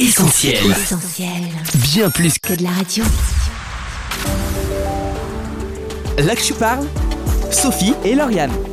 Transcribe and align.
Essentiel. 0.00 0.70
Essentiel. 0.70 1.28
Bien 1.74 2.08
plus 2.08 2.38
que 2.38 2.54
de 2.54 2.62
la 2.62 2.70
radio. 2.70 3.04
là 6.16 6.34
que 6.34 6.40
tu 6.40 6.54
parles, 6.54 6.86
Sophie 7.50 7.92
et 8.02 8.14
Lauriane. 8.14 8.69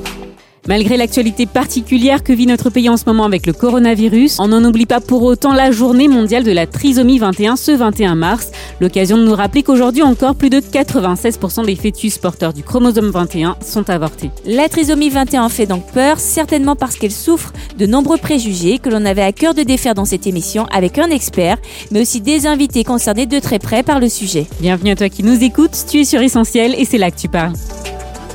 Malgré 0.67 0.97
l'actualité 0.97 1.45
particulière 1.45 2.23
que 2.23 2.33
vit 2.33 2.45
notre 2.45 2.69
pays 2.69 2.89
en 2.89 2.97
ce 2.97 3.05
moment 3.07 3.23
avec 3.23 3.45
le 3.45 3.53
coronavirus, 3.53 4.37
on 4.39 4.49
n'en 4.49 4.63
oublie 4.65 4.85
pas 4.85 4.99
pour 4.99 5.23
autant 5.23 5.53
la 5.53 5.71
journée 5.71 6.09
mondiale 6.09 6.43
de 6.43 6.51
la 6.51 6.67
trisomie 6.67 7.19
21 7.19 7.55
ce 7.55 7.71
21 7.71 8.15
mars. 8.15 8.51
L'occasion 8.81 9.17
de 9.17 9.23
nous 9.23 9.33
rappeler 9.33 9.63
qu'aujourd'hui 9.63 10.03
encore, 10.03 10.35
plus 10.35 10.49
de 10.49 10.59
96% 10.59 11.65
des 11.65 11.75
fœtus 11.75 12.17
porteurs 12.17 12.51
du 12.51 12.63
chromosome 12.63 13.11
21 13.11 13.55
sont 13.65 13.89
avortés. 13.89 14.29
La 14.45 14.67
trisomie 14.67 15.09
21 15.09 15.47
fait 15.47 15.67
donc 15.67 15.85
peur, 15.93 16.19
certainement 16.19 16.75
parce 16.75 16.97
qu'elle 16.97 17.11
souffre 17.11 17.53
de 17.77 17.85
nombreux 17.85 18.17
préjugés 18.17 18.77
que 18.77 18.89
l'on 18.89 19.05
avait 19.05 19.21
à 19.21 19.31
cœur 19.31 19.53
de 19.53 19.63
défaire 19.63 19.95
dans 19.95 20.05
cette 20.05 20.27
émission 20.27 20.65
avec 20.73 20.97
un 20.97 21.09
expert, 21.09 21.57
mais 21.91 22.01
aussi 22.01 22.19
des 22.19 22.45
invités 22.45 22.83
concernés 22.83 23.25
de 23.25 23.39
très 23.39 23.59
près 23.59 23.83
par 23.83 24.01
le 24.01 24.09
sujet. 24.09 24.47
Bienvenue 24.59 24.91
à 24.91 24.95
toi 24.97 25.07
qui 25.07 25.23
nous 25.23 25.41
écoutes, 25.41 25.85
tu 25.89 26.01
es 26.01 26.05
sur 26.05 26.21
Essentiel 26.21 26.75
et 26.77 26.83
c'est 26.83 26.97
là 26.97 27.09
que 27.09 27.17
tu 27.17 27.29
parles. 27.29 27.53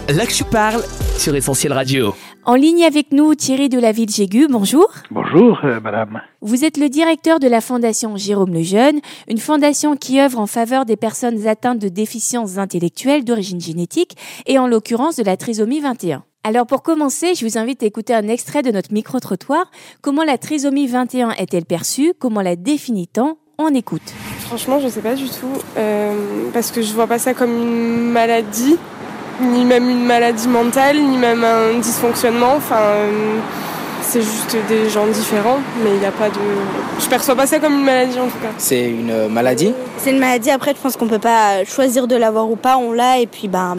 Là 0.09 0.27
que 0.27 0.33
tu 0.33 0.45
parles 0.45 0.83
sur 1.17 1.35
Essentiel 1.35 1.73
Radio. 1.73 2.15
En 2.45 2.55
ligne 2.55 2.85
avec 2.85 3.13
nous, 3.13 3.35
Thierry 3.35 3.69
de 3.69 3.79
la 3.79 3.93
Ville 3.93 4.11
Jégu, 4.11 4.47
bonjour. 4.51 4.89
Bonjour, 5.11 5.61
euh, 5.65 5.81
madame. 5.81 6.21
Vous 6.41 6.65
êtes 6.65 6.77
le 6.77 6.89
directeur 6.89 7.39
de 7.39 7.47
la 7.47 7.61
fondation 7.61 8.17
Jérôme 8.17 8.53
Lejeune, 8.53 9.01
une 9.29 9.39
fondation 9.39 9.97
qui 9.97 10.21
œuvre 10.21 10.39
en 10.41 10.47
faveur 10.47 10.85
des 10.85 10.97
personnes 10.97 11.47
atteintes 11.47 11.79
de 11.79 11.89
déficiences 11.89 12.59
intellectuelles 12.59 13.25
d'origine 13.25 13.61
génétique 13.61 14.17
et 14.47 14.59
en 14.59 14.67
l'occurrence 14.67 15.17
de 15.17 15.23
la 15.23 15.37
trisomie 15.37 15.81
21. 15.81 16.25
Alors 16.45 16.67
pour 16.67 16.83
commencer, 16.83 17.35
je 17.37 17.47
vous 17.47 17.57
invite 17.57 17.83
à 17.85 17.87
écouter 17.87 18.13
un 18.15 18.27
extrait 18.27 18.63
de 18.63 18.73
notre 18.73 18.93
micro-trottoir. 18.93 19.71
Comment 20.03 20.25
la 20.25 20.37
trisomie 20.37 20.89
21 20.89 21.31
est-elle 21.33 21.65
perçue? 21.65 22.13
Comment 22.19 22.43
la 22.43 22.57
définit-on? 22.57 23.37
On 23.59 23.73
écoute. 23.75 24.03
Franchement, 24.41 24.81
je 24.81 24.89
sais 24.89 25.01
pas 25.01 25.15
du 25.15 25.27
tout. 25.29 25.47
euh, 25.77 26.51
parce 26.53 26.73
que 26.73 26.83
je 26.83 26.93
vois 26.93 27.07
pas 27.07 27.19
ça 27.21 27.33
comme 27.35 27.51
une 27.53 28.11
maladie, 28.11 28.77
ni 29.43 29.65
même 29.65 29.89
une 29.89 30.05
maladie 30.05 30.49
mentale, 30.49 30.99
ni 30.99 31.17
même 31.17 31.45
un 31.45 31.79
dysfonctionnement. 31.79 32.55
Enfin, 32.57 32.77
euh, 32.81 33.39
c'est 34.03 34.23
juste 34.23 34.57
des 34.69 34.91
gens 34.91 35.07
différents, 35.07 35.59
mais 35.83 35.91
il 35.95 36.01
n'y 36.01 36.07
a 36.07 36.11
pas 36.11 36.29
de. 36.29 36.41
Je 36.99 37.09
perçois 37.09 37.35
pas 37.35 37.47
ça 37.47 37.59
comme 37.59 37.75
une 37.75 37.85
maladie 37.85 38.19
en 38.19 38.27
tout 38.27 38.39
cas. 38.43 38.53
C'est 38.59 38.91
une 38.91 39.29
maladie? 39.29 39.73
C'est 39.99 40.11
une 40.11 40.19
maladie, 40.19 40.51
après 40.51 40.75
je 40.75 40.81
pense 40.81 40.97
qu'on 40.97 41.07
peut 41.07 41.19
pas 41.19 41.65
choisir 41.65 42.07
de 42.07 42.17
l'avoir 42.17 42.51
ou 42.51 42.57
pas, 42.57 42.77
on 42.77 42.93
l'a 42.93 43.19
et 43.19 43.27
puis 43.27 43.49
bah, 43.49 43.75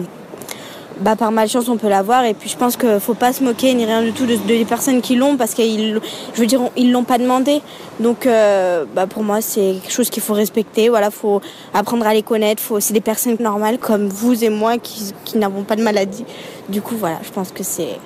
bah 1.00 1.16
par 1.16 1.32
malchance 1.32 1.68
on 1.68 1.76
peut 1.76 1.88
l'avoir. 1.88 2.24
Et 2.24 2.34
puis 2.34 2.48
je 2.48 2.56
pense 2.56 2.76
qu'il 2.76 3.00
faut 3.00 3.14
pas 3.14 3.32
se 3.32 3.42
moquer 3.42 3.74
ni 3.74 3.84
rien 3.84 4.02
du 4.02 4.12
tout 4.12 4.26
de, 4.26 4.36
de 4.36 4.64
personnes 4.64 5.00
qui 5.00 5.16
l'ont 5.16 5.36
parce 5.36 5.54
qu'ils 5.54 6.00
je 6.34 6.40
veux 6.40 6.46
dire 6.46 6.60
ils 6.76 6.92
l'ont 6.92 7.04
pas 7.04 7.18
demandé. 7.18 7.60
Donc 8.00 8.26
euh, 8.26 8.84
bah 8.94 9.06
pour 9.06 9.22
moi 9.22 9.40
c'est 9.40 9.76
quelque 9.82 9.92
chose 9.92 10.10
qu'il 10.10 10.22
faut 10.22 10.34
respecter. 10.34 10.88
Voilà 10.88 11.10
faut 11.10 11.40
apprendre 11.72 12.06
à 12.06 12.14
les 12.14 12.22
connaître. 12.22 12.62
Faut 12.62 12.80
c'est 12.80 12.94
des 12.94 13.00
personnes 13.00 13.36
normales 13.40 13.78
comme 13.78 14.08
vous 14.08 14.44
et 14.44 14.50
moi 14.50 14.78
qui, 14.78 15.12
qui 15.24 15.38
n'avons 15.38 15.62
pas 15.62 15.76
de 15.76 15.82
maladie. 15.82 16.24
Du 16.68 16.80
coup 16.80 16.96
voilà 16.96 17.18
je 17.22 17.30
pense 17.30 17.50
que 17.50 17.62
c'est 17.62 17.98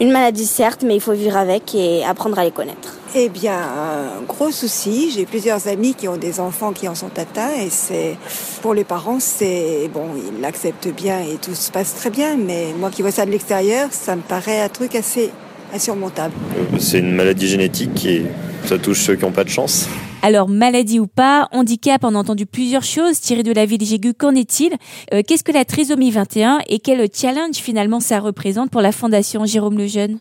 une 0.00 0.10
maladie 0.10 0.46
certes 0.46 0.82
mais 0.86 0.94
il 0.96 1.00
faut 1.00 1.12
vivre 1.12 1.36
avec 1.36 1.74
et 1.74 2.04
apprendre 2.04 2.38
à 2.38 2.44
les 2.44 2.50
connaître 2.50 2.96
Eh 3.14 3.28
bien, 3.28 3.52
un 3.58 4.22
gros 4.26 4.50
souci. 4.50 5.10
J'ai 5.14 5.26
plusieurs 5.26 5.68
amis 5.68 5.94
qui 5.94 6.08
ont 6.08 6.16
des 6.16 6.40
enfants 6.40 6.72
qui 6.72 6.88
en 6.88 6.94
sont 6.94 7.10
atteints 7.18 7.54
et 7.60 7.68
c'est 7.70 8.16
pour 8.62 8.72
les 8.74 8.84
parents, 8.84 9.20
c'est 9.20 9.90
bon, 9.92 10.06
ils 10.16 10.40
l'acceptent 10.40 10.88
bien 10.94 11.20
et 11.20 11.36
tout 11.36 11.54
se 11.54 11.70
passe 11.70 11.94
très 11.94 12.10
bien. 12.10 12.36
Mais 12.36 12.68
moi 12.78 12.90
qui 12.90 13.02
vois 13.02 13.10
ça 13.10 13.26
de 13.26 13.30
l'extérieur, 13.30 13.88
ça 13.90 14.16
me 14.16 14.22
paraît 14.22 14.60
un 14.62 14.68
truc 14.68 14.94
assez 14.94 15.30
insurmontable. 15.74 16.34
Euh, 16.56 16.78
C'est 16.78 16.98
une 16.98 17.14
maladie 17.14 17.48
génétique 17.48 18.04
et 18.06 18.24
ça 18.64 18.78
touche 18.78 19.00
ceux 19.02 19.16
qui 19.16 19.24
n'ont 19.24 19.32
pas 19.32 19.44
de 19.44 19.50
chance. 19.50 19.86
Alors, 20.22 20.50
maladie 20.50 21.00
ou 21.00 21.06
pas, 21.06 21.48
handicap, 21.50 22.02
on 22.04 22.14
a 22.14 22.18
entendu 22.18 22.44
plusieurs 22.44 22.82
choses. 22.82 23.18
Thierry 23.20 23.42
de 23.42 23.54
la 23.54 23.64
Ville 23.64 23.82
Jégu, 23.82 24.12
qu'en 24.12 24.34
est-il? 24.34 24.74
Euh, 25.14 25.22
Qu'est-ce 25.26 25.42
que 25.42 25.52
la 25.52 25.64
trisomie 25.64 26.10
21 26.10 26.58
et 26.68 26.78
quel 26.78 27.00
challenge 27.10 27.54
finalement 27.54 28.00
ça 28.00 28.20
représente 28.20 28.70
pour 28.70 28.82
la 28.82 28.92
Fondation 28.92 29.46
Jérôme 29.46 29.78
Lejeune? 29.78 30.18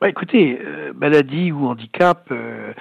Bah, 0.00 0.08
écoutez, 0.08 0.58
euh, 0.60 0.92
maladie 0.96 1.52
ou 1.52 1.66
handicap, 1.68 2.26
euh, 2.32 2.72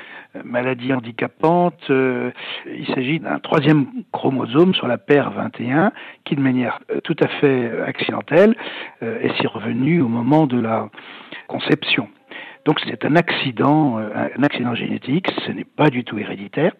maladie 0.43 0.91
handicapante, 0.93 1.83
il 1.89 2.87
s'agit 2.95 3.19
d'un 3.19 3.37
troisième 3.37 3.85
chromosome 4.11 4.73
sur 4.73 4.87
la 4.87 4.97
paire 4.97 5.29
21 5.29 5.91
qui, 6.25 6.35
de 6.35 6.41
manière 6.41 6.79
tout 7.03 7.17
à 7.21 7.27
fait 7.27 7.69
accidentelle, 7.85 8.55
est 9.01 9.35
survenue 9.41 10.01
au 10.01 10.07
moment 10.07 10.47
de 10.47 10.59
la 10.59 10.89
conception. 11.47 12.07
Donc 12.65 12.79
c'est 12.85 13.05
un 13.05 13.15
accident, 13.15 13.97
euh, 13.97 14.27
un 14.37 14.43
accident 14.43 14.75
génétique, 14.75 15.27
ce 15.45 15.51
n'est 15.51 15.65
pas 15.65 15.89
du 15.89 16.03
tout 16.03 16.17
héréditaire. 16.17 16.73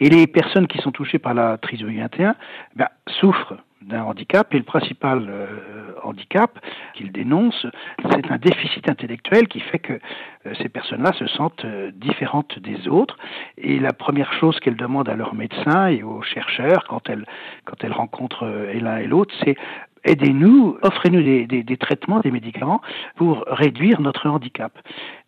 Et 0.00 0.08
les 0.08 0.26
personnes 0.26 0.66
qui 0.66 0.78
sont 0.78 0.90
touchées 0.90 1.18
par 1.18 1.34
la 1.34 1.58
trisomie 1.58 1.98
21 1.98 2.34
ben, 2.74 2.88
souffrent 3.20 3.54
d'un 3.82 4.02
handicap 4.02 4.52
et 4.54 4.56
le 4.56 4.64
principal 4.64 5.26
euh, 5.28 5.92
handicap 6.02 6.58
qu'ils 6.94 7.12
dénoncent, 7.12 7.66
c'est 8.10 8.30
un 8.30 8.38
déficit 8.38 8.88
intellectuel 8.88 9.46
qui 9.46 9.60
fait 9.60 9.78
que 9.78 9.92
euh, 9.92 10.54
ces 10.60 10.70
personnes-là 10.70 11.12
se 11.12 11.26
sentent 11.26 11.66
différentes 11.92 12.58
des 12.58 12.88
autres. 12.88 13.18
Et 13.58 13.78
la 13.78 13.92
première 13.92 14.32
chose 14.32 14.58
qu'elles 14.60 14.76
demandent 14.76 15.10
à 15.10 15.14
leurs 15.14 15.34
médecins 15.34 15.88
et 15.88 16.02
aux 16.02 16.22
chercheurs 16.22 16.84
quand 16.88 17.10
elles, 17.10 17.26
quand 17.66 17.84
elles 17.84 17.92
rencontrent 17.92 18.46
l'un 18.46 18.96
et 18.96 19.06
l'autre, 19.06 19.34
c'est 19.44 19.56
aidez-nous, 20.04 20.78
offrez-nous 20.82 21.22
des, 21.22 21.46
des, 21.46 21.62
des 21.62 21.76
traitements, 21.76 22.20
des 22.20 22.30
médicaments 22.30 22.80
pour 23.16 23.44
réduire 23.46 24.00
notre 24.00 24.28
handicap. 24.28 24.72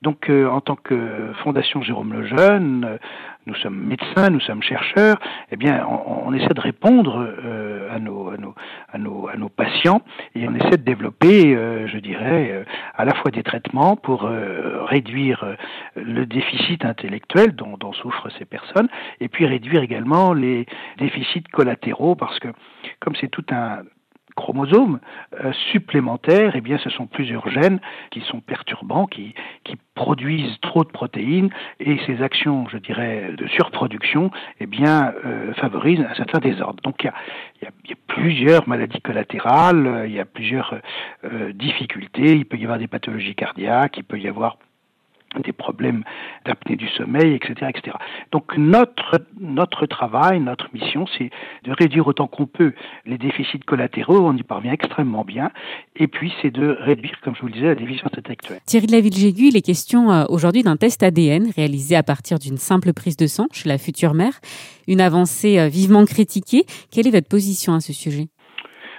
Donc, 0.03 0.31
euh, 0.31 0.49
en 0.49 0.61
tant 0.61 0.77
que 0.77 1.33
Fondation 1.43 1.83
Jérôme 1.83 2.13
Lejeune, 2.13 2.85
euh, 2.85 2.99
nous 3.47 3.55
sommes 3.55 3.79
médecins, 3.79 4.29
nous 4.31 4.41
sommes 4.41 4.63
chercheurs, 4.63 5.19
eh 5.51 5.57
bien, 5.57 5.87
on, 5.89 6.29
on 6.29 6.33
essaie 6.35 6.53
de 6.53 6.61
répondre 6.61 7.17
euh, 7.19 7.95
à, 7.95 7.99
nos, 7.99 8.31
à, 8.31 8.37
nos, 8.37 8.55
à, 8.93 8.99
nos, 8.99 9.29
à 9.29 9.37
nos 9.37 9.49
patients 9.49 10.03
et 10.35 10.47
on 10.49 10.55
essaie 10.55 10.77
de 10.77 10.85
développer, 10.85 11.55
euh, 11.57 11.87
je 11.87 11.99
dirais, 11.99 12.51
euh, 12.51 12.65
à 12.95 13.05
la 13.05 13.15
fois 13.15 13.31
des 13.31 13.43
traitements 13.43 13.97
pour 13.97 14.25
euh, 14.25 14.85
réduire 14.85 15.57
le 15.95 16.27
déficit 16.27 16.85
intellectuel 16.85 17.53
dont, 17.55 17.77
dont 17.79 17.93
souffrent 17.93 18.31
ces 18.39 18.45
personnes 18.45 18.89
et 19.21 19.29
puis 19.29 19.47
réduire 19.47 19.83
également 19.83 20.33
les 20.33 20.67
déficits 20.99 21.45
collatéraux 21.53 22.17
parce 22.17 22.39
que 22.41 22.49
comme 23.01 23.15
c'est 23.17 23.29
tout 23.29 23.45
un 23.51 23.83
chromosomes 24.37 25.01
euh, 25.43 25.53
supplémentaires, 25.73 26.53
eh 26.55 26.61
bien, 26.61 26.79
ce 26.79 26.91
sont 26.91 27.07
plusieurs 27.07 27.49
gènes 27.49 27.81
qui 28.11 28.21
sont 28.21 28.41
perturbants, 28.41 29.07
qui, 29.07 29.35
produisent 29.95 30.61
trop 30.61 30.85
de 30.85 30.91
protéines, 30.91 31.49
et 31.81 31.99
ces 32.05 32.23
actions, 32.23 32.69
je 32.69 32.77
dirais, 32.77 33.33
de 33.35 33.47
surproduction, 33.47 34.31
eh 34.61 34.67
bien, 34.67 35.15
euh, 35.25 35.55
favorisent 35.55 36.05
un 36.07 36.15
certain 36.15 36.39
désordre. 36.39 36.83
Donc, 36.83 37.03
il 37.03 37.11
y 37.63 37.67
a, 37.67 37.97
plusieurs 38.07 38.69
maladies 38.69 39.01
collatérales, 39.01 40.05
il 40.07 40.13
y 40.13 40.21
a 40.21 40.27
plusieurs 40.27 40.75
euh, 41.25 41.51
difficultés. 41.55 42.37
Il 42.37 42.45
peut 42.45 42.59
y 42.59 42.65
avoir 42.65 42.79
des 42.79 42.89
pathologies 42.89 43.35
cardiaques, 43.35 43.97
il 43.97 44.05
peut 44.05 44.19
y 44.19 44.29
avoir 44.29 44.59
des 45.43 45.53
problèmes 45.53 46.03
d'apnée 46.45 46.77
du 46.77 46.89
sommeil, 46.89 47.35
etc., 47.35 47.71
etc. 47.75 47.97
Donc 48.33 48.57
notre 48.57 49.21
notre 49.39 49.87
travail, 49.87 50.41
notre 50.41 50.69
mission, 50.73 51.07
c'est 51.19 51.31
de 51.65 51.73
réduire 51.73 52.07
autant 52.07 52.27
qu'on 52.27 52.47
peut 52.47 52.73
les 53.05 53.19
déficits 53.19 53.61
collatéraux. 53.61 54.19
On 54.19 54.37
y 54.37 54.43
parvient 54.43 54.73
extrêmement 54.73 55.25
bien. 55.25 55.51
Et 55.97 56.07
puis 56.07 56.33
c'est 56.41 56.51
de 56.51 56.77
réduire, 56.81 57.21
comme 57.23 57.35
je 57.35 57.41
vous 57.41 57.49
le 57.49 57.53
disais, 57.53 57.67
la 57.67 57.75
déficience 57.75 58.13
intellectuelle. 58.17 58.61
Thierry 58.67 58.87
de 58.87 58.93
la 58.93 59.01
Ville 59.01 59.15
Jégu, 59.15 59.49
il 59.49 59.57
est 59.57 59.63
question 59.63 60.11
euh, 60.11 60.25
aujourd'hui 60.29 60.63
d'un 60.63 60.77
test 60.77 61.03
ADN 61.03 61.51
réalisé 61.55 61.97
à 61.97 62.03
partir 62.03 62.39
d'une 62.39 62.59
simple 62.59 62.93
prise 62.93 63.17
de 63.17 63.27
sang 63.27 63.47
chez 63.53 63.69
la 63.69 63.79
future 63.79 64.15
mère. 64.15 64.41
Une 64.89 65.01
avancée 65.01 65.59
euh, 65.59 65.69
vivement 65.69 66.05
critiquée. 66.05 66.65
Quelle 66.91 67.07
est 67.07 67.11
votre 67.11 67.29
position 67.29 67.75
à 67.75 67.81
ce 67.81 67.93
sujet? 67.93 68.29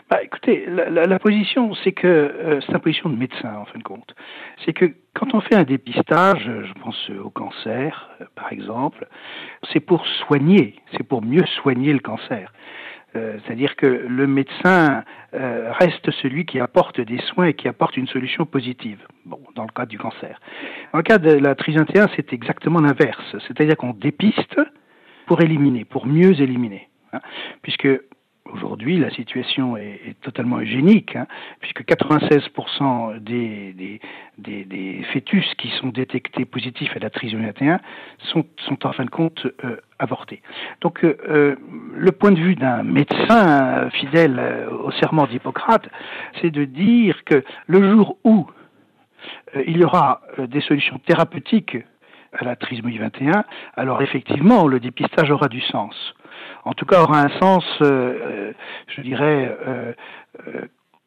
Bah, 0.10 0.24
écoutez, 0.24 0.66
la, 0.68 0.90
la, 0.90 1.04
la 1.04 1.20
position, 1.20 1.74
c'est 1.84 1.92
que 1.92 2.08
euh, 2.08 2.62
c'est 2.62 2.72
une 2.72 2.80
position 2.80 3.10
de 3.10 3.18
médecin 3.18 3.56
en 3.56 3.66
fin 3.66 3.78
de 3.78 3.84
compte. 3.84 4.16
C'est 4.64 4.72
que 4.72 4.94
quand 5.14 5.34
on 5.34 5.42
fait 5.42 5.56
un 5.56 5.64
dépistage, 5.64 6.44
je 6.44 6.74
pense 6.82 7.10
au 7.10 7.30
cancer, 7.30 8.10
euh, 8.22 8.26
par 8.36 8.52
exemple, 8.54 9.08
c'est 9.74 9.82
pour 9.82 10.06
soigner, 10.26 10.76
c'est 10.92 11.04
pour 11.04 11.22
mieux 11.22 11.46
soigner 11.62 11.92
le 11.92 12.00
cancer. 12.00 12.54
Euh, 13.16 13.38
C'est-à-dire 13.44 13.76
que 13.76 13.86
le 13.86 14.28
médecin 14.28 15.04
euh, 15.34 15.72
reste 15.74 16.12
celui 16.22 16.46
qui 16.46 16.60
apporte 16.60 17.02
des 17.02 17.20
soins 17.20 17.48
et 17.48 17.54
qui 17.54 17.68
apporte 17.68 17.98
une 17.98 18.08
solution 18.08 18.46
positive. 18.46 19.00
Bon, 19.26 19.40
dans 19.56 19.64
le 19.64 19.72
cas 19.76 19.86
du 19.86 19.98
cancer. 19.98 20.40
Dans 20.94 21.00
le 21.00 21.04
cas 21.04 21.18
de 21.18 21.32
la 21.32 21.54
21, 21.54 22.08
c'est 22.16 22.32
exactement 22.32 22.80
l'inverse. 22.80 23.36
C'est-à-dire 23.48 23.76
qu'on 23.76 23.94
dépiste 23.94 24.60
pour 25.26 25.42
éliminer, 25.42 25.84
pour 25.84 26.06
mieux 26.06 26.40
éliminer. 26.42 26.90
Hein, 27.14 27.20
puisque 27.62 27.88
Aujourd'hui, 28.54 28.98
la 28.98 29.10
situation 29.12 29.78
est, 29.78 30.16
totalement 30.22 30.60
eugénique, 30.60 31.16
hein, 31.16 31.28
puisque 31.60 31.82
96% 31.84 33.20
des, 33.20 33.74
des, 34.38 34.66
des, 34.66 35.04
fœtus 35.14 35.46
qui 35.58 35.70
sont 35.80 35.88
détectés 35.88 36.46
positifs 36.46 36.96
à 36.96 37.00
la 37.00 37.10
trisomie 37.10 37.46
21 37.46 37.80
sont, 38.32 38.46
sont 38.66 38.86
en 38.86 38.94
fin 38.94 39.06
de 39.06 39.10
compte 39.10 39.48
euh, 39.64 39.78
avortés. 40.00 40.42
Donc, 40.82 41.04
euh, 41.04 41.56
le 41.96 42.12
point 42.12 42.32
de 42.32 42.40
vue 42.40 42.56
d'un 42.56 42.84
médecin 42.84 43.90
fidèle 43.92 44.68
au 44.84 44.92
serment 44.92 45.28
d'Hippocrate, 45.28 45.88
c'est 46.42 46.52
de 46.52 46.66
dire 46.66 47.24
que 47.24 47.44
le 47.68 47.92
jour 47.92 48.18
où 48.24 48.48
euh, 49.56 49.64
il 49.66 49.78
y 49.78 49.84
aura 49.84 50.22
des 50.38 50.62
solutions 50.62 51.00
thérapeutiques 51.00 51.78
à 52.34 52.44
la 52.44 52.56
trisomie 52.56 52.98
21, 52.98 53.44
alors 53.76 54.02
effectivement, 54.02 54.68
le 54.68 54.80
dépistage 54.80 55.32
aura 55.32 55.48
du 55.48 55.62
sens. 55.62 56.14
En 56.66 56.74
tout 56.74 56.86
cas, 56.86 57.02
aura 57.02 57.22
un 57.22 57.40
sens, 57.40 57.66
euh, 57.82 58.52
je 58.88 59.02
dirais, 59.02 59.58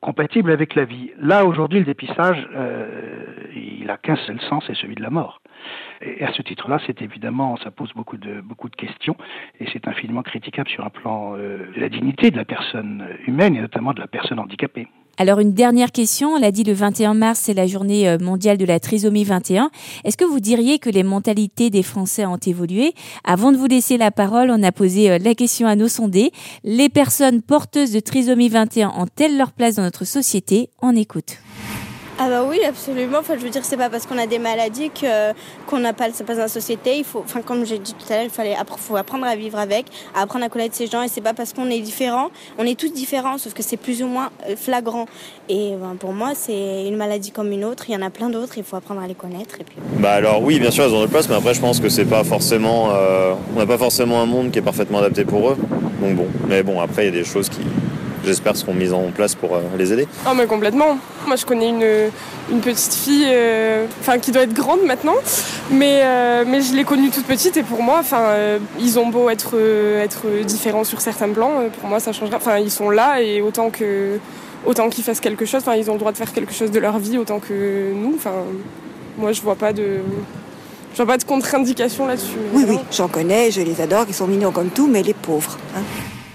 compatible 0.01 0.51
avec 0.51 0.75
la 0.75 0.85
vie. 0.85 1.11
Là, 1.19 1.45
aujourd'hui, 1.45 1.79
le 1.79 1.85
dépistage, 1.85 2.49
il 3.55 3.91
a 3.91 3.97
qu'un 3.97 4.17
seul 4.17 4.41
sens, 4.43 4.65
c'est 4.67 4.77
celui 4.77 4.95
de 4.95 5.03
la 5.03 5.11
mort. 5.11 5.41
Et 6.03 6.25
à 6.25 6.33
ce 6.33 6.43
titre-là, 6.43 6.79
c'est 6.87 7.03
évidemment, 7.03 7.57
ça 7.59 7.71
pose 7.71 7.93
beaucoup 7.95 8.17
de, 8.17 8.41
beaucoup 8.41 8.69
de 8.69 8.77
questions 8.77 9.17
et 9.59 9.67
c'est 9.73 9.87
infiniment 9.87 10.23
critiquable 10.23 10.69
sur 10.69 10.85
un 10.85 10.91
plan 10.91 11.35
euh, 11.37 11.71
de 11.75 11.81
la 11.81 11.89
dignité 11.89 12.31
de 12.31 12.37
la 12.37 12.45
personne 12.45 13.07
humaine 13.27 13.55
et 13.55 13.61
notamment 13.61 13.93
de 13.93 14.01
la 14.01 14.07
personne 14.07 14.39
handicapée. 14.39 14.89
Alors 15.19 15.39
une 15.41 15.53
dernière 15.53 15.93
question, 15.93 16.31
on 16.31 16.39
l'a 16.39 16.51
dit 16.51 16.65
le 16.65 16.73
21 16.73 17.15
mars, 17.15 17.41
c'est 17.43 17.55
la 17.55 17.67
journée 17.67 18.09
euh, 18.09 18.19
mondiale 18.19 18.57
de 18.57 18.65
la 18.65 18.81
trisomie 18.81 19.25
21. 19.25 19.71
Est-ce 20.05 20.17
que 20.17 20.25
vous 20.25 20.41
diriez 20.41 20.79
que 20.79 20.89
les 20.89 21.03
mentalités 21.03 21.69
des 21.69 21.83
Français 21.83 22.25
ont 22.25 22.37
évolué? 22.39 22.95
Avant 23.25 23.53
de 23.53 23.59
vous 23.59 23.67
laisser 23.67 23.99
la 23.99 24.11
parole, 24.11 24.51
on 24.51 24.63
a 24.63 24.73
posé 24.73 25.11
euh, 25.11 25.19
la 25.19 25.35
question 25.35 25.67
à 25.67 25.77
nos 25.77 25.89
sondés. 25.89 26.33
Les 26.65 26.89
personnes 26.89 27.43
porteuses 27.43 27.93
de 27.93 28.01
trisomie 28.01 28.49
21 28.49 28.93
ont-elles 28.97 29.37
leur 29.37 29.53
place 29.53 29.77
dans 29.77 29.83
notre 29.83 30.07
société? 30.07 30.71
On 30.81 30.97
écoute. 30.97 31.37
Ah 32.23 32.29
bah 32.29 32.45
oui, 32.47 32.61
absolument. 32.69 33.21
Je 33.27 33.43
veux 33.43 33.49
dire, 33.49 33.65
c'est 33.65 33.79
pas 33.79 33.89
parce 33.89 34.05
qu'on 34.05 34.19
a 34.19 34.27
des 34.27 34.39
maladies 34.39 34.91
que 34.91 35.33
qu'on 35.67 35.79
n'a 35.79 35.95
pas 35.95 36.13
sa 36.13 36.23
place 36.23 36.37
dans 36.37 36.43
la 36.43 36.49
société. 36.49 37.03
Comme 37.47 37.65
j'ai 37.65 37.79
dit 37.79 37.95
tout 37.95 38.13
à 38.13 38.17
l'heure, 38.17 38.25
il 38.25 38.31
fallait 38.31 38.57
faut 38.77 38.97
apprendre 38.97 39.25
à 39.25 39.35
vivre 39.37 39.59
avec, 39.59 39.87
à 40.15 40.21
apprendre 40.21 40.45
à 40.45 40.51
connaître 40.51 40.75
ces 40.75 40.87
gens. 40.87 41.03
Et 41.03 41.09
c'est 41.09 41.23
pas 41.23 41.33
parce 41.33 41.55
qu'on 41.55 41.71
est 41.71 41.81
différent, 41.81 42.29
on 42.59 42.67
est 42.67 42.79
tous 42.79 42.93
différents, 42.93 43.39
sauf 43.39 43.55
que 43.55 43.63
c'est 43.63 43.79
plus 43.79 44.03
ou 44.03 44.07
moins 44.07 44.29
euh, 44.47 44.55
flagrant. 44.55 45.07
Et 45.49 45.73
ben, 45.81 45.97
pour 45.99 46.13
moi, 46.13 46.33
c'est 46.35 46.87
une 46.87 46.97
maladie 46.97 47.31
comme 47.31 47.53
une 47.53 47.65
autre. 47.65 47.85
Il 47.89 47.95
y 47.95 47.97
en 47.97 48.03
a 48.03 48.11
plein 48.11 48.29
d'autres. 48.29 48.59
Il 48.59 48.65
faut 48.65 48.77
apprendre 48.77 49.01
à 49.01 49.07
les 49.07 49.15
connaître. 49.15 49.59
Et 49.59 49.65
puis... 49.65 49.77
Bah 49.97 50.13
alors 50.13 50.43
oui, 50.43 50.61
bien 50.61 50.71
sûr, 50.71 50.85
elles 50.85 50.93
ont 50.93 51.01
leur 51.01 51.09
place, 51.09 51.27
mais 51.27 51.37
après, 51.37 51.55
je 51.55 51.61
pense 51.63 51.81
que 51.81 51.89
c'est 51.89 52.05
pas 52.05 52.23
forcément, 52.23 52.91
euh, 52.91 53.33
on 53.57 53.61
n'a 53.61 53.67
pas 53.67 53.79
forcément 53.79 54.21
un 54.21 54.27
monde 54.27 54.51
qui 54.51 54.59
est 54.59 54.63
parfaitement 54.63 54.99
adapté 54.99 55.25
pour 55.25 55.49
eux. 55.49 55.57
Donc 56.03 56.17
bon, 56.17 56.27
mais 56.49 56.63
bon, 56.63 56.83
après, 56.83 57.05
il 57.05 57.15
y 57.15 57.19
a 57.19 57.23
des 57.23 57.25
choses 57.25 57.49
qui 57.49 57.61
j'espère, 58.25 58.57
seront 58.57 58.75
mises 58.75 58.93
en 58.93 59.11
place 59.11 59.35
pour 59.35 59.55
euh, 59.55 59.61
les 59.79 59.93
aider. 59.93 60.09
Oh, 60.27 60.35
mais 60.37 60.47
complètement. 60.47 60.99
Moi, 61.27 61.37
je 61.37 61.45
connais 61.45 61.69
une, 61.69 62.11
une 62.51 62.61
petite 62.61 62.95
fille, 62.95 63.27
euh, 63.29 63.87
enfin, 64.01 64.19
qui 64.19 64.33
doit 64.33 64.43
être 64.43 64.53
grande 64.53 64.83
maintenant, 64.87 65.17
mais, 65.71 66.01
euh, 66.03 66.45
mais 66.47 66.63
je 66.63 66.75
l'ai 66.75 66.85
connue 66.85 67.11
toute 67.11 67.27
petite 67.27 67.57
et 67.57 67.63
pour 67.63 67.83
moi, 67.83 67.99
enfin, 68.01 68.35
ils 68.79 68.99
ont 68.99 69.09
beau 69.09 69.31
être, 69.31 69.57
être 69.99 70.27
différents 70.45 70.85
sur 70.85 71.01
certains 71.01 71.29
plans, 71.29 71.65
pour 71.81 71.89
moi, 71.89 72.01
ça 72.01 72.13
changera. 72.13 72.37
Enfin, 72.37 72.59
ils 72.59 72.71
sont 72.71 72.91
là 72.91 73.21
et 73.21 73.41
autant 73.41 73.71
que 73.71 74.19
autant 74.67 74.91
qu'ils 74.91 75.05
fassent 75.05 75.21
quelque 75.21 75.47
chose, 75.47 75.63
enfin, 75.63 75.77
ils 75.77 75.91
ont 75.91 75.95
le 75.95 75.99
droit 75.99 76.13
de 76.13 76.19
faire 76.19 76.33
quelque 76.33 76.53
chose 76.53 76.71
de 76.71 76.79
leur 76.79 76.99
vie 76.99 77.19
autant 77.19 77.39
que 77.39 77.93
nous. 77.95 78.15
Enfin, 78.17 78.45
moi, 79.19 79.33
je 79.33 79.41
vois 79.41 79.57
pas 79.57 79.73
de 79.73 80.01
je 80.93 80.97
vois 80.97 81.07
pas 81.07 81.19
de 81.19 81.25
contre-indication 81.25 82.07
là-dessus. 82.07 82.39
Oui, 82.53 82.65
oui, 82.69 82.79
j'en 82.91 83.09
connais, 83.09 83.51
je 83.51 83.61
les 83.61 83.81
adore, 83.81 84.07
ils 84.09 84.15
sont 84.15 84.27
mignons 84.27 84.51
comme 84.51 84.71
tout, 84.71 84.89
mais 84.89 85.03
les 85.03 85.15
pauvres. 85.15 85.57
Hein. 85.77 85.83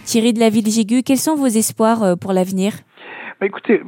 Thierry 0.06 0.34
de 0.34 0.40
la 0.40 0.50
ville 0.50 0.68
Gigu, 0.68 1.02
quels 1.04 1.18
sont 1.18 1.36
vos 1.36 1.48
espoirs 1.48 2.04
euh, 2.04 2.16
pour 2.16 2.32
l'avenir? 2.32 2.74
Bah, 3.40 3.48
écoutez, 3.48 3.82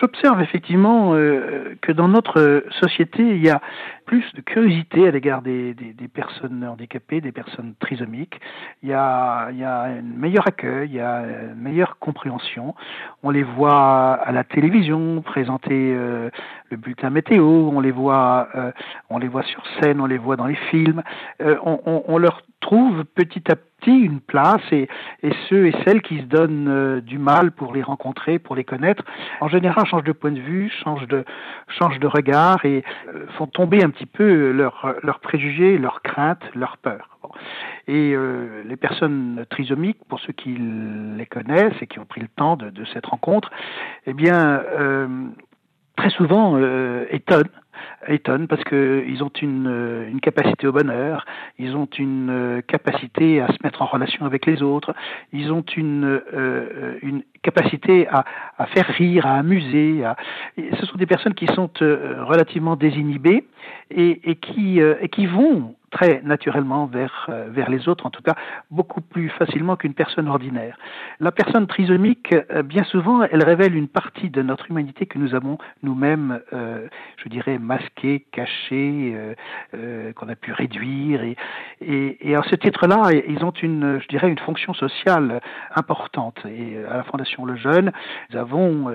j'observe 0.00 0.40
effectivement 0.40 1.14
euh, 1.14 1.74
que 1.80 1.90
dans 1.90 2.06
notre 2.06 2.64
société, 2.80 3.22
il 3.22 3.44
y 3.44 3.50
a 3.50 3.60
plus 4.06 4.24
de 4.34 4.40
curiosité 4.40 5.08
à 5.08 5.10
l'égard 5.10 5.42
des, 5.42 5.74
personnes 6.12 6.64
handicapées, 6.64 7.20
des 7.20 7.32
personnes 7.32 7.74
trisomiques. 7.80 8.38
Il 8.84 8.90
y, 8.90 8.92
a, 8.92 9.48
il 9.50 9.58
y 9.58 9.64
un 9.64 10.00
meilleur 10.00 10.46
accueil, 10.46 10.90
il 10.90 10.94
y 10.94 11.00
a 11.00 11.22
une 11.22 11.60
meilleure 11.60 11.98
compréhension. 11.98 12.76
On 13.24 13.30
les 13.30 13.42
voit 13.42 14.12
à 14.12 14.30
la 14.30 14.44
télévision 14.44 15.22
présenter 15.22 15.92
euh, 15.92 16.30
le 16.70 16.76
bulletin 16.76 17.10
météo, 17.10 17.44
on 17.44 17.80
les 17.80 17.90
voit, 17.90 18.48
euh, 18.54 18.70
on 19.10 19.18
les 19.18 19.28
voit 19.28 19.42
sur 19.42 19.64
scène, 19.80 20.00
on 20.00 20.06
les 20.06 20.18
voit 20.18 20.36
dans 20.36 20.46
les 20.46 20.58
films. 20.70 21.02
On, 21.40 21.80
on, 21.84 22.04
on, 22.06 22.18
leur 22.18 22.42
trouve 22.60 23.04
petit 23.04 23.42
à 23.50 23.56
petit 23.56 23.73
une 23.92 24.20
place 24.20 24.62
et, 24.72 24.88
et 25.22 25.32
ceux 25.48 25.66
et 25.66 25.74
celles 25.84 26.02
qui 26.02 26.18
se 26.18 26.24
donnent 26.24 26.68
euh, 26.68 27.00
du 27.00 27.18
mal 27.18 27.52
pour 27.52 27.74
les 27.74 27.82
rencontrer, 27.82 28.38
pour 28.38 28.54
les 28.54 28.64
connaître, 28.64 29.04
en 29.40 29.48
général 29.48 29.86
changent 29.86 30.04
de 30.04 30.12
point 30.12 30.32
de 30.32 30.40
vue, 30.40 30.70
changent 30.82 31.08
de, 31.08 31.24
changent 31.68 32.00
de 32.00 32.06
regard 32.06 32.64
et 32.64 32.84
euh, 33.08 33.26
font 33.38 33.46
tomber 33.46 33.82
un 33.82 33.90
petit 33.90 34.06
peu 34.06 34.52
leurs 34.52 34.94
leur 35.02 35.20
préjugés, 35.20 35.78
leurs 35.78 36.02
craintes, 36.02 36.44
leurs 36.54 36.76
peurs. 36.78 37.18
Et 37.88 38.14
euh, 38.14 38.62
les 38.64 38.76
personnes 38.76 39.44
trisomiques, 39.50 39.98
pour 40.08 40.20
ceux 40.20 40.32
qui 40.32 40.56
les 41.16 41.26
connaissent 41.26 41.80
et 41.80 41.86
qui 41.86 41.98
ont 41.98 42.04
pris 42.04 42.20
le 42.20 42.28
temps 42.28 42.56
de, 42.56 42.70
de 42.70 42.84
cette 42.86 43.06
rencontre, 43.06 43.50
eh 44.06 44.12
bien, 44.12 44.62
très 45.96 46.10
souvent 46.10 46.58
étonnent 47.10 47.48
étonne 48.08 48.46
parce 48.48 48.62
qu'ils 48.64 49.22
ont 49.22 49.32
une, 49.40 49.66
euh, 49.66 50.08
une, 50.08 50.20
capacité 50.20 50.66
au 50.66 50.72
bonheur, 50.72 51.24
ils 51.58 51.76
ont 51.76 51.88
une 51.98 52.30
euh, 52.30 52.60
capacité 52.62 53.40
à 53.40 53.48
se 53.48 53.58
mettre 53.62 53.82
en 53.82 53.86
relation 53.86 54.26
avec 54.26 54.46
les 54.46 54.62
autres, 54.62 54.94
ils 55.32 55.52
ont 55.52 55.64
une, 55.76 56.20
euh, 56.34 56.98
une 57.02 57.22
capacité 57.42 58.08
à, 58.08 58.24
à, 58.58 58.66
faire 58.66 58.86
rire, 58.86 59.26
à 59.26 59.34
amuser. 59.34 60.04
À... 60.04 60.16
Ce 60.56 60.86
sont 60.86 60.96
des 60.96 61.06
personnes 61.06 61.34
qui 61.34 61.46
sont 61.46 61.70
relativement 61.80 62.76
désinhibées 62.76 63.44
et, 63.90 64.30
et 64.30 64.36
qui, 64.36 64.80
et 64.80 65.08
qui 65.08 65.26
vont 65.26 65.74
très 65.94 66.20
naturellement 66.24 66.86
vers, 66.86 67.26
euh, 67.28 67.46
vers 67.50 67.70
les 67.70 67.88
autres, 67.88 68.04
en 68.04 68.10
tout 68.10 68.22
cas 68.22 68.34
beaucoup 68.70 69.00
plus 69.00 69.28
facilement 69.30 69.76
qu'une 69.76 69.94
personne 69.94 70.28
ordinaire. 70.28 70.76
La 71.20 71.30
personne 71.30 71.66
trisomique, 71.68 72.34
euh, 72.34 72.62
bien 72.62 72.82
souvent, 72.84 73.22
elle 73.22 73.44
révèle 73.44 73.76
une 73.76 73.86
partie 73.86 74.28
de 74.28 74.42
notre 74.42 74.70
humanité 74.70 75.06
que 75.06 75.18
nous 75.18 75.34
avons 75.36 75.56
nous-mêmes, 75.84 76.40
euh, 76.52 76.88
je 77.22 77.28
dirais, 77.28 77.58
masquée, 77.58 78.26
cachée, 78.32 79.16
qu'on 80.16 80.28
a 80.28 80.34
pu 80.34 80.52
réduire. 80.52 81.22
Et, 81.22 81.36
et, 81.80 82.30
et 82.30 82.34
à 82.34 82.42
ce 82.42 82.56
titre-là, 82.56 83.12
ils 83.28 83.44
ont 83.44 83.52
une, 83.62 84.00
je 84.00 84.08
dirais, 84.08 84.28
une 84.28 84.38
fonction 84.38 84.74
sociale 84.74 85.40
importante. 85.74 86.38
Et 86.46 86.76
à 86.90 86.96
la 86.96 87.04
Fondation 87.04 87.44
Le 87.44 87.56
Jeune, 87.56 87.92
nous 88.30 88.38
avons 88.38 88.90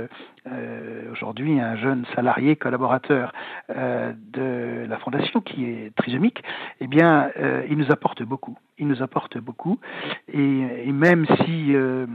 euh, 0.48 1.12
aujourd'hui 1.12 1.60
un 1.60 1.76
jeune 1.76 2.06
salarié 2.16 2.56
collaborateur 2.56 3.34
euh, 3.70 4.14
de 4.34 4.86
la 4.88 4.98
fondation 4.98 5.42
qui 5.42 5.66
est 5.66 5.96
trisomique, 5.96 6.44
eh 6.80 6.88
bien, 6.88 7.30
euh, 7.40 7.66
il 7.70 7.78
nous 7.78 7.92
apporte 7.92 8.24
beaucoup. 8.24 8.58
Il 8.78 8.88
nous 8.88 9.02
apporte 9.04 9.38
beaucoup, 9.38 9.78
et, 10.32 10.88
et 10.88 10.92
même 10.94 11.26
si 11.44 11.76
euh, 11.76 12.06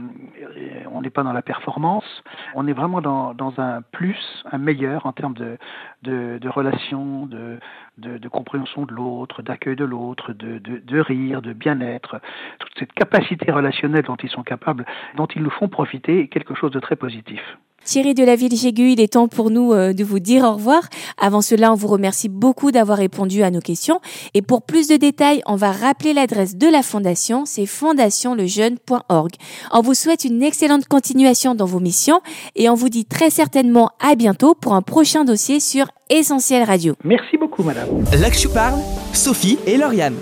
on 0.91 1.01
n'est 1.01 1.11
pas 1.11 1.21
dans 1.21 1.31
la 1.31 1.43
performance, 1.43 2.23
on 2.55 2.67
est 2.67 2.73
vraiment 2.73 3.01
dans, 3.01 3.35
dans, 3.35 3.59
un 3.59 3.83
plus, 3.83 4.43
un 4.51 4.57
meilleur 4.57 5.05
en 5.05 5.11
termes 5.11 5.35
de, 5.35 5.59
de, 6.01 6.39
de 6.39 6.49
relations, 6.49 7.27
de, 7.27 7.59
de, 7.99 8.17
de, 8.17 8.29
compréhension 8.29 8.87
de 8.87 8.93
l'autre, 8.93 9.43
d'accueil 9.43 9.75
de 9.75 9.85
l'autre, 9.85 10.33
de, 10.33 10.57
de, 10.57 10.99
rire, 10.99 11.43
de 11.43 11.53
bien-être, 11.53 12.19
toute 12.57 12.71
cette 12.79 12.93
capacité 12.93 13.51
relationnelle 13.51 14.03
dont 14.03 14.15
ils 14.15 14.29
sont 14.29 14.43
capables, 14.43 14.85
dont 15.17 15.27
ils 15.27 15.43
nous 15.43 15.51
font 15.51 15.67
profiter, 15.67 16.21
est 16.21 16.27
quelque 16.29 16.55
chose 16.55 16.71
de 16.71 16.79
très 16.79 16.95
positif. 16.95 17.41
Thierry 17.85 18.15
de 18.15 18.23
la 18.23 18.35
Ville 18.35 18.55
Jégu, 18.55 18.91
il 18.91 18.99
est 18.99 19.13
temps 19.13 19.27
pour 19.27 19.51
nous 19.51 19.71
euh, 19.71 19.93
de 19.93 20.03
vous 20.03 20.19
dire 20.19 20.43
au 20.43 20.53
revoir. 20.53 20.81
Avant 21.19 21.41
cela, 21.41 21.71
on 21.71 21.75
vous 21.75 21.87
remercie 21.87 22.29
beaucoup 22.29 22.71
d'avoir 22.71 22.97
répondu 22.97 23.43
à 23.43 23.51
nos 23.51 23.61
questions. 23.61 24.01
Et 24.33 24.41
pour 24.41 24.63
plus 24.63 24.87
de 24.87 24.95
détails, 24.95 25.41
on 25.45 25.55
va 25.55 25.71
rappeler 25.71 26.13
l'adresse 26.13 26.55
de 26.55 26.67
la 26.67 26.81
fondation, 26.81 27.45
c'est 27.45 27.67
fondationlejeune.org. 27.67 29.31
On 29.71 29.81
vous 29.81 29.93
souhaite 29.93 30.25
une 30.25 30.41
excellente 30.41 30.87
continuation 30.87 31.53
dans 31.55 31.65
vos 31.65 31.79
missions 31.79 32.21
et 32.55 32.69
on 32.69 32.73
vous 32.73 32.89
dit 32.89 33.05
très 33.05 33.29
certainement 33.29 33.91
à 33.99 34.15
bientôt 34.15 34.55
pour 34.55 34.73
un 34.73 34.81
prochain 34.81 35.23
dossier 35.23 35.59
sur 35.59 35.85
Essentiel 36.09 36.63
Radio. 36.63 36.95
Merci 37.03 37.37
beaucoup, 37.37 37.63
madame. 37.63 38.03
Là 38.19 38.29
que 38.29 38.37
je 38.37 38.47
parle, 38.47 38.79
Sophie 39.13 39.59
et 39.67 39.77
Lauriane. 39.77 40.15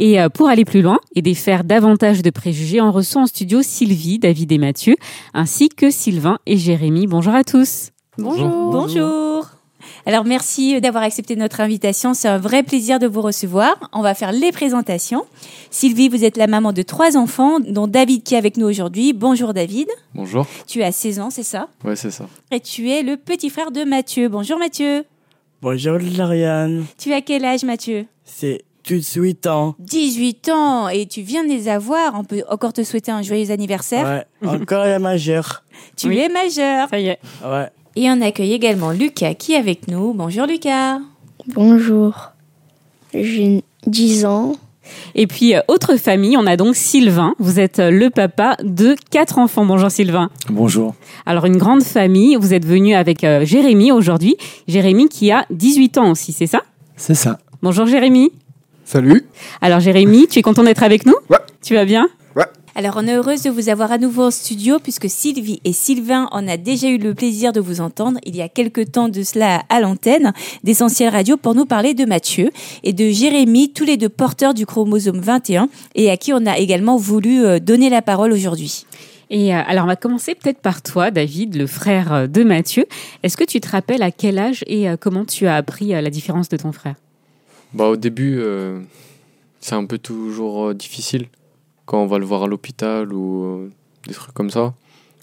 Et 0.00 0.18
euh, 0.18 0.30
pour 0.30 0.48
aller 0.48 0.64
plus 0.64 0.80
loin 0.80 0.98
et 1.14 1.20
défaire 1.20 1.62
davantage 1.62 2.22
de 2.22 2.30
préjugés, 2.30 2.80
on 2.80 2.90
reçoit 2.90 3.20
en 3.20 3.26
studio 3.26 3.60
Sylvie, 3.60 4.18
David 4.18 4.50
et 4.50 4.56
Mathieu, 4.56 4.96
ainsi 5.34 5.68
que 5.68 5.90
Sylvain 5.90 6.38
et 6.46 6.56
Jérémy. 6.56 7.06
Bonjour 7.06 7.34
à 7.34 7.44
tous. 7.44 7.90
Bonjour. 8.16 8.48
Bonjour. 8.48 9.46
Alors 10.06 10.24
merci 10.24 10.80
d'avoir 10.80 11.04
accepté 11.04 11.36
notre 11.36 11.60
invitation. 11.60 12.14
C'est 12.14 12.28
un 12.28 12.38
vrai 12.38 12.62
plaisir 12.62 12.98
de 12.98 13.06
vous 13.06 13.20
recevoir. 13.20 13.90
On 13.92 14.00
va 14.00 14.14
faire 14.14 14.32
les 14.32 14.52
présentations. 14.52 15.26
Sylvie, 15.70 16.08
vous 16.08 16.24
êtes 16.24 16.38
la 16.38 16.46
maman 16.46 16.72
de 16.72 16.80
trois 16.80 17.18
enfants, 17.18 17.60
dont 17.60 17.86
David 17.86 18.22
qui 18.22 18.34
est 18.34 18.38
avec 18.38 18.56
nous 18.56 18.66
aujourd'hui. 18.66 19.12
Bonjour 19.12 19.52
David. 19.52 19.88
Bonjour. 20.14 20.46
Tu 20.66 20.82
as 20.82 20.92
16 20.92 21.20
ans, 21.20 21.30
c'est 21.30 21.42
ça? 21.42 21.68
Ouais, 21.84 21.96
c'est 21.96 22.10
ça. 22.10 22.26
Et 22.50 22.60
tu 22.60 22.88
es 22.88 23.02
le 23.02 23.18
petit 23.18 23.50
frère 23.50 23.70
de 23.70 23.84
Mathieu. 23.84 24.30
Bonjour 24.30 24.58
Mathieu. 24.58 25.04
Bonjour 25.60 25.98
Lauriane. 25.98 26.86
Tu 26.96 27.12
as 27.12 27.20
quel 27.20 27.44
âge 27.44 27.64
Mathieu? 27.64 28.06
C'est 28.24 28.62
18 28.98 29.46
ans. 29.46 29.74
18 29.78 30.48
ans 30.48 30.88
et 30.88 31.06
tu 31.06 31.22
viens 31.22 31.44
de 31.44 31.48
les 31.48 31.68
avoir. 31.68 32.18
On 32.18 32.24
peut 32.24 32.42
encore 32.48 32.72
te 32.72 32.82
souhaiter 32.82 33.12
un 33.12 33.22
joyeux 33.22 33.50
anniversaire. 33.50 34.24
Ouais, 34.42 34.48
encore 34.48 34.84
la 34.84 34.98
majeur. 34.98 35.62
Tu 35.96 36.14
es 36.18 36.28
majeur. 36.28 36.88
Ça 36.90 36.98
y 36.98 37.08
est. 37.08 37.18
Ouais. 37.42 37.68
Et 37.96 38.10
on 38.10 38.20
accueille 38.20 38.52
également 38.52 38.90
Lucas 38.90 39.34
qui 39.34 39.52
est 39.52 39.56
avec 39.56 39.88
nous. 39.88 40.12
Bonjour 40.12 40.46
Lucas. 40.46 40.98
Bonjour. 41.46 42.32
J'ai 43.14 43.64
10 43.86 44.24
ans. 44.26 44.52
Et 45.14 45.26
puis, 45.26 45.54
euh, 45.54 45.60
autre 45.68 45.96
famille, 45.96 46.36
on 46.36 46.46
a 46.46 46.56
donc 46.56 46.74
Sylvain. 46.74 47.34
Vous 47.38 47.60
êtes 47.60 47.78
euh, 47.78 47.90
le 47.90 48.10
papa 48.10 48.56
de 48.62 48.96
quatre 49.10 49.38
enfants. 49.38 49.64
Bonjour 49.64 49.90
Sylvain. 49.90 50.30
Bonjour. 50.50 50.94
Alors, 51.26 51.46
une 51.46 51.56
grande 51.56 51.82
famille. 51.82 52.36
Vous 52.36 52.52
êtes 52.54 52.66
venu 52.66 52.94
avec 52.94 53.24
euh, 53.24 53.44
Jérémy 53.44 53.92
aujourd'hui. 53.92 54.36
Jérémy 54.68 55.08
qui 55.08 55.30
a 55.30 55.46
18 55.50 55.98
ans 55.98 56.10
aussi, 56.10 56.32
c'est 56.32 56.46
ça? 56.46 56.62
C'est 56.96 57.14
ça. 57.14 57.38
Bonjour 57.62 57.86
Jérémy. 57.86 58.32
Salut. 58.90 59.24
Alors 59.60 59.78
Jérémy, 59.78 60.26
tu 60.26 60.40
es 60.40 60.42
content 60.42 60.64
d'être 60.64 60.82
avec 60.82 61.06
nous? 61.06 61.14
Ouais. 61.28 61.38
Tu 61.62 61.74
vas 61.74 61.84
bien? 61.84 62.08
Ouais. 62.34 62.46
Alors, 62.74 62.94
on 62.96 63.06
est 63.06 63.14
heureuse 63.14 63.42
de 63.42 63.48
vous 63.48 63.68
avoir 63.68 63.92
à 63.92 63.98
nouveau 63.98 64.24
en 64.24 64.30
studio 64.32 64.80
puisque 64.82 65.08
Sylvie 65.08 65.60
et 65.64 65.72
Sylvain 65.72 66.28
en 66.32 66.48
a 66.48 66.56
déjà 66.56 66.88
eu 66.88 66.98
le 66.98 67.14
plaisir 67.14 67.52
de 67.52 67.60
vous 67.60 67.80
entendre 67.80 68.18
il 68.26 68.34
y 68.34 68.42
a 68.42 68.48
quelque 68.48 68.80
temps 68.80 69.08
de 69.08 69.22
cela 69.22 69.62
à 69.68 69.78
l'antenne 69.78 70.32
d'Essentiel 70.64 71.10
Radio 71.10 71.36
pour 71.36 71.54
nous 71.54 71.66
parler 71.66 71.94
de 71.94 72.04
Mathieu 72.04 72.50
et 72.82 72.92
de 72.92 73.08
Jérémy, 73.10 73.72
tous 73.72 73.84
les 73.84 73.96
deux 73.96 74.08
porteurs 74.08 74.54
du 74.54 74.66
chromosome 74.66 75.20
21 75.20 75.68
et 75.94 76.10
à 76.10 76.16
qui 76.16 76.32
on 76.32 76.44
a 76.44 76.58
également 76.58 76.96
voulu 76.96 77.44
euh, 77.44 77.60
donner 77.60 77.90
la 77.90 78.02
parole 78.02 78.32
aujourd'hui. 78.32 78.86
Et 79.30 79.54
euh, 79.54 79.60
alors, 79.68 79.84
on 79.84 79.86
va 79.86 79.94
commencer 79.94 80.34
peut-être 80.34 80.62
par 80.62 80.82
toi, 80.82 81.12
David, 81.12 81.54
le 81.54 81.68
frère 81.68 82.12
euh, 82.12 82.26
de 82.26 82.42
Mathieu. 82.42 82.86
Est-ce 83.22 83.36
que 83.36 83.44
tu 83.44 83.60
te 83.60 83.68
rappelles 83.68 84.02
à 84.02 84.10
quel 84.10 84.36
âge 84.36 84.64
et 84.66 84.88
comment 84.98 85.24
tu 85.24 85.46
as 85.46 85.54
appris 85.54 85.90
la 85.90 86.10
différence 86.10 86.48
de 86.48 86.56
ton 86.56 86.72
frère? 86.72 86.96
Bah, 87.72 87.86
au 87.86 87.96
début, 87.96 88.38
euh, 88.40 88.80
c'est 89.60 89.74
un 89.74 89.84
peu 89.86 89.98
toujours 89.98 90.68
euh, 90.68 90.74
difficile 90.74 91.28
quand 91.86 92.02
on 92.02 92.06
va 92.06 92.18
le 92.18 92.24
voir 92.24 92.44
à 92.44 92.46
l'hôpital 92.46 93.12
ou 93.12 93.44
euh, 93.44 93.70
des 94.06 94.14
trucs 94.14 94.34
comme 94.34 94.50
ça. 94.50 94.74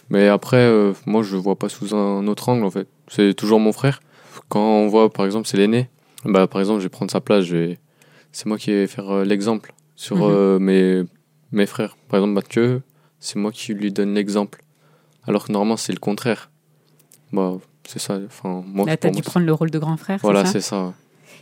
Mais 0.09 0.27
après, 0.29 0.71
moi, 1.05 1.21
je 1.21 1.35
le 1.35 1.41
vois 1.41 1.57
pas 1.57 1.67
sous 1.67 1.93
un 1.93 2.25
autre 2.27 2.47
angle 2.47 2.63
en 2.63 2.71
fait. 2.71 2.87
C'est 3.09 3.33
toujours 3.33 3.59
mon 3.59 3.73
frère. 3.73 3.99
Quand 4.47 4.61
on 4.61 4.87
voit, 4.87 5.09
par 5.11 5.25
exemple, 5.25 5.47
c'est 5.47 5.57
l'aîné, 5.57 5.89
bah, 6.23 6.47
par 6.47 6.61
exemple, 6.61 6.79
je 6.79 6.85
vais 6.85 6.89
prendre 6.89 7.11
sa 7.11 7.19
place. 7.19 7.43
Je 7.43 7.55
vais... 7.57 7.79
C'est 8.31 8.45
moi 8.45 8.57
qui 8.57 8.71
vais 8.71 8.87
faire 8.87 9.25
l'exemple 9.25 9.73
sur 9.97 10.15
Mhm. 10.29 10.59
mes, 10.63 11.03
mes 11.51 11.65
frères. 11.65 11.97
Par 12.07 12.19
exemple, 12.19 12.33
Mathieu, 12.35 12.81
c'est 13.19 13.37
moi 13.37 13.51
qui 13.51 13.73
lui 13.73 13.91
donne 13.91 14.13
l'exemple. 14.13 14.63
Alors 15.27 15.45
que 15.45 15.51
normalement, 15.51 15.75
c'est 15.75 15.91
le 15.91 15.99
contraire. 15.99 16.49
Bah, 17.33 17.57
c'est 17.85 17.99
ça. 17.99 18.17
Enfin, 18.25 18.63
moi, 18.65 18.85
Là, 18.85 18.95
tu 18.95 19.07
as 19.07 19.09
pour 19.09 19.17
dû 19.17 19.23
prendre 19.23 19.45
le 19.45 19.51
rôle 19.53 19.71
de 19.71 19.79
grand 19.79 19.97
frère, 19.97 20.19
Voilà, 20.21 20.45
c'est 20.45 20.61
ça. 20.61 20.93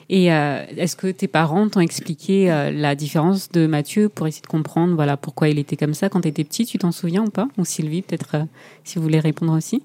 Et 0.09 0.31
euh, 0.31 0.63
est-ce 0.77 0.95
que 0.95 1.07
tes 1.07 1.27
parents 1.27 1.67
t'ont 1.67 1.79
expliqué 1.79 2.51
euh, 2.51 2.71
la 2.71 2.95
différence 2.95 3.49
de 3.49 3.65
Mathieu 3.65 4.07
pour 4.09 4.27
essayer 4.27 4.43
de 4.43 4.47
comprendre 4.47 4.93
voilà, 4.93 5.17
pourquoi 5.17 5.49
il 5.49 5.57
était 5.57 5.77
comme 5.77 5.93
ça 5.95 6.09
quand 6.09 6.21
tu 6.21 6.27
étais 6.27 6.43
petit? 6.43 6.65
Tu 6.65 6.77
t'en 6.77 6.91
souviens 6.91 7.23
ou 7.23 7.29
pas? 7.29 7.47
Ou 7.57 7.65
Sylvie, 7.65 8.03
peut-être, 8.03 8.35
euh, 8.35 8.43
si 8.83 8.97
vous 8.97 9.03
voulez 9.03 9.19
répondre 9.19 9.53
aussi 9.53 9.81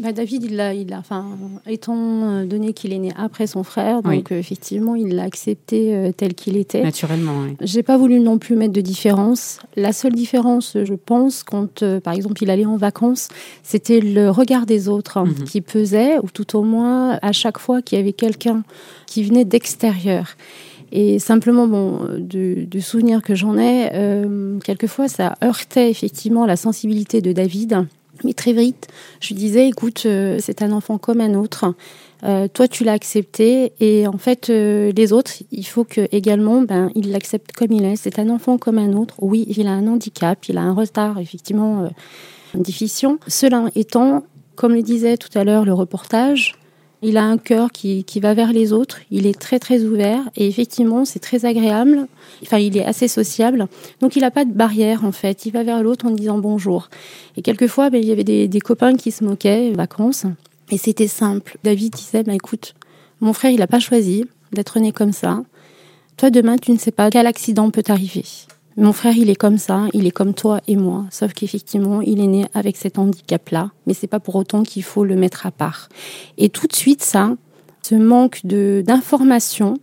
Bah, 0.00 0.12
David, 0.12 0.44
il 0.44 0.60
a, 0.60 0.72
enfin, 0.98 1.26
étant 1.66 1.96
euh, 1.96 2.46
donné 2.46 2.72
qu'il 2.72 2.92
est 2.92 2.98
né 2.98 3.12
après 3.16 3.46
son 3.48 3.64
frère, 3.64 4.02
donc 4.02 4.12
Oui. 4.12 4.24
euh, 4.30 4.38
effectivement, 4.38 4.94
il 4.94 5.14
l'a 5.16 5.24
accepté 5.24 5.94
euh, 5.94 6.12
tel 6.16 6.34
qu'il 6.34 6.56
était. 6.56 6.82
Naturellement, 6.82 7.32
oui. 7.44 7.56
J'ai 7.60 7.82
pas 7.82 7.96
voulu 7.96 8.20
non 8.20 8.38
plus 8.38 8.54
mettre 8.54 8.72
de 8.72 8.80
différence. 8.80 9.58
La 9.76 9.92
seule 9.92 10.12
différence, 10.12 10.76
je 10.82 10.94
pense, 10.94 11.42
quand 11.42 11.82
euh, 11.82 11.98
par 12.00 12.14
exemple 12.14 12.42
il 12.42 12.50
allait 12.50 12.66
en 12.66 12.76
vacances, 12.76 13.28
c'était 13.64 14.00
le 14.00 14.30
regard 14.30 14.66
des 14.66 14.88
autres 14.88 15.16
hein, 15.18 15.24
Mhm. 15.26 15.44
qui 15.44 15.60
pesait, 15.60 16.18
ou 16.22 16.28
tout 16.32 16.56
au 16.56 16.62
moins 16.62 17.18
à 17.22 17.32
chaque 17.32 17.58
fois 17.58 17.82
qu'il 17.82 17.98
y 17.98 18.00
avait 18.00 18.12
quelqu'un 18.12 18.62
qui 19.06 19.24
venait 19.24 19.44
d'extérieur. 19.44 20.36
Et 20.92 21.18
simplement, 21.18 21.66
bon, 21.66 22.00
euh, 22.04 22.18
du, 22.18 22.66
du 22.66 22.80
souvenir 22.80 23.20
que 23.20 23.34
j'en 23.34 23.58
ai, 23.58 23.90
euh, 23.92 24.58
quelquefois 24.60 25.08
ça 25.08 25.34
heurtait 25.44 25.90
effectivement 25.90 26.46
la 26.46 26.56
sensibilité 26.56 27.20
de 27.20 27.32
David. 27.32 27.86
Mais 28.24 28.32
très 28.32 28.52
vite, 28.52 28.88
je 29.20 29.34
disais, 29.34 29.68
écoute, 29.68 30.02
euh, 30.06 30.38
c'est 30.40 30.62
un 30.62 30.72
enfant 30.72 30.98
comme 30.98 31.20
un 31.20 31.34
autre. 31.34 31.74
Euh, 32.24 32.48
toi, 32.48 32.66
tu 32.66 32.84
l'as 32.84 32.92
accepté, 32.92 33.72
et 33.80 34.06
en 34.08 34.18
fait, 34.18 34.50
euh, 34.50 34.90
les 34.96 35.12
autres, 35.12 35.32
il 35.52 35.64
faut 35.64 35.84
que 35.84 36.08
également, 36.10 36.62
ben, 36.62 36.90
ils 36.94 37.12
l'acceptent 37.12 37.52
comme 37.52 37.72
il 37.72 37.84
est. 37.84 37.96
C'est 37.96 38.18
un 38.18 38.28
enfant 38.28 38.58
comme 38.58 38.78
un 38.78 38.92
autre. 38.94 39.14
Oui, 39.20 39.46
il 39.56 39.66
a 39.66 39.72
un 39.72 39.86
handicap, 39.86 40.44
il 40.48 40.58
a 40.58 40.62
un 40.62 40.72
retard, 40.72 41.18
effectivement, 41.18 41.88
une 42.54 42.62
déficience. 42.62 43.18
Cela 43.28 43.66
étant, 43.76 44.24
comme 44.56 44.74
le 44.74 44.82
disait 44.82 45.16
tout 45.16 45.36
à 45.38 45.44
l'heure 45.44 45.64
le 45.64 45.72
reportage, 45.72 46.56
il 47.02 47.16
a 47.16 47.24
un 47.24 47.38
cœur 47.38 47.70
qui, 47.70 48.04
qui 48.04 48.20
va 48.20 48.34
vers 48.34 48.52
les 48.52 48.72
autres. 48.72 48.98
Il 49.10 49.26
est 49.26 49.38
très 49.38 49.58
très 49.58 49.84
ouvert 49.84 50.28
et 50.36 50.48
effectivement, 50.48 51.04
c'est 51.04 51.20
très 51.20 51.44
agréable. 51.44 52.06
Enfin, 52.42 52.58
il 52.58 52.76
est 52.76 52.84
assez 52.84 53.08
sociable. 53.08 53.68
Donc, 54.00 54.16
il 54.16 54.20
n'a 54.20 54.30
pas 54.30 54.44
de 54.44 54.52
barrière 54.52 55.04
en 55.04 55.12
fait. 55.12 55.46
Il 55.46 55.52
va 55.52 55.62
vers 55.62 55.82
l'autre 55.82 56.06
en 56.06 56.10
disant 56.10 56.38
bonjour. 56.38 56.88
Et 57.36 57.42
quelquefois, 57.42 57.90
ben, 57.90 58.02
il 58.02 58.08
y 58.08 58.12
avait 58.12 58.24
des, 58.24 58.48
des 58.48 58.60
copains 58.60 58.96
qui 58.96 59.10
se 59.12 59.24
moquaient, 59.24 59.70
vacances. 59.72 60.26
Et 60.70 60.78
c'était 60.78 61.08
simple. 61.08 61.56
David 61.64 61.94
disait, 61.94 62.22
bah, 62.22 62.34
écoute, 62.34 62.74
mon 63.20 63.32
frère, 63.32 63.50
il 63.50 63.58
n'a 63.58 63.66
pas 63.66 63.80
choisi 63.80 64.24
d'être 64.52 64.78
né 64.78 64.92
comme 64.92 65.12
ça. 65.12 65.42
Toi, 66.16 66.30
demain, 66.30 66.56
tu 66.56 66.72
ne 66.72 66.78
sais 66.78 66.90
pas 66.90 67.10
quel 67.10 67.26
accident 67.26 67.70
peut 67.70 67.82
t'arriver. 67.82 68.24
Mon 68.80 68.92
frère, 68.92 69.16
il 69.16 69.28
est 69.28 69.34
comme 69.34 69.58
ça, 69.58 69.86
il 69.92 70.06
est 70.06 70.12
comme 70.12 70.34
toi 70.34 70.60
et 70.68 70.76
moi, 70.76 71.04
sauf 71.10 71.32
qu'effectivement, 71.32 72.00
il 72.00 72.20
est 72.20 72.28
né 72.28 72.46
avec 72.54 72.76
cet 72.76 72.96
handicap-là, 72.96 73.72
mais 73.86 73.92
c'est 73.92 74.06
pas 74.06 74.20
pour 74.20 74.36
autant 74.36 74.62
qu'il 74.62 74.84
faut 74.84 75.04
le 75.04 75.16
mettre 75.16 75.46
à 75.46 75.50
part. 75.50 75.88
Et 76.38 76.48
tout 76.48 76.68
de 76.68 76.76
suite, 76.76 77.02
ça, 77.02 77.34
ce 77.82 77.96
manque 77.96 78.40
de 78.44 78.84
d'information, 78.86 79.78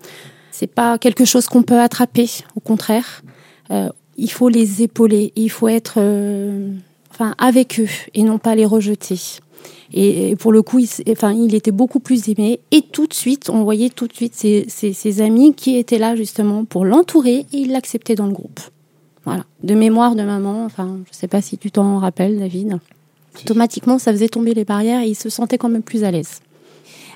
c'est 0.49 0.67
pas 0.73 0.97
quelque 0.97 1.25
chose 1.25 1.47
qu'on 1.47 1.61
peut 1.61 1.79
attraper. 1.81 2.29
Au 2.55 2.61
contraire, 2.61 3.21
euh, 3.69 3.89
il 4.15 4.31
faut 4.31 4.47
les 4.47 4.81
épauler, 4.83 5.33
il 5.35 5.49
faut 5.51 5.67
être, 5.67 5.95
euh, 5.97 6.71
enfin, 7.11 7.35
avec 7.37 7.81
eux 7.81 7.89
et 8.13 8.23
non 8.23 8.37
pas 8.37 8.55
les 8.55 8.65
rejeter. 8.65 9.19
Et, 9.93 10.35
pour 10.37 10.53
le 10.53 10.61
coup, 10.61 10.79
il, 10.79 10.87
enfin, 11.09 11.33
il 11.33 11.53
était 11.53 11.71
beaucoup 11.71 11.99
plus 11.99 12.29
aimé. 12.29 12.61
Et 12.71 12.81
tout 12.81 13.07
de 13.07 13.13
suite, 13.13 13.49
on 13.49 13.63
voyait 13.63 13.89
tout 13.89 14.07
de 14.07 14.13
suite 14.13 14.35
ses, 14.35 14.63
ses- 14.69 14.93
ses 14.93 15.21
amis 15.21 15.53
qui 15.53 15.75
étaient 15.75 15.97
là 15.99 16.15
justement 16.15 16.63
pour 16.63 16.85
l'entourer 16.85 17.45
et 17.51 17.57
il 17.57 17.71
l'acceptait 17.73 18.15
dans 18.15 18.27
le 18.27 18.33
groupe. 18.33 18.61
Voilà. 19.25 19.43
De 19.63 19.73
mémoire 19.73 20.15
de 20.15 20.23
maman, 20.23 20.65
enfin, 20.65 20.97
je 21.11 21.17
sais 21.17 21.27
pas 21.27 21.41
si 21.41 21.57
tu 21.57 21.71
t'en 21.71 21.97
rappelles, 21.97 22.39
David. 22.39 22.79
Automatiquement, 23.41 23.99
ça 23.99 24.11
faisait 24.11 24.29
tomber 24.29 24.53
les 24.53 24.65
barrières 24.65 25.01
et 25.01 25.07
il 25.07 25.15
se 25.15 25.29
sentait 25.29 25.57
quand 25.57 25.69
même 25.69 25.83
plus 25.83 26.03
à 26.03 26.11
l'aise. 26.11 26.41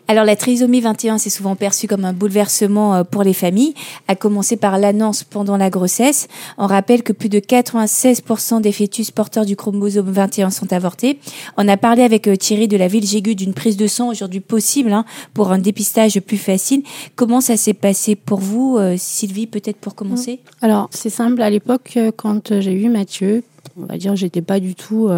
Alors 0.10 0.26
la 0.26 0.36
trisomie 0.36 0.82
21, 0.82 1.20
c'est 1.20 1.30
souvent 1.30 1.56
perçu 1.56 1.86
comme 1.86 2.04
un 2.04 2.14
bouleversement 2.14 2.96
euh, 2.96 3.04
pour 3.04 3.22
les 3.22 3.36
familles, 3.36 3.76
à 4.08 4.16
commencer 4.16 4.58
par 4.58 4.80
l'annonce 4.80 5.24
pendant 5.24 5.56
la 5.56 5.70
grossesse. 5.70 6.28
On 6.58 6.66
rappelle 6.66 7.04
que 7.04 7.14
plus 7.14 7.30
de 7.30 7.38
96% 7.38 8.60
des 8.60 8.72
fœtus 8.72 9.12
porteurs 9.12 9.46
du 9.46 9.56
chromosome 9.56 10.10
21 10.10 10.50
sont 10.50 10.74
avortés. 10.74 11.20
On 11.58 11.68
a 11.68 11.78
parlé 11.78 12.02
avec 12.02 12.28
euh, 12.28 12.36
Thierry 12.36 12.68
de 12.68 12.76
la 12.76 12.88
ville 12.88 13.06
Jégu 13.06 13.36
d'une 13.36 13.54
prise 13.54 13.78
de 13.78 13.86
sang 13.86 14.10
aujourd'hui 14.10 14.40
possible 14.40 14.94
hein, 14.94 15.06
pour 15.36 15.52
un 15.52 15.60
dépistage 15.60 16.20
plus 16.22 16.40
facile. 16.40 16.82
Comment 17.16 17.40
ça 17.40 17.56
s'est 17.56 17.76
passé 17.76 18.16
pour 18.16 18.40
vous, 18.40 18.78
euh, 18.80 18.96
Sylvie, 18.98 19.46
peut-être 19.46 19.78
pour 19.78 19.94
commencer? 19.94 20.40
Alors, 20.64 20.90
c'est 20.90 21.12
simple. 21.12 21.40
À 21.40 21.52
l'époque, 21.52 22.00
quand 22.16 22.60
j'ai 22.62 22.74
eu 22.74 22.90
Mathieu, 22.90 23.44
on 23.80 23.86
va 23.86 23.98
dire, 23.98 24.16
j'étais 24.16 24.42
pas 24.42 24.60
du 24.60 24.74
tout 24.74 25.10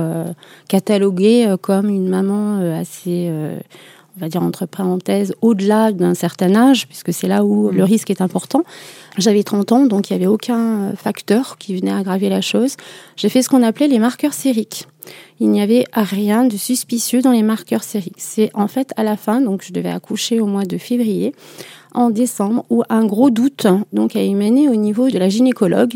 cataloguée 0.67 1.55
comme 1.61 1.87
une 1.87 2.09
maman 2.09 2.57
assez, 2.77 3.31
on 4.17 4.19
va 4.19 4.29
dire 4.29 4.43
entre 4.43 4.65
parenthèses, 4.65 5.33
au-delà 5.41 5.91
d'un 5.91 6.13
certain 6.13 6.53
âge, 6.55 6.87
puisque 6.87 7.13
c'est 7.13 7.27
là 7.27 7.45
où 7.45 7.69
le 7.69 7.83
risque 7.83 8.09
est 8.09 8.21
important. 8.21 8.63
J'avais 9.17 9.43
30 9.43 9.71
ans, 9.71 9.85
donc 9.85 10.09
il 10.09 10.13
n'y 10.13 10.23
avait 10.23 10.31
aucun 10.31 10.59
euh, 10.59 10.95
facteur 10.95 11.57
qui 11.57 11.75
venait 11.75 11.91
aggraver 11.91 12.29
la 12.29 12.41
chose. 12.41 12.75
J'ai 13.15 13.29
fait 13.29 13.41
ce 13.41 13.49
qu'on 13.49 13.63
appelait 13.63 13.87
les 13.87 13.99
marqueurs 13.99 14.33
sériques. 14.33 14.87
Il 15.39 15.49
n'y 15.49 15.61
avait 15.61 15.85
rien 15.93 16.45
de 16.45 16.55
suspicieux 16.57 17.21
dans 17.21 17.31
les 17.31 17.43
marqueurs 17.43 17.83
sériques. 17.83 18.15
C'est 18.17 18.51
en 18.53 18.67
fait 18.67 18.93
à 18.97 19.03
la 19.03 19.17
fin, 19.17 19.41
donc 19.41 19.63
je 19.65 19.73
devais 19.73 19.89
accoucher 19.89 20.39
au 20.39 20.45
mois 20.45 20.65
de 20.65 20.77
février, 20.77 21.33
en 21.93 22.09
décembre, 22.09 22.65
où 22.69 22.83
un 22.89 23.05
gros 23.05 23.29
doute 23.29 23.67
donc 23.91 24.15
a 24.15 24.21
émané 24.21 24.69
au 24.69 24.75
niveau 24.75 25.09
de 25.09 25.17
la 25.17 25.29
gynécologue 25.29 25.95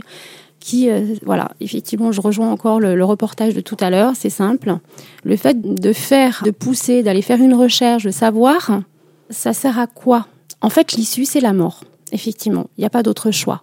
qui, 0.66 0.90
euh, 0.90 1.14
voilà, 1.24 1.52
effectivement, 1.62 2.12
je 2.12 2.20
rejoins 2.20 2.52
encore 2.52 2.80
le, 2.80 3.06
reportage 3.06 3.54
de 3.54 3.62
tout 3.62 3.78
à 3.82 3.92
l'heure, 3.92 4.14
c'est 4.16 4.32
simple. 4.32 4.78
Le 5.24 5.36
fait 5.36 5.62
de 5.62 5.94
faire, 5.94 6.42
de 6.44 6.50
pousser, 6.50 7.04
d'aller 7.04 7.22
faire 7.22 7.40
une 7.40 7.54
recherche, 7.54 8.04
de 8.04 8.10
savoir, 8.10 8.82
ça 9.30 9.54
sert 9.54 9.78
à 9.78 9.86
quoi? 9.86 10.26
En 10.62 10.72
fait, 10.72 10.94
l'issue, 10.94 11.26
c'est 11.26 11.40
la 11.40 11.54
mort. 11.54 11.84
Effectivement, 12.12 12.66
il 12.78 12.82
n'y 12.82 12.86
a 12.86 12.90
pas 12.90 13.04
d'autre 13.04 13.30
choix. 13.30 13.62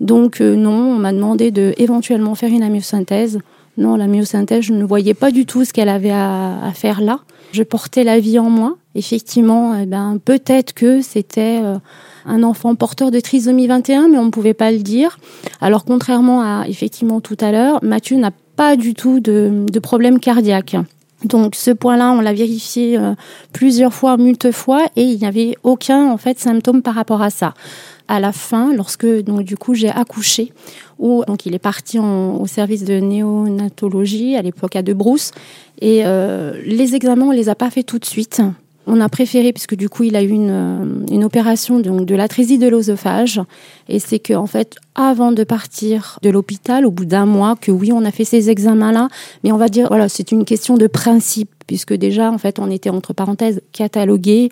Donc 0.00 0.42
euh, 0.42 0.54
non, 0.54 0.96
on 0.96 0.98
m'a 0.98 1.14
demandé 1.14 1.50
de 1.52 1.72
éventuellement 1.78 2.34
faire 2.34 2.50
une 2.50 2.62
amyosynthèse. 2.62 3.38
Non, 3.78 3.96
la 3.96 4.06
myosynthèse, 4.06 4.64
je 4.64 4.74
ne 4.74 4.84
voyais 4.84 5.14
pas 5.14 5.30
du 5.30 5.46
tout 5.46 5.64
ce 5.64 5.72
qu'elle 5.72 5.88
avait 5.88 6.10
à, 6.10 6.62
à 6.62 6.72
faire 6.72 7.00
là. 7.00 7.20
Je 7.52 7.62
portais 7.62 8.04
la 8.04 8.20
vie 8.20 8.38
en 8.38 8.50
moi. 8.50 8.76
Effectivement, 8.94 9.74
eh 9.74 9.86
ben, 9.86 10.18
peut-être 10.22 10.74
que 10.74 11.00
c'était 11.00 11.60
euh, 11.62 11.78
un 12.26 12.42
enfant 12.42 12.74
porteur 12.74 13.10
de 13.10 13.20
trisomie 13.20 13.66
21, 13.66 14.08
mais 14.08 14.18
on 14.18 14.26
ne 14.26 14.30
pouvait 14.30 14.54
pas 14.54 14.70
le 14.70 14.78
dire. 14.78 15.18
Alors, 15.60 15.84
contrairement 15.84 16.42
à 16.42 16.64
effectivement 16.68 17.20
tout 17.20 17.36
à 17.40 17.52
l'heure, 17.52 17.78
Mathieu 17.82 18.16
n'a 18.16 18.30
pas 18.56 18.76
du 18.76 18.94
tout 18.94 19.20
de, 19.20 19.64
problème 19.80 20.18
cardiaque. 20.20 20.76
Donc, 21.24 21.54
ce 21.54 21.70
point-là, 21.70 22.12
on 22.12 22.20
l'a 22.20 22.32
vérifié 22.32 22.98
euh, 22.98 23.14
plusieurs 23.52 23.94
fois, 23.94 24.16
multiples 24.16 24.52
fois, 24.52 24.86
et 24.96 25.04
il 25.04 25.18
n'y 25.18 25.26
avait 25.26 25.56
aucun 25.62 26.10
en 26.10 26.16
fait 26.16 26.38
symptôme 26.40 26.82
par 26.82 26.94
rapport 26.94 27.22
à 27.22 27.30
ça. 27.30 27.54
À 28.08 28.18
la 28.18 28.32
fin, 28.32 28.74
lorsque 28.74 29.06
donc 29.22 29.42
du 29.44 29.56
coup 29.56 29.74
j'ai 29.74 29.88
accouché, 29.88 30.52
où 30.98 31.24
donc 31.24 31.46
il 31.46 31.54
est 31.54 31.60
parti 31.60 32.00
en- 32.00 32.34
au 32.34 32.46
service 32.48 32.84
de 32.84 32.94
néonatologie 32.98 34.36
à 34.36 34.42
l'époque 34.42 34.74
à 34.74 34.82
De 34.82 34.92
Brousse, 34.92 35.30
et 35.80 36.02
euh, 36.04 36.60
les 36.66 36.94
examens 36.96 37.26
on 37.26 37.30
les 37.30 37.48
a 37.48 37.54
pas 37.54 37.70
fait 37.70 37.84
tout 37.84 38.00
de 38.00 38.04
suite. 38.04 38.42
On 38.86 39.00
a 39.00 39.08
préféré, 39.08 39.52
puisque 39.52 39.76
du 39.76 39.88
coup, 39.88 40.02
il 40.02 40.16
a 40.16 40.22
eu 40.22 40.28
une, 40.28 40.50
euh, 40.50 40.84
une 41.10 41.24
opération 41.24 41.78
donc, 41.78 42.04
de 42.04 42.14
l'atrésie 42.16 42.58
de 42.58 42.66
l'œsophage. 42.66 43.40
Et 43.88 44.00
c'est 44.00 44.18
que, 44.18 44.34
en 44.34 44.46
fait, 44.46 44.76
avant 44.94 45.30
de 45.30 45.44
partir 45.44 46.18
de 46.22 46.30
l'hôpital, 46.30 46.84
au 46.84 46.90
bout 46.90 47.04
d'un 47.04 47.26
mois, 47.26 47.54
que 47.60 47.70
oui, 47.70 47.92
on 47.92 48.04
a 48.04 48.10
fait 48.10 48.24
ces 48.24 48.50
examens-là, 48.50 49.08
mais 49.44 49.52
on 49.52 49.56
va 49.56 49.68
dire, 49.68 49.86
voilà, 49.88 50.08
c'est 50.08 50.32
une 50.32 50.44
question 50.44 50.76
de 50.76 50.88
principe, 50.88 51.50
puisque 51.66 51.94
déjà, 51.94 52.30
en 52.30 52.38
fait, 52.38 52.58
on 52.58 52.70
était, 52.70 52.90
entre 52.90 53.12
parenthèses, 53.12 53.60
catalogué. 53.70 54.50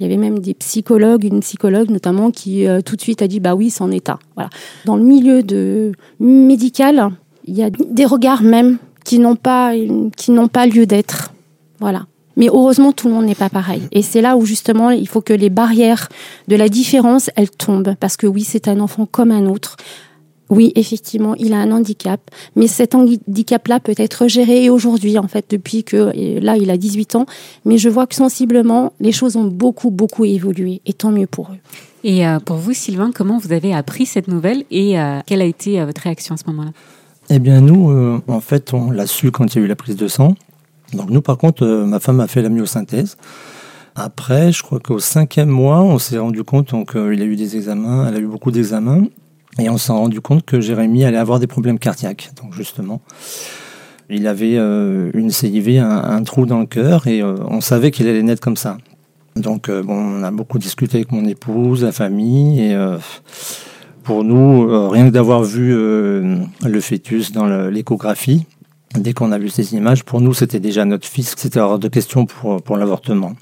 Il 0.00 0.02
y 0.02 0.06
avait 0.06 0.16
même 0.16 0.40
des 0.40 0.54
psychologues, 0.54 1.24
une 1.24 1.40
psychologue 1.40 1.90
notamment, 1.90 2.32
qui 2.32 2.66
euh, 2.66 2.80
tout 2.80 2.96
de 2.96 3.00
suite 3.00 3.22
a 3.22 3.28
dit, 3.28 3.38
bah 3.38 3.54
oui, 3.54 3.70
c'est 3.70 3.82
en 3.82 3.92
état. 3.92 4.18
Voilà. 4.34 4.50
Dans 4.86 4.96
le 4.96 5.04
milieu 5.04 5.42
de 5.44 5.92
médical, 6.18 7.10
il 7.46 7.56
y 7.56 7.62
a 7.62 7.70
des 7.70 8.04
regards 8.04 8.42
même 8.42 8.78
qui 9.04 9.20
n'ont 9.20 9.36
pas, 9.36 9.72
qui 10.16 10.32
n'ont 10.32 10.48
pas 10.48 10.66
lieu 10.66 10.84
d'être. 10.84 11.32
Voilà. 11.80 12.06
Mais 12.38 12.48
heureusement, 12.48 12.92
tout 12.92 13.08
le 13.08 13.14
monde 13.14 13.26
n'est 13.26 13.34
pas 13.34 13.50
pareil. 13.50 13.82
Et 13.92 14.00
c'est 14.00 14.22
là 14.22 14.38
où 14.38 14.46
justement, 14.46 14.90
il 14.90 15.08
faut 15.08 15.20
que 15.20 15.34
les 15.34 15.50
barrières 15.50 16.08
de 16.46 16.56
la 16.56 16.70
différence, 16.70 17.30
elles 17.36 17.50
tombent. 17.50 17.94
Parce 18.00 18.16
que 18.16 18.26
oui, 18.26 18.44
c'est 18.44 18.68
un 18.68 18.80
enfant 18.80 19.04
comme 19.04 19.30
un 19.30 19.44
autre. 19.46 19.76
Oui, 20.50 20.72
effectivement, 20.76 21.34
il 21.34 21.52
a 21.52 21.58
un 21.58 21.70
handicap, 21.70 22.20
mais 22.56 22.68
cet 22.68 22.94
handicap-là 22.94 23.80
peut 23.80 23.94
être 23.98 24.28
géré 24.28 24.64
et 24.64 24.70
aujourd'hui, 24.70 25.18
en 25.18 25.28
fait, 25.28 25.44
depuis 25.50 25.84
que 25.84 26.10
là, 26.40 26.56
il 26.56 26.70
a 26.70 26.78
18 26.78 27.16
ans. 27.16 27.26
Mais 27.66 27.76
je 27.76 27.90
vois 27.90 28.06
que 28.06 28.14
sensiblement, 28.14 28.94
les 28.98 29.12
choses 29.12 29.36
ont 29.36 29.44
beaucoup, 29.44 29.90
beaucoup 29.90 30.24
évolué, 30.24 30.80
et 30.86 30.94
tant 30.94 31.10
mieux 31.10 31.26
pour 31.26 31.50
eux. 31.50 31.58
Et 32.02 32.26
euh, 32.26 32.38
pour 32.38 32.56
vous, 32.56 32.72
Sylvain, 32.72 33.10
comment 33.14 33.36
vous 33.36 33.52
avez 33.52 33.74
appris 33.74 34.06
cette 34.06 34.28
nouvelle 34.28 34.64
et 34.70 34.98
euh, 34.98 35.18
quelle 35.26 35.42
a 35.42 35.44
été 35.44 35.80
euh, 35.80 35.84
votre 35.84 36.00
réaction 36.00 36.34
à 36.36 36.38
ce 36.38 36.44
moment-là? 36.46 36.70
Eh 37.28 37.40
bien, 37.40 37.60
nous, 37.60 38.22
en 38.26 38.40
fait, 38.40 38.72
on 38.72 38.90
l'a 38.90 39.06
su 39.06 39.30
quand 39.30 39.54
il 39.54 39.58
y 39.58 39.60
a 39.60 39.64
eu 39.66 39.68
la 39.68 39.76
prise 39.76 39.96
de 39.96 40.08
sang. 40.08 40.34
Donc 40.92 41.10
nous, 41.10 41.20
par 41.20 41.36
contre, 41.36 41.64
euh, 41.64 41.84
ma 41.84 42.00
femme 42.00 42.20
a 42.20 42.26
fait 42.26 42.42
la 42.42 42.48
myosynthèse. 42.48 43.16
Après, 43.94 44.52
je 44.52 44.62
crois 44.62 44.78
qu'au 44.78 44.98
cinquième 44.98 45.48
mois, 45.48 45.80
on 45.80 45.98
s'est 45.98 46.18
rendu 46.18 46.44
compte 46.44 46.70
donc 46.70 46.94
euh, 46.94 47.14
il 47.14 47.20
a 47.20 47.24
eu 47.24 47.36
des 47.36 47.56
examens, 47.56 48.06
elle 48.08 48.16
a 48.16 48.20
eu 48.20 48.26
beaucoup 48.26 48.50
d'examens, 48.50 49.04
et 49.58 49.68
on 49.68 49.76
s'est 49.76 49.92
rendu 49.92 50.20
compte 50.20 50.44
que 50.44 50.60
Jérémy 50.60 51.04
allait 51.04 51.18
avoir 51.18 51.40
des 51.40 51.46
problèmes 51.46 51.78
cardiaques. 51.78 52.30
Donc 52.40 52.54
justement, 52.54 53.00
il 54.08 54.26
avait 54.26 54.56
euh, 54.56 55.10
une 55.14 55.30
CIV, 55.30 55.78
un, 55.78 56.22
trou 56.22 56.46
dans 56.46 56.60
le 56.60 56.66
cœur, 56.66 57.06
et 57.06 57.22
on 57.22 57.60
savait 57.60 57.90
qu'il 57.90 58.06
allait 58.06 58.22
naître 58.22 58.40
comme 58.40 58.56
ça. 58.56 58.78
Donc 59.36 59.70
bon, 59.70 59.94
on 59.94 60.22
a 60.22 60.30
beaucoup 60.30 60.58
discuté 60.58 60.98
avec 60.98 61.12
mon 61.12 61.24
épouse, 61.24 61.84
la 61.84 61.92
famille, 61.92 62.60
et 62.60 62.76
pour 64.02 64.24
nous, 64.24 64.88
rien 64.88 65.06
que 65.06 65.12
d'avoir 65.12 65.42
vu 65.42 65.70
le 65.70 66.80
fœtus 66.80 67.32
dans 67.32 67.46
l'échographie, 67.68 68.46
Dès 68.94 69.12
qu'on 69.12 69.32
a 69.32 69.38
vu 69.38 69.50
ces 69.50 69.74
images, 69.74 70.04
pour 70.04 70.20
nous, 70.20 70.32
c'était 70.34 70.60
déjà 70.60 70.84
notre 70.84 71.06
fils. 71.06 71.34
C'était 71.36 71.60
hors 71.60 71.78
de 71.78 71.88
question 71.88 72.26
pour, 72.26 72.62
pour 72.62 72.76
l'avortement. 72.76 73.34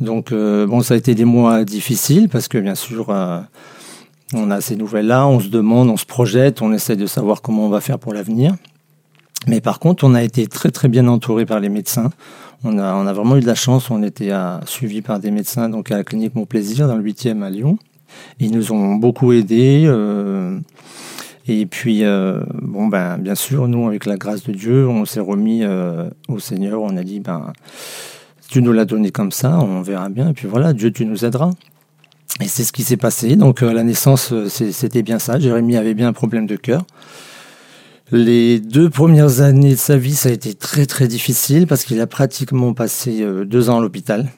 Donc, 0.00 0.32
euh, 0.32 0.66
bon, 0.66 0.82
ça 0.82 0.94
a 0.94 0.96
été 0.96 1.14
des 1.14 1.24
mois 1.24 1.64
difficiles 1.64 2.28
parce 2.28 2.48
que, 2.48 2.58
bien 2.58 2.74
sûr, 2.74 3.10
euh, 3.10 3.40
on 4.32 4.50
a 4.50 4.60
ces 4.60 4.76
nouvelles-là, 4.76 5.26
on 5.26 5.40
se 5.40 5.48
demande, 5.48 5.88
on 5.88 5.96
se 5.96 6.06
projette, 6.06 6.62
on 6.62 6.72
essaie 6.72 6.96
de 6.96 7.06
savoir 7.06 7.42
comment 7.42 7.66
on 7.66 7.68
va 7.70 7.80
faire 7.80 7.98
pour 7.98 8.12
l'avenir. 8.12 8.54
Mais 9.46 9.60
par 9.60 9.78
contre, 9.78 10.04
on 10.04 10.14
a 10.14 10.22
été 10.22 10.46
très, 10.46 10.70
très 10.70 10.88
bien 10.88 11.06
entouré 11.06 11.46
par 11.46 11.60
les 11.60 11.68
médecins. 11.68 12.10
On 12.64 12.78
a, 12.78 12.94
on 12.94 13.06
a 13.06 13.12
vraiment 13.12 13.36
eu 13.36 13.40
de 13.40 13.46
la 13.46 13.54
chance. 13.54 13.90
On 13.90 14.02
était 14.02 14.30
à, 14.30 14.60
suivi 14.66 15.02
par 15.02 15.20
des 15.20 15.30
médecins 15.30 15.68
donc 15.68 15.90
à 15.90 15.98
la 15.98 16.04
clinique 16.04 16.34
Mon 16.34 16.46
Plaisir, 16.46 16.88
dans 16.88 16.96
le 16.96 17.04
8e 17.04 17.42
à 17.42 17.50
Lyon. 17.50 17.78
Ils 18.40 18.52
nous 18.52 18.72
ont 18.72 18.94
beaucoup 18.94 19.32
aidés. 19.32 19.84
Euh, 19.86 20.58
et 21.46 21.66
puis, 21.66 22.04
euh, 22.04 22.40
bon, 22.62 22.86
ben, 22.88 23.18
bien 23.18 23.34
sûr, 23.34 23.68
nous, 23.68 23.86
avec 23.86 24.06
la 24.06 24.16
grâce 24.16 24.44
de 24.44 24.52
Dieu, 24.52 24.88
on 24.88 25.04
s'est 25.04 25.20
remis 25.20 25.62
euh, 25.62 26.08
au 26.28 26.38
Seigneur. 26.38 26.80
On 26.80 26.96
a 26.96 27.02
dit, 27.02 27.20
ben, 27.20 27.52
tu 28.48 28.62
nous 28.62 28.72
l'as 28.72 28.86
donné 28.86 29.10
comme 29.10 29.30
ça, 29.30 29.58
on 29.58 29.82
verra 29.82 30.08
bien. 30.08 30.30
Et 30.30 30.32
puis 30.32 30.48
voilà, 30.48 30.72
Dieu, 30.72 30.90
tu 30.90 31.04
nous 31.04 31.24
aideras. 31.24 31.50
Et 32.40 32.48
c'est 32.48 32.64
ce 32.64 32.72
qui 32.72 32.82
s'est 32.82 32.96
passé. 32.96 33.36
Donc, 33.36 33.62
à 33.62 33.72
la 33.72 33.84
naissance, 33.84 34.32
c'était 34.48 35.02
bien 35.02 35.18
ça. 35.18 35.38
Jérémie 35.38 35.76
avait 35.76 35.94
bien 35.94 36.08
un 36.08 36.12
problème 36.12 36.46
de 36.46 36.56
cœur. 36.56 36.84
Les 38.10 38.60
deux 38.60 38.90
premières 38.90 39.40
années 39.40 39.72
de 39.72 39.78
sa 39.78 39.96
vie, 39.96 40.14
ça 40.14 40.28
a 40.28 40.32
été 40.32 40.54
très 40.54 40.86
très 40.86 41.08
difficile 41.08 41.66
parce 41.66 41.84
qu'il 41.84 42.00
a 42.00 42.06
pratiquement 42.06 42.74
passé 42.74 43.22
euh, 43.22 43.44
deux 43.44 43.70
ans 43.70 43.78
à 43.78 43.80
l'hôpital. 43.80 44.28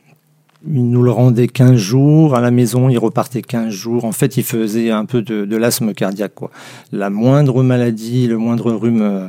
Il 0.65 0.89
nous 0.91 1.03
le 1.03 1.11
rendait 1.11 1.49
15 1.49 1.77
jours 1.77 2.35
à 2.35 2.41
la 2.41 2.51
maison, 2.51 2.89
il 2.89 2.99
repartait 2.99 3.43
15 3.43 3.71
jours. 3.71 4.05
En 4.05 4.13
fait, 4.13 4.37
il 4.37 4.43
faisait 4.43 4.91
un 4.91 5.05
peu 5.05 5.23
de, 5.23 5.57
l'asthme 5.57 5.93
cardiaque. 5.93 6.35
Quoi. 6.35 6.51
La 6.93 7.11
moindre 7.11 7.63
maladie, 7.63 8.27
le 8.27 8.39
moindre 8.39 8.73
rhume 8.73 9.03
euh, 9.03 9.29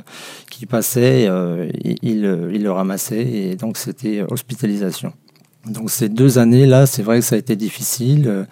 qui 0.49 0.65
passait, 0.65 1.25
euh, 1.28 1.69
il, 1.84 1.97
il, 2.04 2.63
le 2.63 2.71
ramassait 2.71 3.25
et 3.25 3.56
donc 3.56 3.78
c'était 3.78 4.23
hospitalisation. 4.30 5.13
Donc 5.65 5.91
ces 5.91 6.10
deux 6.10 6.38
années-là, 6.38 6.86
c'est 6.86 7.04
vrai 7.04 7.19
que 7.19 7.25
ça 7.25 7.36
a 7.36 7.39
été 7.39 7.56
difficile. 7.56 8.45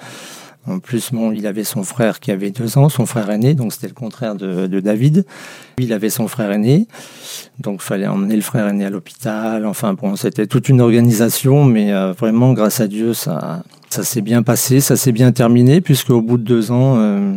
En 0.68 0.80
plus, 0.80 1.12
bon, 1.12 1.32
il 1.32 1.46
avait 1.46 1.64
son 1.64 1.84
frère 1.84 2.20
qui 2.20 2.32
avait 2.32 2.50
deux 2.50 2.78
ans, 2.78 2.90
son 2.90 3.06
frère 3.06 3.30
aîné, 3.30 3.54
donc 3.54 3.72
c'était 3.72 3.88
le 3.88 3.94
contraire 3.94 4.36
de, 4.36 4.80
David. 4.80 5.26
Il 5.78 5.94
avait 5.94 6.10
son 6.10 6.28
frère 6.28 6.52
aîné, 6.52 6.88
donc 7.60 7.82
fallait 7.82 8.08
emmener 8.08 8.36
le 8.36 8.42
frère 8.42 8.68
aîné 8.68 8.86
à 8.86 8.90
l'hôpital. 8.90 9.66
Enfin 9.68 9.94
bon, 9.94 10.16
c'était 10.16 10.48
toute 10.48 10.68
une 10.68 10.82
organisation, 10.82 11.66
mais 11.66 11.94
euh, 11.94 12.14
vraiment, 12.14 12.54
grâce 12.54 12.80
à 12.80 12.88
Dieu, 12.88 13.14
ça, 13.14 13.64
ça 13.90 14.04
s'est 14.04 14.22
bien 14.22 14.42
passé, 14.42 14.82
ça 14.82 14.96
s'est 14.96 15.12
bien 15.12 15.32
terminé, 15.32 15.82
puisque 15.82 16.10
au 16.10 16.22
bout 16.22 16.38
de 16.38 16.44
deux 16.44 16.72
ans, 16.72 16.96
euh, 16.98 17.34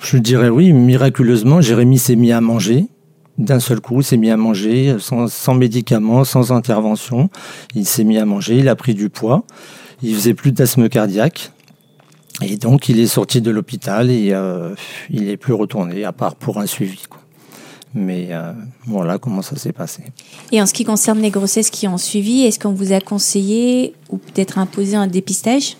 je 0.00 0.16
dirais 0.16 0.48
oui, 0.48 0.72
miraculeusement, 0.72 1.60
Jérémy 1.60 1.98
s'est 1.98 2.16
mis 2.16 2.32
à 2.32 2.40
manger. 2.40 2.86
D'un 3.36 3.60
seul 3.60 3.80
coup, 3.80 4.00
il 4.00 4.04
s'est 4.04 4.16
mis 4.16 4.30
à 4.30 4.38
manger 4.38 4.96
sans, 4.98 5.30
sans 5.30 5.54
médicaments, 5.54 6.24
sans 6.24 6.52
intervention. 6.52 7.28
Il 7.74 7.84
s'est 7.84 8.04
mis 8.04 8.16
à 8.16 8.24
manger, 8.24 8.56
il 8.56 8.68
a 8.70 8.76
pris 8.76 8.94
du 8.94 9.10
poids. 9.10 9.44
Il 10.02 10.14
faisait 10.14 10.32
plus 10.32 10.52
d'asthme 10.52 10.88
cardiaque. 10.88 11.50
Et 12.42 12.56
donc, 12.56 12.88
il 12.88 13.00
est 13.00 13.06
sorti 13.06 13.40
de 13.40 13.50
l'hôpital 13.50 14.10
et 14.10 14.32
euh, 14.32 14.74
il 15.10 15.24
n'est 15.24 15.36
plus 15.36 15.54
retourné, 15.54 16.04
à 16.04 16.12
part 16.12 16.34
pour 16.34 16.58
un 16.58 16.66
suivi. 16.66 17.02
Mais 17.94 18.28
euh, 18.30 18.52
voilà 18.86 19.18
comment 19.18 19.40
ça 19.40 19.56
s'est 19.56 19.72
passé. 19.72 20.02
Et 20.52 20.60
en 20.60 20.66
ce 20.66 20.74
qui 20.74 20.84
concerne 20.84 21.20
les 21.20 21.30
grossesses 21.30 21.70
qui 21.70 21.88
ont 21.88 21.96
suivi, 21.96 22.42
est-ce 22.42 22.58
qu'on 22.58 22.72
vous 22.72 22.92
a 22.92 23.00
conseillé 23.00 23.94
ou 24.10 24.18
peut-être 24.18 24.58
imposé 24.58 24.96
un 24.96 25.06
dépistage? 25.06 25.76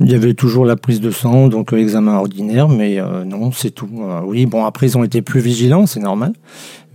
Il 0.00 0.10
y 0.10 0.14
avait 0.14 0.34
toujours 0.34 0.66
la 0.66 0.76
prise 0.76 1.00
de 1.00 1.10
sang, 1.10 1.48
donc 1.48 1.72
l'examen 1.72 2.16
ordinaire, 2.16 2.68
mais 2.68 3.00
euh, 3.00 3.24
non, 3.24 3.50
c'est 3.52 3.70
tout. 3.70 3.88
oui, 4.24 4.46
bon, 4.46 4.64
après, 4.64 4.86
ils 4.86 4.98
ont 4.98 5.04
été 5.04 5.22
plus 5.22 5.40
vigilants, 5.40 5.86
c'est 5.86 6.00
normal. 6.00 6.32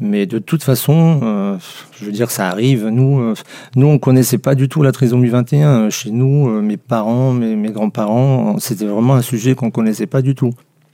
Mais 0.01 0.25
de 0.25 0.39
toute 0.39 0.63
façon, 0.63 1.19
euh, 1.21 1.57
je 1.91 2.05
veux 2.05 2.11
dire, 2.11 2.31
ça 2.31 2.47
arrive. 2.47 2.87
Nous, 2.87 3.19
euh, 3.19 3.35
nous, 3.75 3.85
on 3.85 3.99
connaissait 3.99 4.39
pas 4.39 4.55
du 4.55 4.67
tout 4.67 4.81
la 4.81 4.91
trisomie 4.91 5.29
21. 5.29 5.91
Chez 5.91 6.09
nous, 6.09 6.49
euh, 6.49 6.61
mes 6.61 6.77
parents, 6.77 7.33
mes, 7.33 7.55
mes 7.55 7.69
grands-parents, 7.69 8.57
c'était 8.57 8.85
vraiment 8.85 9.13
un 9.13 9.21
sujet 9.21 9.53
qu'on 9.53 9.69
connaissait 9.69 10.07
pas 10.07 10.23
du 10.23 10.33
tout. 10.33 10.53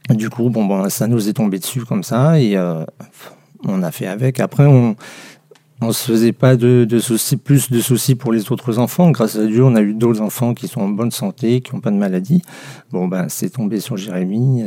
Du 0.10 0.30
coup, 0.30 0.50
bon, 0.50 0.65
bon, 0.65 0.89
ça 0.89 1.08
nous 1.08 1.30
est 1.30 1.34
tombé 1.34 1.58
dessus 1.58 1.86
comme 1.86 2.04
ça 2.04 2.39
et 2.39 2.58
on 3.65 3.84
a 3.84 3.91
fait 3.91 4.08
avec. 4.08 4.39
Après, 4.39 4.65
on 4.65 4.96
on 5.82 5.92
se 5.92 6.12
faisait 6.12 6.32
pas 6.32 6.56
de, 6.56 6.88
plus 7.44 7.70
de 7.70 7.80
soucis 7.80 8.16
pour 8.16 8.32
les 8.32 8.52
autres 8.52 8.80
enfants. 8.80 9.12
Grâce 9.12 9.36
à 9.36 9.46
Dieu, 9.46 9.63
on 9.63 9.76
a 9.76 9.82
eu 9.82 9.94
d'autres 9.94 10.22
enfants 10.22 10.54
qui 10.54 10.68
sont 10.68 10.82
en 10.82 10.90
bonne 10.90 11.12
santé, 11.12 11.62
qui 11.62 11.74
n'ont 11.74 11.82
pas 11.82 11.92
de 11.92 11.98
maladie. 11.98 12.42
Bon, 12.92 13.08
ben, 13.08 13.28
c'est 13.30 13.50
tombé 13.50 13.80
sur 13.80 13.98
Jérémy. 13.98 14.63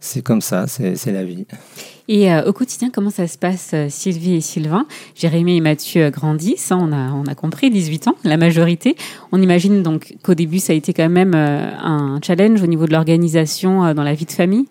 C'est 0.00 0.20
comme 0.20 0.42
ça, 0.42 0.66
c'est 0.66 1.12
la 1.12 1.24
vie. 1.24 1.46
Et 2.08 2.30
euh, 2.30 2.44
au 2.44 2.52
quotidien, 2.52 2.90
comment 2.90 3.08
ça 3.08 3.26
se 3.26 3.38
passe, 3.38 3.70
euh, 3.72 3.86
Sylvie 3.88 4.34
et 4.34 4.40
Sylvain? 4.42 4.86
Jérémy 5.14 5.56
et 5.56 5.60
Mathieu 5.60 6.10
grandissent, 6.10 6.70
hein, 6.70 6.90
on, 7.14 7.26
a, 7.26 7.34
compris, 7.34 7.70
18 7.70 8.08
ans, 8.08 8.14
la 8.22 8.36
majorité. 8.36 8.96
On 9.32 9.40
imagine 9.40 9.82
donc 9.82 10.14
qu'au 10.22 10.34
début, 10.34 10.58
ça 10.58 10.74
a 10.74 10.76
été 10.76 10.92
quand 10.92 11.08
même 11.08 11.32
euh, 11.34 11.70
un 11.82 12.20
challenge 12.22 12.62
au 12.62 12.66
niveau 12.66 12.86
de 12.86 12.92
l'organisation 12.92 13.94
dans 13.94 14.02
la 14.02 14.12
vie 14.12 14.26
de 14.26 14.32
famille? 14.32 14.66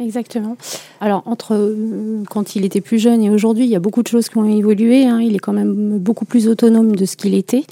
Exactement. 0.00 0.56
Alors, 1.00 1.22
entre 1.26 1.74
quand 2.30 2.54
il 2.54 2.64
était 2.64 2.80
plus 2.80 2.98
jeune 2.98 3.20
et 3.22 3.30
aujourd'hui, 3.30 3.64
il 3.64 3.70
y 3.70 3.76
a 3.76 3.80
beaucoup 3.80 4.02
de 4.02 4.08
choses 4.08 4.28
qui 4.28 4.38
ont 4.38 4.44
évolué. 4.44 5.06
Hein. 5.06 5.20
Il 5.20 5.34
est 5.34 5.40
quand 5.40 5.52
même 5.52 5.98
beaucoup 5.98 6.24
plus 6.24 6.46
autonome 6.48 6.94
de 6.94 7.04
ce 7.04 7.16
qu'il 7.16 7.34
était. 7.34 7.64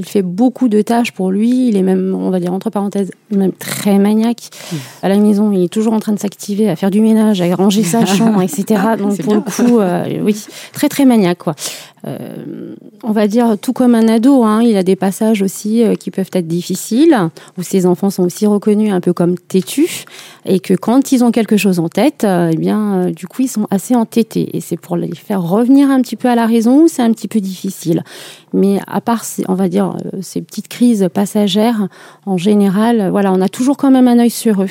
Il 0.00 0.06
fait 0.06 0.22
beaucoup 0.22 0.68
de 0.68 0.80
tâches 0.80 1.12
pour 1.12 1.30
lui. 1.30 1.68
Il 1.68 1.76
est 1.76 1.82
même, 1.82 2.14
on 2.14 2.30
va 2.30 2.40
dire 2.40 2.54
entre 2.54 2.70
parenthèses, 2.70 3.10
même 3.30 3.52
très 3.52 3.98
maniaque. 3.98 4.48
À 5.02 5.10
la 5.10 5.16
maison, 5.18 5.52
il 5.52 5.64
est 5.64 5.68
toujours 5.68 5.92
en 5.92 6.00
train 6.00 6.12
de 6.12 6.18
s'activer, 6.18 6.70
à 6.70 6.76
faire 6.76 6.90
du 6.90 7.02
ménage, 7.02 7.42
à 7.42 7.54
ranger 7.54 7.82
sa 7.82 8.06
chambre, 8.16 8.40
etc. 8.40 8.80
Donc 8.98 9.20
pour 9.20 9.34
le 9.34 9.40
coup, 9.42 9.78
euh, 9.78 10.22
oui, 10.22 10.46
très 10.72 10.88
très 10.88 11.04
maniaque 11.04 11.38
quoi. 11.38 11.54
Euh, 12.06 12.74
on 13.02 13.12
va 13.12 13.28
dire 13.28 13.58
tout 13.60 13.74
comme 13.74 13.94
un 13.94 14.08
ado, 14.08 14.42
hein, 14.42 14.62
il 14.62 14.74
a 14.78 14.82
des 14.82 14.96
passages 14.96 15.42
aussi 15.42 15.84
euh, 15.84 15.96
qui 15.96 16.10
peuvent 16.10 16.30
être 16.32 16.46
difficiles, 16.46 17.14
où 17.58 17.62
ses 17.62 17.84
enfants 17.84 18.08
sont 18.08 18.22
aussi 18.22 18.46
reconnus 18.46 18.90
un 18.90 19.02
peu 19.02 19.12
comme 19.12 19.36
têtus, 19.36 20.06
et 20.46 20.60
que 20.60 20.72
quand 20.72 21.12
ils 21.12 21.22
ont 21.22 21.30
quelque 21.30 21.58
chose 21.58 21.78
en 21.78 21.90
tête, 21.90 22.24
eh 22.26 22.56
bien, 22.56 23.10
du 23.10 23.26
coup, 23.26 23.42
ils 23.42 23.48
sont 23.48 23.66
assez 23.70 23.94
entêtés. 23.94 24.56
Et 24.56 24.62
c'est 24.62 24.78
pour 24.78 24.96
les 24.96 25.14
faire 25.14 25.42
revenir 25.42 25.90
un 25.90 26.00
petit 26.00 26.16
peu 26.16 26.28
à 26.28 26.34
la 26.34 26.46
raison, 26.46 26.88
c'est 26.88 27.02
un 27.02 27.12
petit 27.12 27.28
peu 27.28 27.40
difficile. 27.40 28.02
Mais 28.54 28.80
à 28.86 29.02
part, 29.02 29.24
on 29.48 29.54
va 29.54 29.68
dire, 29.68 29.89
euh, 29.96 30.18
ces 30.20 30.42
petites 30.42 30.68
crises 30.68 31.08
passagères, 31.12 31.88
en 32.26 32.36
général, 32.36 33.10
voilà, 33.10 33.32
on 33.32 33.40
a 33.40 33.48
toujours 33.48 33.76
quand 33.76 33.90
même 33.90 34.08
un 34.08 34.18
œil 34.18 34.30
sur 34.30 34.62
eux. 34.62 34.68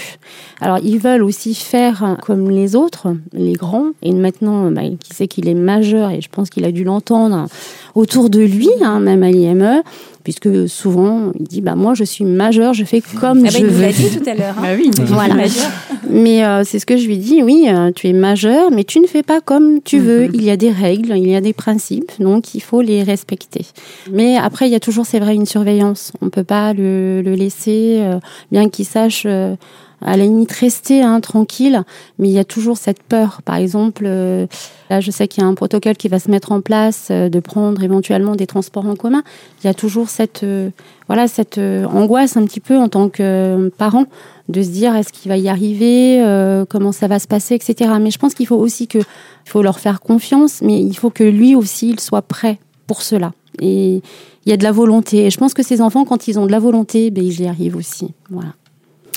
Alors, 0.62 0.80
ils 0.84 1.00
veulent 1.00 1.24
aussi 1.24 1.56
faire 1.56 2.18
comme 2.26 2.50
les 2.50 2.76
autres, 2.76 3.08
les 3.34 3.54
grands. 3.54 3.88
Et 4.02 4.12
maintenant, 4.12 4.72
bah, 4.72 4.82
qui 5.00 5.14
sait 5.14 5.28
qu'il 5.28 5.48
est 5.48 5.54
majeur, 5.54 6.12
et 6.12 6.22
je 6.22 6.30
pense 6.30 6.50
qu'il 6.50 6.66
a 6.66 6.72
dû 6.72 6.84
l'entendre 6.84 7.48
autour 7.96 8.30
de 8.30 8.42
lui, 8.42 8.70
hein, 8.82 9.00
même 9.00 9.24
à 9.24 9.32
l'IME, 9.32 9.84
puisque 10.30 10.70
souvent 10.70 11.32
il 11.40 11.48
dit 11.48 11.62
bah 11.62 11.74
moi 11.74 11.96
je 11.96 12.04
suis 12.04 12.24
majeur, 12.24 12.76
je 12.76 12.84
fais 12.84 13.02
comme 13.02 13.40
Ah 13.40 13.44
bah, 13.46 13.50
je 13.52 13.58
il 13.58 13.66
nous 13.66 13.72
veux. 13.72 13.82
l'a 13.82 13.92
dit 13.92 14.10
tout 14.16 14.30
à 14.30 14.36
l'heure. 14.36 14.56
hein. 14.60 14.62
Bah 14.62 14.68
oui, 14.78 14.92
Il 14.94 15.02
est 15.02 15.06
Voilà. 15.06 15.34
majeur. 15.34 15.72
Mais 16.08 16.46
euh, 16.46 16.64
c'est 16.64 16.78
ce 16.78 16.86
que 16.86 16.98
je 16.98 17.08
lui 17.08 17.18
dis, 17.18 17.42
oui, 17.42 17.66
euh, 17.68 17.92
tu 17.96 18.08
es 18.08 18.14
majeur, 18.14 18.70
mais 18.72 18.84
tu 18.84 19.00
ne 19.00 19.08
fais 19.08 19.24
pas 19.24 19.42
comme 19.42 19.82
tu 19.82 19.98
veux. 20.00 20.26
Il 20.34 20.44
y 20.44 20.52
a 20.52 20.58
des 20.58 20.70
règles, 20.72 21.14
il 21.18 21.28
y 21.30 21.36
a 21.36 21.42
des 21.42 21.54
principes, 21.54 22.12
donc 22.20 22.54
il 22.56 22.62
faut 22.62 22.82
les 22.82 23.02
respecter. 23.04 23.66
Mais 24.12 24.38
après, 24.38 24.68
il 24.68 24.72
y 24.72 24.76
a 24.76 24.80
toujours, 24.80 25.06
c'est 25.08 25.20
vrai, 25.20 25.34
une 25.36 25.46
surveillance. 25.48 26.12
On 26.22 26.30
peut 26.30 26.44
pas 26.44 26.74
le, 26.74 27.22
le 27.24 27.34
laisser, 27.34 27.98
euh, 28.02 28.20
bien 28.52 28.70
qu'il 28.70 28.86
sache 28.86 29.24
euh, 29.26 29.56
à 30.02 30.18
la 30.18 30.24
limite 30.24 30.52
rester 30.52 31.02
hein, 31.02 31.20
tranquille, 31.20 31.84
mais 32.18 32.30
il 32.30 32.34
y 32.34 32.40
a 32.40 32.44
toujours 32.44 32.78
cette 32.78 33.04
peur. 33.04 33.42
Par 33.44 33.56
exemple, 33.56 34.04
euh, 34.06 34.48
là, 34.90 35.00
je 35.02 35.12
sais 35.12 35.28
qu'il 35.28 35.44
y 35.44 35.46
a 35.46 35.50
un 35.50 35.56
protocole 35.56 35.98
qui 35.98 36.08
va 36.08 36.20
se 36.20 36.32
mettre 36.32 36.52
en 36.52 36.62
place 36.62 37.10
euh, 37.12 37.30
de 37.30 37.40
prendre 37.40 37.84
éventuellement 37.84 38.36
des 38.36 38.48
transports 38.48 38.86
en 38.86 38.96
commun. 38.96 39.24
Il 39.64 39.68
y 39.68 39.70
a 39.70 39.74
toujours 39.74 40.10
cette, 40.10 40.44
euh, 40.44 40.70
voilà, 41.08 41.28
cette 41.28 41.58
euh, 41.58 41.86
angoisse 41.86 42.38
un 42.38 42.46
petit 42.46 42.60
peu 42.60 42.78
en 42.78 42.88
tant 42.88 43.10
que 43.10 43.24
euh, 43.24 43.70
parent 43.78 44.06
de 44.48 44.62
se 44.62 44.70
dire 44.70 44.96
est-ce 44.96 45.12
qu'il 45.12 45.30
va 45.30 45.38
y 45.38 45.50
arriver, 45.50 46.22
euh, 46.22 46.66
comment 46.68 46.92
ça 46.92 47.08
va 47.08 47.20
se 47.20 47.28
passer, 47.28 47.56
etc. 47.56 47.92
Mais 48.00 48.12
je 48.12 48.18
pense 48.18 48.34
qu'il 48.34 48.48
faut 48.48 48.58
aussi 48.58 48.88
que, 48.88 49.00
il 49.00 49.50
faut 49.50 49.62
leur 49.62 49.80
faire 49.80 50.02
confiance, 50.02 50.62
mais 50.62 50.80
il 50.82 50.96
faut 50.96 51.10
que 51.10 51.24
lui 51.24 51.56
aussi, 51.56 51.90
il 51.90 52.00
soit 52.00 52.22
prêt 52.22 52.60
pour 52.88 53.02
cela. 53.02 53.32
Et 53.62 54.02
il 54.46 54.50
y 54.50 54.54
a 54.54 54.58
de 54.58 54.64
la 54.64 54.72
volonté. 54.72 55.26
Et 55.26 55.30
je 55.30 55.38
pense 55.38 55.54
que 55.54 55.64
ces 55.64 55.82
enfants, 55.82 56.06
quand 56.06 56.28
ils 56.28 56.40
ont 56.40 56.46
de 56.46 56.52
la 56.52 56.60
volonté, 56.60 57.12
ben, 57.12 57.24
ils 57.24 57.42
y 57.42 57.48
arrivent 57.48 57.76
aussi. 57.76 58.14
Voilà. 58.30 58.50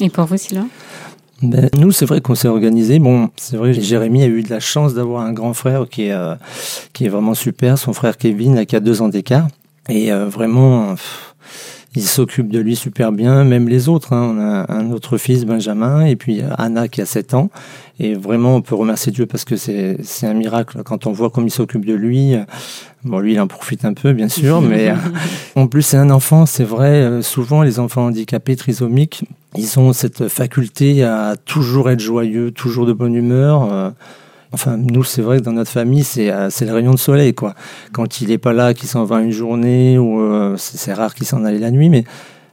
Et 0.02 0.10
pour 0.10 0.24
vous, 0.24 0.36
Sylvain 0.36 0.66
Ben, 1.42 1.70
nous, 1.78 1.92
c'est 1.92 2.06
vrai 2.06 2.20
qu'on 2.20 2.34
s'est 2.34 2.48
organisé. 2.48 2.98
Bon, 2.98 3.30
c'est 3.36 3.56
vrai, 3.56 3.72
Jérémy 3.72 4.24
a 4.24 4.26
eu 4.26 4.42
de 4.42 4.50
la 4.50 4.58
chance 4.58 4.94
d'avoir 4.94 5.22
un 5.22 5.32
grand 5.32 5.54
frère 5.54 5.86
qui 5.88 6.06
est, 6.06 6.12
euh, 6.12 6.34
qui 6.92 7.06
est 7.06 7.08
vraiment 7.08 7.34
super. 7.34 7.78
Son 7.78 7.92
frère 7.92 8.18
Kevin, 8.18 8.56
là, 8.56 8.66
qui 8.66 8.74
a 8.74 8.80
deux 8.80 9.00
ans 9.00 9.08
d'écart. 9.08 9.46
Et 9.88 10.12
euh, 10.12 10.26
vraiment, 10.26 10.96
il 11.94 12.02
s'occupe 12.02 12.48
de 12.48 12.58
lui 12.58 12.74
super 12.76 13.12
bien. 13.12 13.44
Même 13.44 13.68
les 13.68 13.88
autres. 13.88 14.12
hein. 14.12 14.34
On 14.34 14.40
a 14.40 14.72
un 14.72 14.90
autre 14.92 15.18
fils, 15.18 15.44
Benjamin, 15.44 16.04
et 16.06 16.16
puis 16.16 16.40
euh, 16.40 16.48
Anna, 16.58 16.88
qui 16.88 17.00
a 17.00 17.06
7 17.06 17.34
ans. 17.34 17.50
Et 18.00 18.14
vraiment, 18.14 18.56
on 18.56 18.62
peut 18.62 18.74
remercier 18.74 19.12
Dieu 19.12 19.26
parce 19.26 19.44
que 19.44 19.56
c'est 19.56 19.98
un 20.26 20.34
miracle. 20.34 20.82
Quand 20.84 21.06
on 21.06 21.12
voit 21.12 21.30
comme 21.30 21.46
il 21.46 21.50
s'occupe 21.50 21.84
de 21.84 21.94
lui, 21.94 22.34
euh, 22.34 22.40
bon, 23.04 23.18
lui, 23.18 23.34
il 23.34 23.40
en 23.40 23.46
profite 23.46 23.84
un 23.84 23.92
peu, 23.92 24.12
bien 24.12 24.28
sûr, 24.28 24.60
mais 24.62 24.88
euh, 24.90 24.94
en 25.54 25.66
plus, 25.66 25.82
c'est 25.82 25.98
un 25.98 26.10
enfant, 26.10 26.46
c'est 26.46 26.64
vrai. 26.64 27.20
souvent, 27.22 27.62
les 27.62 27.78
enfants 27.78 28.06
handicapés, 28.06 28.56
trisomiques, 28.56 29.24
ils 29.56 29.78
ont 29.78 29.92
cette 29.92 30.28
faculté 30.28 31.04
à 31.04 31.36
toujours 31.44 31.90
être 31.90 32.00
joyeux, 32.00 32.50
toujours 32.50 32.86
de 32.86 32.92
bonne 32.94 33.14
humeur. 33.14 33.92
Enfin, 34.52 34.76
nous, 34.76 35.02
c'est 35.02 35.22
vrai 35.22 35.38
que 35.38 35.42
dans 35.42 35.52
notre 35.52 35.70
famille, 35.70 36.04
c'est 36.04 36.30
euh, 36.30 36.48
le 36.60 36.72
rayon 36.72 36.92
de 36.92 36.98
soleil, 36.98 37.34
quoi. 37.34 37.54
Quand 37.92 38.20
il 38.20 38.30
est 38.30 38.38
pas 38.38 38.52
là, 38.52 38.74
qu'il 38.74 38.88
s'en 38.88 39.04
va 39.04 39.20
une 39.20 39.30
journée, 39.30 39.98
ou 39.98 40.20
euh, 40.20 40.56
c'est 40.58 40.76
c'est 40.76 40.92
rare 40.92 41.14
qu'il 41.14 41.26
s'en 41.26 41.44
aille 41.44 41.58
la 41.58 41.70
nuit, 41.70 41.88
mais 41.88 42.04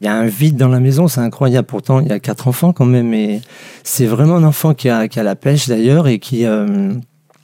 il 0.02 0.06
y 0.06 0.08
a 0.08 0.16
un 0.16 0.26
vide 0.28 0.56
dans 0.56 0.70
la 0.70 0.80
maison, 0.80 1.10
c'est 1.10 1.20
incroyable. 1.20 1.68
Pourtant, 1.68 2.00
il 2.00 2.08
y 2.08 2.12
a 2.12 2.20
quatre 2.20 2.48
enfants 2.48 2.72
quand 2.72 2.86
même, 2.86 3.14
et 3.14 3.42
c'est 3.84 4.06
vraiment 4.06 4.38
un 4.38 4.46
enfant 4.46 4.74
qui 4.74 4.88
a, 4.90 5.10
qui 5.10 5.20
a 5.20 5.24
la 5.24 5.36
pêche 5.36 5.68
d'ailleurs 5.68 6.08
et 6.08 6.20
qui 6.20 6.46
euh, 6.46 6.94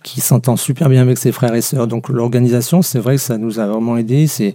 qui 0.05 0.21
s'entend 0.21 0.55
super 0.55 0.87
bien 0.87 1.01
avec 1.01 1.17
ses 1.17 1.31
frères 1.31 1.55
et 1.55 1.61
sœurs. 1.61 1.87
Donc 1.87 2.09
l'organisation, 2.09 2.83
c'est 2.83 2.99
vrai 2.99 3.15
que 3.15 3.21
ça 3.21 3.39
nous 3.39 3.59
a 3.59 3.65
vraiment 3.65 3.97
aidé. 3.97 4.27
C'est 4.27 4.53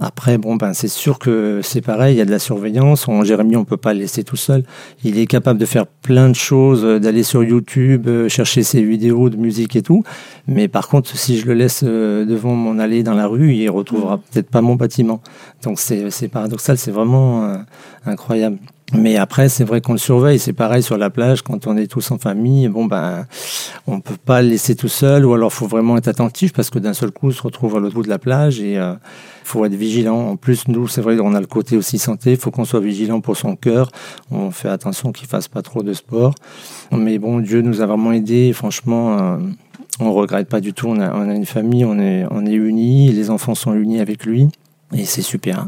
après 0.00 0.38
bon 0.38 0.54
ben 0.54 0.74
c'est 0.74 0.88
sûr 0.88 1.18
que 1.18 1.60
c'est 1.62 1.80
pareil, 1.80 2.14
il 2.14 2.18
y 2.18 2.20
a 2.20 2.24
de 2.24 2.30
la 2.30 2.38
surveillance. 2.38 3.08
On, 3.08 3.24
Jérémy, 3.24 3.56
on 3.56 3.64
peut 3.64 3.76
pas 3.76 3.94
le 3.94 3.98
laisser 3.98 4.22
tout 4.22 4.36
seul. 4.36 4.62
Il 5.02 5.18
est 5.18 5.26
capable 5.26 5.58
de 5.58 5.66
faire 5.66 5.88
plein 5.88 6.28
de 6.28 6.36
choses, 6.36 6.84
euh, 6.84 7.00
d'aller 7.00 7.24
sur 7.24 7.42
YouTube, 7.42 8.06
euh, 8.06 8.28
chercher 8.28 8.62
ses 8.62 8.80
vidéos 8.82 9.28
de 9.28 9.36
musique 9.36 9.74
et 9.74 9.82
tout. 9.82 10.04
Mais 10.46 10.68
par 10.68 10.86
contre, 10.86 11.16
si 11.16 11.36
je 11.36 11.46
le 11.46 11.54
laisse 11.54 11.82
euh, 11.82 12.24
devant 12.24 12.54
mon 12.54 12.78
allée 12.78 13.02
dans 13.02 13.14
la 13.14 13.26
rue, 13.26 13.54
il 13.54 13.68
retrouvera 13.70 14.18
peut-être 14.18 14.50
pas 14.50 14.60
mon 14.60 14.76
bâtiment. 14.76 15.20
Donc 15.64 15.80
c'est 15.80 16.28
paradoxal, 16.28 16.78
c'est 16.78 16.92
vraiment 16.92 17.56
incroyable. 18.06 18.58
Mais 18.94 19.16
après, 19.16 19.48
c'est 19.48 19.64
vrai 19.64 19.80
qu'on 19.80 19.92
le 19.92 19.98
surveille. 19.98 20.38
C'est 20.38 20.52
pareil 20.52 20.82
sur 20.82 20.98
la 20.98 21.08
plage 21.08 21.42
quand 21.42 21.66
on 21.66 21.76
est 21.76 21.86
tous 21.86 22.10
en 22.10 22.18
famille. 22.18 22.68
Bon 22.68 22.84
ben, 22.84 23.26
on 23.86 24.00
peut 24.00 24.16
pas 24.22 24.42
le 24.42 24.48
laisser 24.48 24.76
tout 24.76 24.88
seul, 24.88 25.24
ou 25.24 25.32
alors 25.32 25.52
faut 25.52 25.66
vraiment 25.66 25.96
être 25.96 26.08
attentif 26.08 26.52
parce 26.52 26.68
que 26.68 26.78
d'un 26.78 26.92
seul 26.92 27.10
coup, 27.10 27.28
on 27.28 27.30
se 27.30 27.42
retrouve 27.42 27.76
à 27.76 27.80
l'autre 27.80 27.94
bout 27.94 28.02
de 28.02 28.08
la 28.08 28.18
plage 28.18 28.60
et 28.60 28.78
euh, 28.78 28.94
faut 29.44 29.64
être 29.64 29.74
vigilant. 29.74 30.28
En 30.28 30.36
plus, 30.36 30.68
nous, 30.68 30.88
c'est 30.88 31.00
vrai, 31.00 31.18
on 31.20 31.34
a 31.34 31.40
le 31.40 31.46
côté 31.46 31.76
aussi 31.76 31.98
santé. 31.98 32.36
Faut 32.36 32.50
qu'on 32.50 32.66
soit 32.66 32.80
vigilant 32.80 33.20
pour 33.20 33.36
son 33.36 33.56
cœur. 33.56 33.90
On 34.30 34.50
fait 34.50 34.68
attention 34.68 35.10
qu'il 35.12 35.26
fasse 35.26 35.48
pas 35.48 35.62
trop 35.62 35.82
de 35.82 35.94
sport. 35.94 36.34
Mais 36.92 37.18
bon, 37.18 37.40
Dieu 37.40 37.62
nous 37.62 37.80
a 37.80 37.86
vraiment 37.86 38.12
aidés. 38.12 38.52
Franchement, 38.52 39.18
euh, 39.18 39.38
on 40.00 40.12
regrette 40.12 40.48
pas 40.48 40.60
du 40.60 40.74
tout. 40.74 40.88
On 40.88 41.00
a, 41.00 41.14
on 41.14 41.30
a 41.30 41.34
une 41.34 41.46
famille, 41.46 41.84
on 41.86 41.98
est, 41.98 42.26
on 42.30 42.44
est 42.44 42.52
unis. 42.52 43.10
Les 43.12 43.30
enfants 43.30 43.54
sont 43.54 43.72
unis 43.72 44.00
avec 44.00 44.26
lui 44.26 44.48
et 44.94 45.04
c'est 45.06 45.22
super. 45.22 45.66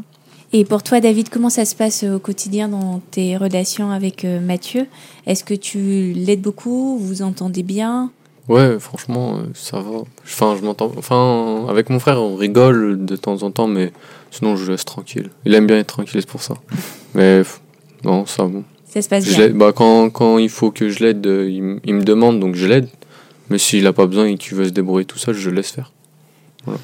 Et 0.56 0.64
pour 0.64 0.84
toi, 0.84 1.00
David, 1.00 1.30
comment 1.30 1.50
ça 1.50 1.64
se 1.64 1.74
passe 1.74 2.04
au 2.04 2.20
quotidien 2.20 2.68
dans 2.68 3.02
tes 3.10 3.36
relations 3.36 3.90
avec 3.90 4.24
euh, 4.24 4.38
Mathieu? 4.38 4.86
Est-ce 5.26 5.42
que 5.42 5.52
tu 5.52 6.12
l'aides 6.12 6.42
beaucoup? 6.42 6.96
Vous 6.96 7.08
vous 7.08 7.22
entendez 7.22 7.64
bien? 7.64 8.12
Ouais, 8.48 8.78
franchement, 8.78 9.38
euh, 9.38 9.46
ça 9.52 9.80
va. 9.80 10.04
Enfin, 10.22 10.54
je 10.56 10.64
m'entends. 10.64 10.92
Enfin, 10.96 11.66
avec 11.68 11.90
mon 11.90 11.98
frère, 11.98 12.22
on 12.22 12.36
rigole 12.36 13.04
de 13.04 13.16
temps 13.16 13.42
en 13.42 13.50
temps, 13.50 13.66
mais 13.66 13.92
sinon, 14.30 14.54
je 14.54 14.66
le 14.66 14.70
laisse 14.72 14.84
tranquille. 14.84 15.30
Il 15.44 15.54
aime 15.54 15.66
bien 15.66 15.76
être 15.76 15.88
tranquille, 15.88 16.20
c'est 16.20 16.30
pour 16.30 16.42
ça. 16.42 16.54
Mais 17.16 17.42
non, 18.04 18.24
ça 18.24 18.44
bon. 18.44 18.62
Ça 18.84 19.02
se 19.02 19.08
passe 19.08 19.26
bien. 19.26 19.48
bah, 19.50 19.72
quand, 19.74 20.08
quand 20.10 20.38
il 20.38 20.50
faut 20.50 20.70
que 20.70 20.88
je 20.88 21.02
l'aide, 21.02 21.26
euh, 21.26 21.50
il, 21.50 21.94
me 21.94 22.04
demande, 22.04 22.38
donc 22.38 22.54
je 22.54 22.68
l'aide. 22.68 22.88
Mais 23.50 23.58
s'il 23.58 23.88
a 23.88 23.92
pas 23.92 24.06
besoin 24.06 24.26
et 24.26 24.38
qu'il 24.38 24.56
veut 24.56 24.66
se 24.66 24.70
débrouiller 24.70 25.04
tout 25.04 25.18
seul, 25.18 25.34
je 25.34 25.50
le 25.50 25.56
laisse 25.56 25.72
faire. 25.72 25.90
Voilà. 26.64 26.78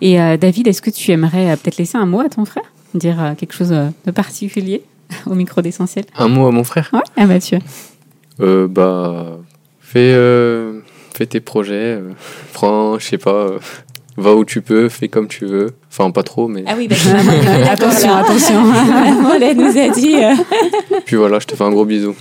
Et 0.00 0.20
euh, 0.20 0.36
David, 0.36 0.66
est-ce 0.66 0.82
que 0.82 0.90
tu 0.90 1.12
aimerais 1.12 1.56
peut-être 1.56 1.76
laisser 1.76 1.96
un 1.96 2.06
mot 2.06 2.18
à 2.18 2.28
ton 2.28 2.44
frère? 2.44 2.64
Dire 2.94 3.20
euh, 3.22 3.34
quelque 3.34 3.54
chose 3.54 3.72
euh, 3.72 3.88
de 4.06 4.10
particulier 4.10 4.82
au 5.26 5.34
micro 5.34 5.60
d'essentiel 5.62 6.04
Un 6.16 6.28
mot 6.28 6.46
à 6.46 6.50
mon 6.52 6.64
frère? 6.64 6.90
Ouais, 6.92 7.00
à 7.22 7.26
Mathieu. 7.26 7.58
Euh, 8.40 8.66
bah, 8.68 9.38
fais, 9.80 10.12
euh, 10.14 10.80
fais 11.16 11.26
tes 11.26 11.40
projets, 11.40 11.96
euh, 11.98 12.10
prends, 12.52 12.98
je 12.98 13.04
sais 13.06 13.18
pas, 13.18 13.30
euh, 13.32 13.58
va 14.16 14.34
où 14.34 14.44
tu 14.44 14.62
peux, 14.62 14.88
fais 14.88 15.08
comme 15.08 15.26
tu 15.28 15.44
veux. 15.44 15.74
Enfin, 15.90 16.10
pas 16.12 16.22
trop, 16.22 16.46
mais. 16.48 16.64
Ah 16.66 16.74
oui, 16.76 16.86
bah, 16.88 16.96
Attention, 17.70 18.14
attention. 18.14 18.62
Elle 19.40 19.56
nous 19.56 19.76
a 19.78 19.88
dit. 19.88 20.16
euh, 20.16 20.34
Puis 21.04 21.16
voilà, 21.16 21.38
je 21.40 21.46
te 21.46 21.56
fais 21.56 21.64
un 21.64 21.70
gros 21.70 21.84
bisou. 21.84 22.14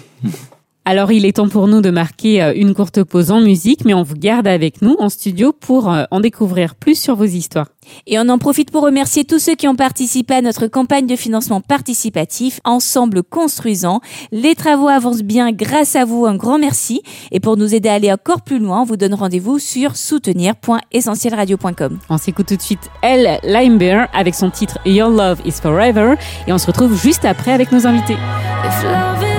Alors, 0.85 1.13
il 1.13 1.25
est 1.25 1.37
temps 1.37 1.47
pour 1.47 1.69
nous 1.69 1.79
de 1.79 1.91
marquer 1.91 2.43
euh, 2.43 2.51
une 2.55 2.73
courte 2.73 3.03
pause 3.03 3.31
en 3.31 3.39
musique, 3.39 3.85
mais 3.85 3.93
on 3.93 4.03
vous 4.03 4.15
garde 4.15 4.47
avec 4.47 4.81
nous 4.81 4.97
en 4.99 5.07
studio 5.07 5.53
pour 5.53 5.89
euh, 5.89 6.03
en 6.11 6.19
découvrir 6.19 6.75
plus 6.75 6.99
sur 6.99 7.15
vos 7.15 7.23
histoires. 7.23 7.69
Et 8.05 8.19
on 8.19 8.27
en 8.27 8.37
profite 8.37 8.69
pour 8.69 8.83
remercier 8.83 9.23
tous 9.23 9.39
ceux 9.39 9.55
qui 9.55 9.69
ont 9.69 9.77
participé 9.77 10.33
à 10.33 10.41
notre 10.41 10.67
campagne 10.67 11.07
de 11.07 11.15
financement 11.15 11.61
participatif 11.61 12.59
Ensemble 12.65 13.23
Construisant. 13.23 14.01
Les 14.33 14.55
travaux 14.55 14.89
avancent 14.89 15.23
bien 15.23 15.53
grâce 15.53 15.95
à 15.95 16.03
vous, 16.03 16.25
un 16.25 16.35
grand 16.35 16.59
merci. 16.59 17.01
Et 17.31 17.39
pour 17.39 17.55
nous 17.55 17.73
aider 17.73 17.87
à 17.87 17.93
aller 17.93 18.11
encore 18.11 18.41
plus 18.41 18.59
loin, 18.59 18.81
on 18.81 18.85
vous 18.85 18.97
donne 18.97 19.13
rendez-vous 19.13 19.59
sur 19.59 19.95
soutenir.essentielradio.com. 19.95 21.99
On 22.09 22.17
s'écoute 22.17 22.47
tout 22.47 22.57
de 22.57 22.61
suite 22.61 22.89
Elle 23.01 23.39
Limebear 23.43 24.09
avec 24.13 24.35
son 24.35 24.49
titre 24.49 24.79
Your 24.85 25.09
Love 25.09 25.39
is 25.45 25.61
Forever 25.61 26.15
et 26.45 26.51
on 26.51 26.57
se 26.57 26.67
retrouve 26.67 27.01
juste 27.01 27.23
après 27.23 27.53
avec 27.53 27.71
nos 27.71 27.87
invités. 27.87 28.17
If 28.65 28.83
love 28.83 29.32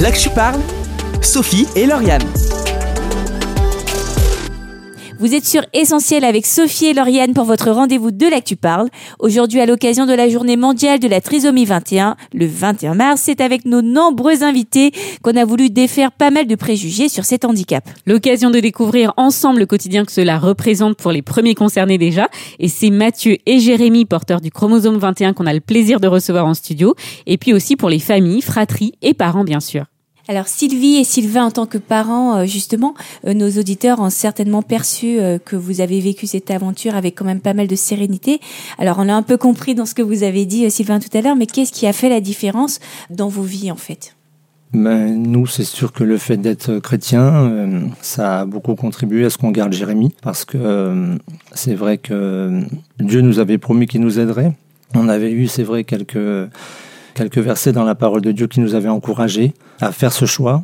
Là 0.00 0.12
que 0.12 0.18
tu 0.18 0.28
parles, 0.28 0.60
Sophie 1.22 1.66
et 1.74 1.86
Lauriane. 1.86 2.22
Vous 5.18 5.34
êtes 5.34 5.46
sur 5.46 5.62
Essentiel 5.72 6.24
avec 6.24 6.44
Sophie 6.44 6.86
et 6.86 6.92
Lauriane 6.92 7.32
pour 7.32 7.44
votre 7.44 7.70
rendez-vous 7.70 8.10
de 8.10 8.26
l'actu 8.26 8.54
parle. 8.54 8.88
Aujourd'hui, 9.18 9.60
à 9.60 9.66
l'occasion 9.66 10.04
de 10.04 10.12
la 10.12 10.28
journée 10.28 10.58
mondiale 10.58 10.98
de 10.98 11.08
la 11.08 11.22
trisomie 11.22 11.64
21, 11.64 12.16
le 12.34 12.46
21 12.46 12.94
mars, 12.94 13.22
c'est 13.24 13.40
avec 13.40 13.64
nos 13.64 13.80
nombreux 13.80 14.42
invités 14.42 14.90
qu'on 15.22 15.34
a 15.36 15.46
voulu 15.46 15.70
défaire 15.70 16.12
pas 16.12 16.30
mal 16.30 16.46
de 16.46 16.54
préjugés 16.54 17.08
sur 17.08 17.24
cet 17.24 17.46
handicap. 17.46 17.88
L'occasion 18.04 18.50
de 18.50 18.60
découvrir 18.60 19.14
ensemble 19.16 19.60
le 19.60 19.66
quotidien 19.66 20.04
que 20.04 20.12
cela 20.12 20.38
représente 20.38 20.98
pour 20.98 21.12
les 21.12 21.22
premiers 21.22 21.54
concernés 21.54 21.96
déjà. 21.96 22.28
Et 22.58 22.68
c'est 22.68 22.90
Mathieu 22.90 23.38
et 23.46 23.58
Jérémy, 23.58 24.04
porteurs 24.04 24.42
du 24.42 24.50
chromosome 24.50 24.98
21, 24.98 25.32
qu'on 25.32 25.46
a 25.46 25.54
le 25.54 25.60
plaisir 25.60 25.98
de 25.98 26.08
recevoir 26.08 26.44
en 26.44 26.52
studio. 26.52 26.94
Et 27.26 27.38
puis 27.38 27.54
aussi 27.54 27.76
pour 27.76 27.88
les 27.88 28.00
familles, 28.00 28.42
fratries 28.42 28.92
et 29.00 29.14
parents, 29.14 29.44
bien 29.44 29.60
sûr. 29.60 29.86
Alors 30.28 30.48
Sylvie 30.48 30.96
et 30.96 31.04
Sylvain, 31.04 31.44
en 31.44 31.50
tant 31.52 31.66
que 31.66 31.78
parents, 31.78 32.38
euh, 32.38 32.46
justement, 32.46 32.94
euh, 33.26 33.32
nos 33.32 33.48
auditeurs 33.48 34.00
ont 34.00 34.10
certainement 34.10 34.60
perçu 34.60 35.20
euh, 35.20 35.38
que 35.38 35.54
vous 35.54 35.80
avez 35.80 36.00
vécu 36.00 36.26
cette 36.26 36.50
aventure 36.50 36.96
avec 36.96 37.14
quand 37.14 37.24
même 37.24 37.40
pas 37.40 37.54
mal 37.54 37.68
de 37.68 37.76
sérénité. 37.76 38.40
Alors 38.78 38.96
on 38.98 39.08
a 39.08 39.14
un 39.14 39.22
peu 39.22 39.36
compris 39.36 39.76
dans 39.76 39.86
ce 39.86 39.94
que 39.94 40.02
vous 40.02 40.24
avez 40.24 40.44
dit, 40.44 40.68
Sylvain, 40.68 40.98
tout 40.98 41.16
à 41.16 41.20
l'heure, 41.20 41.36
mais 41.36 41.46
qu'est-ce 41.46 41.70
qui 41.70 41.86
a 41.86 41.92
fait 41.92 42.08
la 42.08 42.20
différence 42.20 42.80
dans 43.08 43.28
vos 43.28 43.42
vies, 43.42 43.70
en 43.70 43.76
fait? 43.76 44.16
Ben, 44.72 45.14
nous, 45.14 45.46
c'est 45.46 45.64
sûr 45.64 45.92
que 45.92 46.02
le 46.02 46.18
fait 46.18 46.36
d'être 46.36 46.80
chrétien, 46.80 47.88
ça 48.02 48.40
a 48.40 48.46
beaucoup 48.46 48.74
contribué 48.74 49.24
à 49.24 49.30
ce 49.30 49.38
qu'on 49.38 49.52
garde 49.52 49.72
Jérémie, 49.72 50.12
parce 50.22 50.44
que 50.44 51.16
c'est 51.54 51.74
vrai 51.74 51.98
que 51.98 52.62
Dieu 52.98 53.20
nous 53.20 53.38
avait 53.38 53.58
promis 53.58 53.86
qu'il 53.86 54.00
nous 54.00 54.18
aiderait. 54.18 54.52
On 54.94 55.08
avait 55.08 55.30
eu, 55.30 55.46
c'est 55.46 55.62
vrai, 55.62 55.84
quelques, 55.84 56.18
quelques 57.16 57.38
versets 57.38 57.72
dans 57.72 57.84
la 57.84 57.94
parole 57.94 58.20
de 58.20 58.30
Dieu 58.30 58.46
qui 58.46 58.60
nous 58.60 58.74
avaient 58.74 58.90
encouragés 58.90 59.54
à 59.80 59.90
faire 59.90 60.12
ce 60.12 60.26
choix. 60.26 60.62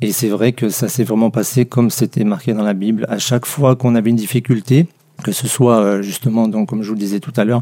Et 0.00 0.12
c'est 0.12 0.28
vrai 0.28 0.52
que 0.52 0.70
ça 0.70 0.88
s'est 0.88 1.04
vraiment 1.04 1.30
passé 1.30 1.66
comme 1.66 1.90
c'était 1.90 2.24
marqué 2.24 2.54
dans 2.54 2.62
la 2.62 2.72
Bible. 2.72 3.04
À 3.10 3.18
chaque 3.18 3.44
fois 3.44 3.76
qu'on 3.76 3.94
avait 3.94 4.10
une 4.10 4.16
difficulté, 4.16 4.86
que 5.22 5.32
ce 5.32 5.46
soit 5.46 5.80
euh, 5.80 6.02
justement, 6.02 6.48
donc, 6.48 6.68
comme 6.68 6.82
je 6.82 6.88
vous 6.88 6.94
le 6.94 7.00
disais 7.00 7.20
tout 7.20 7.32
à 7.36 7.44
l'heure, 7.44 7.60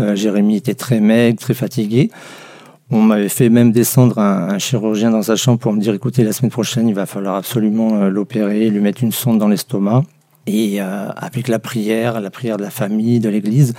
euh, 0.00 0.14
Jérémie 0.14 0.56
était 0.56 0.74
très 0.74 1.00
maigre, 1.00 1.38
très 1.38 1.54
fatigué. 1.54 2.10
On 2.90 3.00
m'avait 3.00 3.28
fait 3.28 3.48
même 3.48 3.70
descendre 3.70 4.18
un, 4.18 4.58
chirurgien 4.58 5.10
dans 5.10 5.22
sa 5.22 5.36
chambre 5.36 5.60
pour 5.60 5.72
me 5.72 5.80
dire 5.80 5.94
écoutez, 5.94 6.24
la 6.24 6.32
semaine 6.32 6.50
prochaine, 6.50 6.88
il 6.88 6.94
va 6.94 7.06
falloir 7.06 7.36
absolument 7.36 7.94
euh, 7.94 8.10
l'opérer, 8.10 8.68
lui 8.68 8.80
mettre 8.80 9.02
une 9.04 9.12
sonde 9.12 9.38
dans 9.38 9.48
l'estomac. 9.48 10.02
Et 10.46 10.80
avec 10.80 11.46
la 11.46 11.60
prière, 11.60 12.20
la 12.20 12.30
prière 12.30 12.56
de 12.56 12.62
la 12.62 12.70
famille, 12.70 13.20
de 13.20 13.28
l'église, 13.28 13.74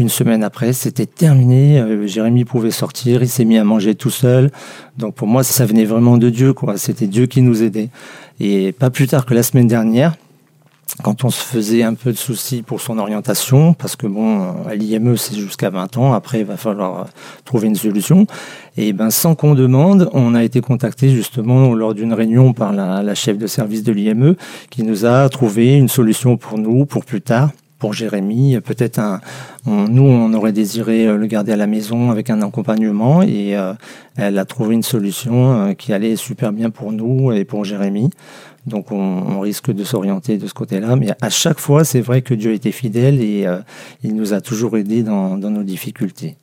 une 0.00 0.08
semaine 0.08 0.42
après, 0.42 0.72
c'était 0.72 1.06
terminé. 1.06 1.78
Euh, 1.78 2.06
Jérémie 2.06 2.44
pouvait 2.44 2.70
sortir, 2.70 3.22
il 3.22 3.28
s'est 3.28 3.44
mis 3.44 3.58
à 3.58 3.64
manger 3.64 3.94
tout 3.94 4.10
seul. 4.10 4.50
Donc 4.98 5.14
pour 5.14 5.28
moi, 5.28 5.42
ça 5.42 5.66
venait 5.66 5.84
vraiment 5.84 6.16
de 6.16 6.30
Dieu, 6.30 6.52
quoi. 6.52 6.76
C'était 6.76 7.06
Dieu 7.06 7.26
qui 7.26 7.42
nous 7.42 7.62
aidait. 7.62 7.90
Et 8.40 8.72
pas 8.72 8.90
plus 8.90 9.06
tard 9.06 9.26
que 9.26 9.34
la 9.34 9.42
semaine 9.42 9.66
dernière, 9.66 10.14
quand 11.02 11.24
on 11.24 11.30
se 11.30 11.42
faisait 11.42 11.82
un 11.82 11.94
peu 11.94 12.12
de 12.12 12.16
soucis 12.16 12.62
pour 12.62 12.80
son 12.80 12.98
orientation, 12.98 13.74
parce 13.74 13.96
que 13.96 14.06
bon, 14.06 14.64
à 14.66 14.74
l'IME 14.74 15.16
c'est 15.16 15.36
jusqu'à 15.36 15.70
20 15.70 15.96
ans, 15.98 16.12
après 16.12 16.40
il 16.40 16.44
va 16.44 16.56
falloir 16.56 17.06
trouver 17.44 17.68
une 17.68 17.76
solution. 17.76 18.26
Et 18.76 18.92
ben 18.92 19.10
sans 19.10 19.34
qu'on 19.34 19.54
demande, 19.54 20.10
on 20.12 20.34
a 20.34 20.42
été 20.42 20.60
contacté 20.60 21.10
justement 21.10 21.72
lors 21.74 21.94
d'une 21.94 22.12
réunion 22.12 22.52
par 22.52 22.72
la, 22.72 23.14
chef 23.14 23.38
de 23.38 23.46
service 23.46 23.82
de 23.82 23.92
l'IME 23.92 24.34
qui 24.70 24.82
nous 24.82 25.06
a 25.06 25.28
trouvé 25.28 25.76
une 25.76 25.88
solution 25.88 26.36
pour 26.36 26.58
nous 26.58 26.86
pour 26.86 27.04
plus 27.04 27.20
tard. 27.20 27.50
Pour 27.80 27.94
Jérémy, 27.94 28.60
peut-être 28.60 29.00
un, 29.00 29.20
nous 29.66 30.02
on 30.02 30.32
aurait 30.34 30.52
désiré 30.52 31.06
le 31.06 31.26
garder 31.26 31.50
à 31.52 31.56
la 31.56 31.66
maison 31.66 32.10
avec 32.10 32.30
un 32.30 32.40
accompagnement 32.42 33.22
et 33.22 33.56
euh, 33.56 33.72
elle 34.16 34.38
a 34.38 34.44
trouvé 34.44 34.74
une 34.74 34.82
solution 34.82 35.52
euh, 35.52 35.72
qui 35.72 35.92
allait 35.92 36.16
super 36.16 36.52
bien 36.52 36.70
pour 36.70 36.92
nous 36.92 37.32
et 37.32 37.44
pour 37.44 37.64
Jérémy. 37.64 38.10
Donc 38.66 38.92
on, 38.92 39.40
risque 39.40 39.72
de 39.72 39.84
s'orienter 39.84 40.36
de 40.36 40.46
ce 40.46 40.52
côté-là. 40.54 40.96
Mais 40.96 41.08
à 41.20 41.30
chaque 41.30 41.58
fois, 41.58 41.84
c'est 41.84 42.00
vrai 42.00 42.20
que 42.22 42.34
Dieu 42.34 42.52
était 42.52 42.72
fidèle 42.72 43.22
et 43.22 43.46
euh, 43.46 43.58
il 44.04 44.14
nous 44.14 44.34
a 44.34 44.40
toujours 44.40 44.76
aidés 44.76 45.02
dans, 45.02 45.36
nos 45.36 45.62
difficultés. 45.62 46.36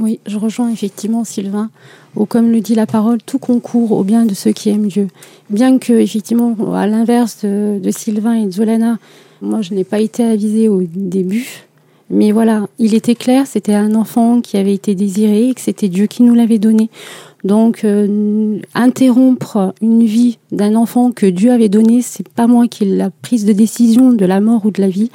Oui, 0.00 0.18
je 0.26 0.38
rejoins 0.38 0.70
effectivement 0.70 1.24
Sylvain. 1.24 1.70
Ou 2.16 2.26
comme 2.26 2.50
le 2.50 2.60
dit 2.60 2.74
la 2.74 2.86
parole, 2.86 3.18
tout 3.22 3.38
concourt 3.38 3.92
au 3.92 4.04
bien 4.04 4.24
de 4.24 4.34
ceux 4.34 4.52
qui 4.52 4.70
aiment 4.70 4.88
Dieu. 4.88 5.08
Bien 5.50 5.78
que, 5.78 5.92
effectivement, 5.92 6.56
à 6.74 6.86
l'inverse 6.86 7.44
de, 7.44 7.78
de, 7.78 7.90
Sylvain 7.90 8.34
et 8.34 8.46
de 8.46 8.50
Zolana, 8.50 8.98
moi 9.40 9.62
je 9.62 9.74
n'ai 9.74 9.84
pas 9.84 10.00
été 10.00 10.24
avisée 10.24 10.68
au 10.68 10.82
début. 10.82 11.64
Mais 12.10 12.32
voilà, 12.32 12.66
il 12.78 12.94
était 12.94 13.14
clair, 13.14 13.46
c'était 13.46 13.74
un 13.74 13.94
enfant 13.94 14.40
qui 14.40 14.56
avait 14.56 14.74
été 14.74 14.94
désiré 14.94 15.48
et 15.48 15.54
que 15.54 15.60
c'était 15.60 15.88
Dieu 15.88 16.06
qui 16.06 16.22
nous 16.22 16.34
l'avait 16.34 16.58
donné. 16.58 16.90
Donc, 17.44 17.84
euh, 17.84 18.58
interrompre 18.74 19.74
une 19.80 20.04
vie 20.04 20.38
d'un 20.52 20.76
enfant 20.76 21.12
que 21.12 21.26
Dieu 21.26 21.50
avait 21.50 21.68
donné, 21.68 22.02
c'est 22.02 22.28
pas 22.28 22.46
moi 22.46 22.68
qui 22.68 22.84
ai 22.84 22.96
la 22.96 23.10
prise 23.10 23.44
de 23.44 23.52
décision 23.52 24.12
de 24.12 24.24
la 24.24 24.40
mort 24.40 24.64
ou 24.64 24.70
de 24.70 24.80
la 24.80 24.88
vie. 24.88 25.10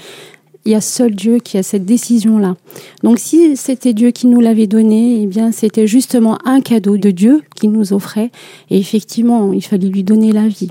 Il 0.69 0.73
y 0.73 0.75
a 0.75 0.81
seul 0.81 1.15
Dieu 1.15 1.39
qui 1.39 1.57
a 1.57 1.63
cette 1.63 1.83
décision-là. 1.83 2.55
Donc, 3.01 3.17
si 3.17 3.57
c'était 3.57 3.93
Dieu 3.93 4.11
qui 4.11 4.27
nous 4.27 4.39
l'avait 4.39 4.67
donné, 4.67 5.23
eh 5.23 5.25
bien, 5.25 5.51
c'était 5.51 5.87
justement 5.87 6.37
un 6.45 6.61
cadeau 6.61 6.97
de 6.97 7.09
Dieu 7.09 7.41
qui 7.55 7.67
nous 7.67 7.91
offrait. 7.91 8.29
Et 8.69 8.77
effectivement, 8.77 9.51
il 9.51 9.63
fallait 9.63 9.87
lui 9.87 10.03
donner 10.03 10.31
la 10.31 10.47
vie. 10.47 10.69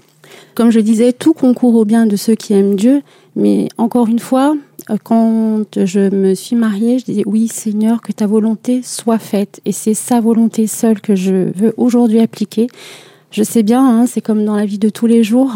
Comme 0.54 0.70
je 0.70 0.78
disais, 0.78 1.12
tout 1.12 1.32
concourt 1.32 1.74
au 1.74 1.84
bien 1.84 2.06
de 2.06 2.14
ceux 2.14 2.36
qui 2.36 2.52
aiment 2.52 2.76
Dieu. 2.76 3.02
Mais 3.34 3.66
encore 3.76 4.06
une 4.06 4.20
fois, 4.20 4.54
quand 5.02 5.64
je 5.76 6.14
me 6.14 6.34
suis 6.34 6.54
mariée, 6.54 7.00
je 7.00 7.04
disais 7.04 7.24
oui 7.26 7.48
Seigneur, 7.48 8.00
que 8.00 8.12
ta 8.12 8.28
volonté 8.28 8.82
soit 8.84 9.18
faite. 9.18 9.60
Et 9.64 9.72
c'est 9.72 9.94
sa 9.94 10.20
volonté 10.20 10.68
seule 10.68 11.00
que 11.00 11.16
je 11.16 11.50
veux 11.56 11.74
aujourd'hui 11.76 12.20
appliquer. 12.20 12.68
Je 13.32 13.42
sais 13.42 13.64
bien, 13.64 13.84
hein, 13.84 14.06
c'est 14.06 14.20
comme 14.20 14.44
dans 14.44 14.54
la 14.54 14.64
vie 14.64 14.78
de 14.78 14.90
tous 14.90 15.08
les 15.08 15.24
jours. 15.24 15.54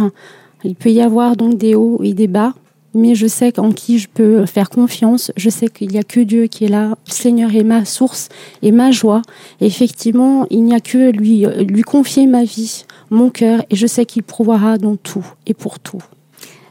Il 0.64 0.74
peut 0.74 0.90
y 0.90 1.00
avoir 1.00 1.36
donc 1.36 1.58
des 1.58 1.76
hauts 1.76 2.00
et 2.02 2.12
des 2.12 2.26
bas, 2.26 2.54
mais 2.94 3.14
je 3.14 3.26
sais 3.26 3.58
en 3.58 3.72
qui 3.72 3.98
je 3.98 4.08
peux 4.08 4.46
faire 4.46 4.70
confiance. 4.70 5.32
Je 5.36 5.50
sais 5.50 5.68
qu'il 5.68 5.88
n'y 5.88 5.98
a 5.98 6.02
que 6.02 6.20
Dieu 6.20 6.46
qui 6.46 6.64
est 6.64 6.68
là. 6.68 6.90
Le 7.06 7.12
Seigneur 7.12 7.54
est 7.54 7.64
ma 7.64 7.84
source 7.84 8.28
et 8.62 8.72
ma 8.72 8.90
joie. 8.90 9.22
Effectivement, 9.60 10.46
il 10.50 10.64
n'y 10.64 10.74
a 10.74 10.80
que 10.80 11.10
lui, 11.10 11.46
lui 11.66 11.82
confier 11.82 12.26
ma 12.26 12.44
vie, 12.44 12.84
mon 13.10 13.30
cœur, 13.30 13.64
et 13.70 13.76
je 13.76 13.86
sais 13.86 14.06
qu'il 14.06 14.22
pourvoira 14.22 14.78
dans 14.78 14.96
tout 14.96 15.26
et 15.46 15.54
pour 15.54 15.78
tout. 15.78 16.02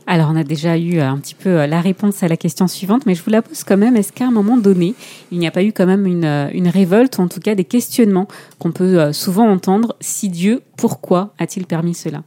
Alors, 0.07 0.29
on 0.31 0.35
a 0.35 0.43
déjà 0.43 0.77
eu 0.77 0.99
un 0.99 1.17
petit 1.17 1.35
peu 1.35 1.65
la 1.65 1.79
réponse 1.79 2.21
à 2.23 2.27
la 2.27 2.35
question 2.35 2.67
suivante, 2.67 3.05
mais 3.05 3.15
je 3.15 3.23
vous 3.23 3.29
la 3.29 3.41
pose 3.41 3.63
quand 3.63 3.77
même. 3.77 3.95
Est-ce 3.95 4.11
qu'à 4.11 4.25
un 4.25 4.31
moment 4.31 4.57
donné, 4.57 4.93
il 5.31 5.39
n'y 5.39 5.47
a 5.47 5.51
pas 5.51 5.63
eu 5.63 5.71
quand 5.71 5.85
même 5.85 6.05
une, 6.05 6.49
une 6.53 6.67
révolte, 6.67 7.17
ou 7.17 7.21
en 7.21 7.27
tout 7.27 7.39
cas 7.39 7.55
des 7.55 7.63
questionnements 7.63 8.27
qu'on 8.59 8.71
peut 8.71 9.13
souvent 9.13 9.47
entendre? 9.47 9.95
Si 10.01 10.27
Dieu, 10.27 10.63
pourquoi 10.75 11.33
a-t-il 11.37 11.65
permis 11.65 11.93
cela? 11.93 12.23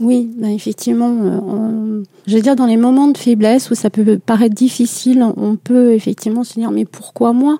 Oui, 0.00 0.28
ben 0.36 0.50
effectivement, 0.50 1.06
on, 1.06 2.02
je 2.26 2.34
veux 2.34 2.42
dire, 2.42 2.56
dans 2.56 2.66
les 2.66 2.76
moments 2.76 3.08
de 3.08 3.16
faiblesse 3.16 3.70
où 3.70 3.74
ça 3.74 3.90
peut 3.90 4.18
paraître 4.18 4.54
difficile, 4.54 5.24
on 5.36 5.56
peut 5.56 5.92
effectivement 5.92 6.42
se 6.42 6.54
dire, 6.54 6.70
mais 6.70 6.84
pourquoi 6.84 7.32
moi? 7.32 7.58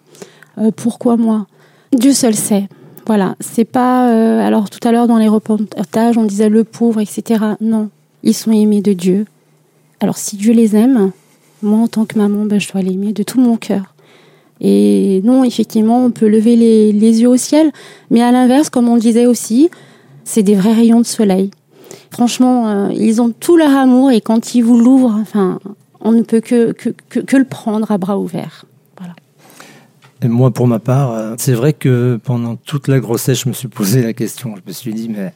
Euh, 0.58 0.70
Pourquoi 0.74 1.16
moi? 1.16 1.46
Dieu 1.92 2.12
seul 2.12 2.34
sait. 2.34 2.68
Voilà, 3.06 3.36
c'est 3.40 3.64
pas. 3.64 4.10
Euh, 4.10 4.40
alors 4.40 4.70
tout 4.70 4.86
à 4.86 4.92
l'heure 4.92 5.06
dans 5.06 5.18
les 5.18 5.28
reportages, 5.28 6.16
on 6.16 6.24
disait 6.24 6.48
le 6.48 6.64
pauvre, 6.64 7.00
etc. 7.00 7.44
Non, 7.60 7.90
ils 8.22 8.34
sont 8.34 8.52
aimés 8.52 8.80
de 8.80 8.92
Dieu. 8.92 9.26
Alors 10.00 10.16
si 10.16 10.36
Dieu 10.36 10.52
les 10.52 10.74
aime, 10.76 11.12
moi 11.62 11.80
en 11.80 11.88
tant 11.88 12.04
que 12.04 12.18
maman, 12.18 12.46
ben, 12.46 12.58
je 12.58 12.70
dois 12.72 12.82
l'aimer 12.82 13.12
de 13.12 13.22
tout 13.22 13.40
mon 13.40 13.56
cœur. 13.56 13.94
Et 14.60 15.20
non, 15.24 15.44
effectivement, 15.44 16.04
on 16.04 16.10
peut 16.10 16.28
lever 16.28 16.56
les, 16.56 16.92
les 16.92 17.20
yeux 17.20 17.28
au 17.28 17.36
ciel, 17.36 17.72
mais 18.10 18.22
à 18.22 18.32
l'inverse, 18.32 18.70
comme 18.70 18.88
on 18.88 18.96
disait 18.96 19.26
aussi, 19.26 19.68
c'est 20.24 20.42
des 20.42 20.54
vrais 20.54 20.72
rayons 20.72 21.00
de 21.00 21.06
soleil. 21.06 21.50
Franchement, 22.14 22.68
euh, 22.68 22.92
ils 22.92 23.20
ont 23.20 23.30
tout 23.32 23.56
leur 23.56 23.76
amour 23.76 24.12
et 24.12 24.20
quand 24.20 24.54
ils 24.54 24.62
vous 24.62 24.78
l'ouvrent, 24.78 25.18
enfin, 25.20 25.58
on 26.00 26.12
ne 26.12 26.22
peut 26.22 26.40
que, 26.40 26.70
que, 26.70 26.90
que, 27.08 27.36
le 27.36 27.44
prendre 27.44 27.90
à 27.90 27.98
bras 27.98 28.20
ouverts. 28.20 28.66
Et 30.22 30.28
moi, 30.28 30.52
pour 30.52 30.68
ma 30.68 30.78
part, 30.78 31.10
euh, 31.10 31.34
c'est 31.38 31.54
vrai 31.54 31.72
que 31.72 32.20
pendant 32.22 32.54
toute 32.54 32.86
la 32.86 33.00
grossesse, 33.00 33.42
je 33.42 33.48
me 33.48 33.52
suis 33.52 33.66
posé 33.66 34.00
la 34.00 34.12
question. 34.12 34.54
Je 34.54 34.60
me 34.64 34.72
suis 34.72 34.94
dit, 34.94 35.08
mais 35.08 35.32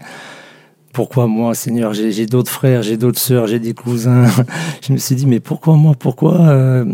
pourquoi 0.92 1.26
moi, 1.26 1.52
Seigneur 1.56 1.94
J'ai 1.94 2.26
d'autres 2.26 2.52
frères, 2.52 2.84
j'ai 2.84 2.96
d'autres 2.96 3.18
sœurs, 3.18 3.48
j'ai 3.48 3.58
des 3.58 3.74
cousins. 3.74 4.26
je 4.80 4.92
me 4.92 4.98
suis 4.98 5.16
dit, 5.16 5.26
mais 5.26 5.40
pourquoi 5.40 5.74
moi 5.74 5.94
Pourquoi 5.98 6.38
euh, 6.42 6.84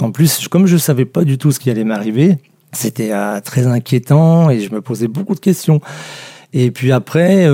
En 0.00 0.12
plus, 0.12 0.46
comme 0.46 0.66
je 0.66 0.74
ne 0.74 0.78
savais 0.78 1.04
pas 1.04 1.24
du 1.24 1.36
tout 1.36 1.50
ce 1.50 1.58
qui 1.58 1.68
allait 1.68 1.82
m'arriver, 1.82 2.38
c'était 2.70 3.10
très 3.44 3.66
inquiétant 3.66 4.50
et 4.50 4.60
je 4.60 4.72
me 4.72 4.80
posais 4.80 5.08
beaucoup 5.08 5.34
de 5.34 5.40
questions. 5.40 5.80
Et 6.52 6.70
puis 6.70 6.92
après, 6.92 7.48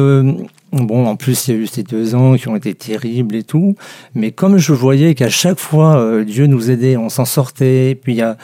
bon, 0.72 1.07
en 1.07 1.16
plus, 1.16 1.48
il 1.48 1.54
y 1.54 1.59
a 1.59 1.61
eu 1.61 1.66
ces 1.66 1.83
deux 1.83 2.14
ans 2.14 2.35
qui 2.37 2.48
ont 2.48 2.57
été 2.57 2.74
terribles 2.74 3.35
et 3.37 3.42
tout. 3.42 3.74
Mais 4.14 4.33
comme 4.33 4.59
je 4.59 4.72
voyais 4.72 5.14
qu'à 5.14 5.31
chaque 5.31 5.59
fois, 5.59 5.96
euh, 5.96 6.24
Dieu 6.24 6.46
nous 6.46 6.70
aidait, 6.70 6.96
on 6.96 7.09
s'en 7.09 7.24
sortait. 7.24 7.98
Puis 8.02 8.14
il 8.14 8.18
y 8.18 8.22
a 8.22 8.37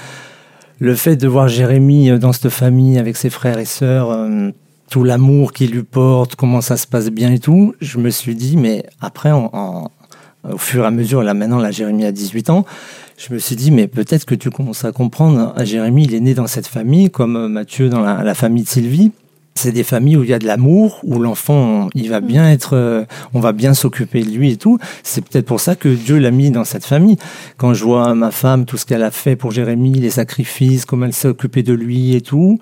le 0.81 0.95
fait 0.95 1.17
de 1.17 1.29
voir 1.29 1.49
Jérémie 1.49 2.19
dans 2.19 2.33
cette 2.33 2.51
famille 2.51 2.99
avec 2.99 3.17
ses 3.17 3.31
frères 3.31 3.59
et 3.59 3.65
sœurs, 3.65 4.11
euh, 4.11 4.51
tout 4.91 5.05
l'amour 5.05 5.53
qu'il 5.53 5.71
lui 5.71 5.83
porte, 5.83 6.37
comment 6.37 6.61
ça 6.61 6.77
se 6.77 6.87
passe 6.87 7.11
bien 7.11 7.33
et 7.33 7.39
tout. 7.39 7.75
Je 7.81 7.99
me 7.99 8.11
suis 8.11 8.35
dit, 8.35 8.57
mais 8.57 8.85
après, 9.01 9.33
au 9.33 10.59
fur 10.59 10.85
et 10.85 10.87
à 10.87 10.91
mesure, 10.91 11.23
là 11.23 11.35
maintenant, 11.35 11.59
la 11.59 11.71
Jérémie 11.71 12.05
a 12.05 12.13
18 12.13 12.51
ans, 12.51 12.65
je 13.17 13.33
me 13.33 13.39
suis 13.39 13.57
dit, 13.57 13.71
mais 13.71 13.87
peut-être 13.87 14.25
que 14.25 14.35
tu 14.35 14.51
commences 14.51 14.85
à 14.85 14.93
comprendre. 14.93 15.55
Jérémie, 15.65 16.05
il 16.05 16.15
est 16.15 16.21
né 16.21 16.35
dans 16.35 16.47
cette 16.47 16.67
famille, 16.67 17.11
comme 17.11 17.49
Mathieu 17.49 17.89
dans 17.89 18.01
la, 18.01 18.23
la 18.23 18.35
famille 18.35 18.65
de 18.65 18.69
Sylvie 18.69 19.13
c'est 19.55 19.73
des 19.73 19.85
familles 19.85 20.17
où 20.17 20.25
il 20.25 20.31
y 20.31 20.35
a 20.35 20.39
de 20.39 20.47
l'amour, 20.47 21.01
où 21.05 21.19
l'enfant, 21.21 21.89
il 21.95 22.11
va 22.11 22.21
bien 22.21 22.51
être, 22.51 22.75
euh, 22.75 23.05
on 23.35 23.41
va 23.41 23.53
bien 23.53 23.73
s'occuper 23.73 24.23
de 24.23 24.31
lui 24.31 24.53
et 24.53 24.57
tout. 24.57 24.79
C'est 25.03 25.25
peut-être 25.25 25.47
pour 25.47 25.61
ça 25.61 25.77
que 25.77 25.89
Dieu 25.89 26.19
l'a 26.19 26.31
mis 26.31 26.51
dans 26.51 26.65
cette 26.65 26.85
famille. 26.85 27.17
Quand 27.57 27.73
je 27.73 27.85
vois 27.85 28.15
ma 28.15 28.31
femme, 28.31 28.65
tout 28.65 28.77
ce 28.77 28.85
qu'elle 28.85 29.03
a 29.03 29.11
fait 29.11 29.37
pour 29.37 29.53
Jérémie, 29.53 29.95
les 29.95 30.11
sacrifices, 30.11 30.85
comment 30.85 31.07
elle 31.07 31.13
s'est 31.13 31.29
occupée 31.29 31.63
de 31.63 31.73
lui 31.73 32.17
et 32.17 32.21
tout, 32.21 32.59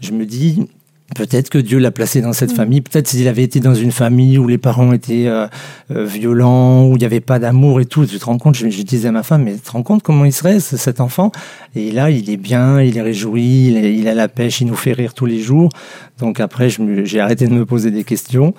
je 0.00 0.12
me 0.12 0.24
dis, 0.24 0.68
Peut-être 1.16 1.48
que 1.48 1.56
Dieu 1.56 1.78
l'a 1.78 1.90
placé 1.90 2.20
dans 2.20 2.34
cette 2.34 2.52
mmh. 2.52 2.56
famille. 2.56 2.80
Peut-être 2.82 3.08
s'il 3.08 3.26
avait 3.28 3.42
été 3.42 3.60
dans 3.60 3.74
une 3.74 3.92
famille 3.92 4.36
où 4.36 4.46
les 4.46 4.58
parents 4.58 4.92
étaient 4.92 5.26
euh, 5.26 5.46
euh, 5.90 6.04
violents, 6.04 6.86
où 6.86 6.96
il 6.96 6.98
n'y 6.98 7.06
avait 7.06 7.20
pas 7.20 7.38
d'amour 7.38 7.80
et 7.80 7.86
tout. 7.86 8.04
Tu 8.04 8.18
te 8.18 8.24
rends 8.26 8.36
compte 8.36 8.56
je, 8.56 8.68
je, 8.68 8.82
disais 8.82 9.08
à 9.08 9.12
ma 9.12 9.22
femme, 9.22 9.44
mais 9.44 9.54
tu 9.54 9.60
te 9.60 9.70
rends 9.70 9.82
compte 9.82 10.02
comment 10.02 10.26
il 10.26 10.34
serait 10.34 10.60
cet 10.60 11.00
enfant? 11.00 11.32
Et 11.74 11.92
là, 11.92 12.10
il 12.10 12.28
est 12.28 12.36
bien, 12.36 12.82
il 12.82 12.98
est 12.98 13.02
réjoui, 13.02 13.68
il, 13.68 13.76
est, 13.78 13.94
il 13.94 14.06
a 14.06 14.14
la 14.14 14.28
pêche, 14.28 14.60
il 14.60 14.66
nous 14.66 14.76
fait 14.76 14.92
rire 14.92 15.14
tous 15.14 15.24
les 15.24 15.40
jours. 15.40 15.70
Donc 16.18 16.40
après, 16.40 16.68
j'ai 16.68 17.20
arrêté 17.20 17.46
de 17.46 17.54
me 17.54 17.64
poser 17.64 17.90
des 17.90 18.04
questions. 18.04 18.52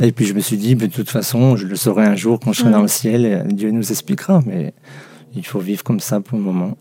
Et 0.00 0.10
puis 0.10 0.26
je 0.26 0.34
me 0.34 0.40
suis 0.40 0.56
dit, 0.56 0.74
de 0.74 0.86
toute 0.86 1.10
façon, 1.10 1.54
je 1.54 1.66
le 1.66 1.76
saurai 1.76 2.04
un 2.04 2.16
jour 2.16 2.40
quand 2.40 2.52
je 2.52 2.58
serai 2.58 2.70
mmh. 2.70 2.72
dans 2.72 2.82
le 2.82 2.88
ciel. 2.88 3.46
Dieu 3.48 3.70
nous 3.70 3.92
expliquera. 3.92 4.42
Mais 4.44 4.74
il 5.36 5.46
faut 5.46 5.60
vivre 5.60 5.84
comme 5.84 6.00
ça 6.00 6.20
pour 6.20 6.36
le 6.36 6.44
moment. 6.44 6.76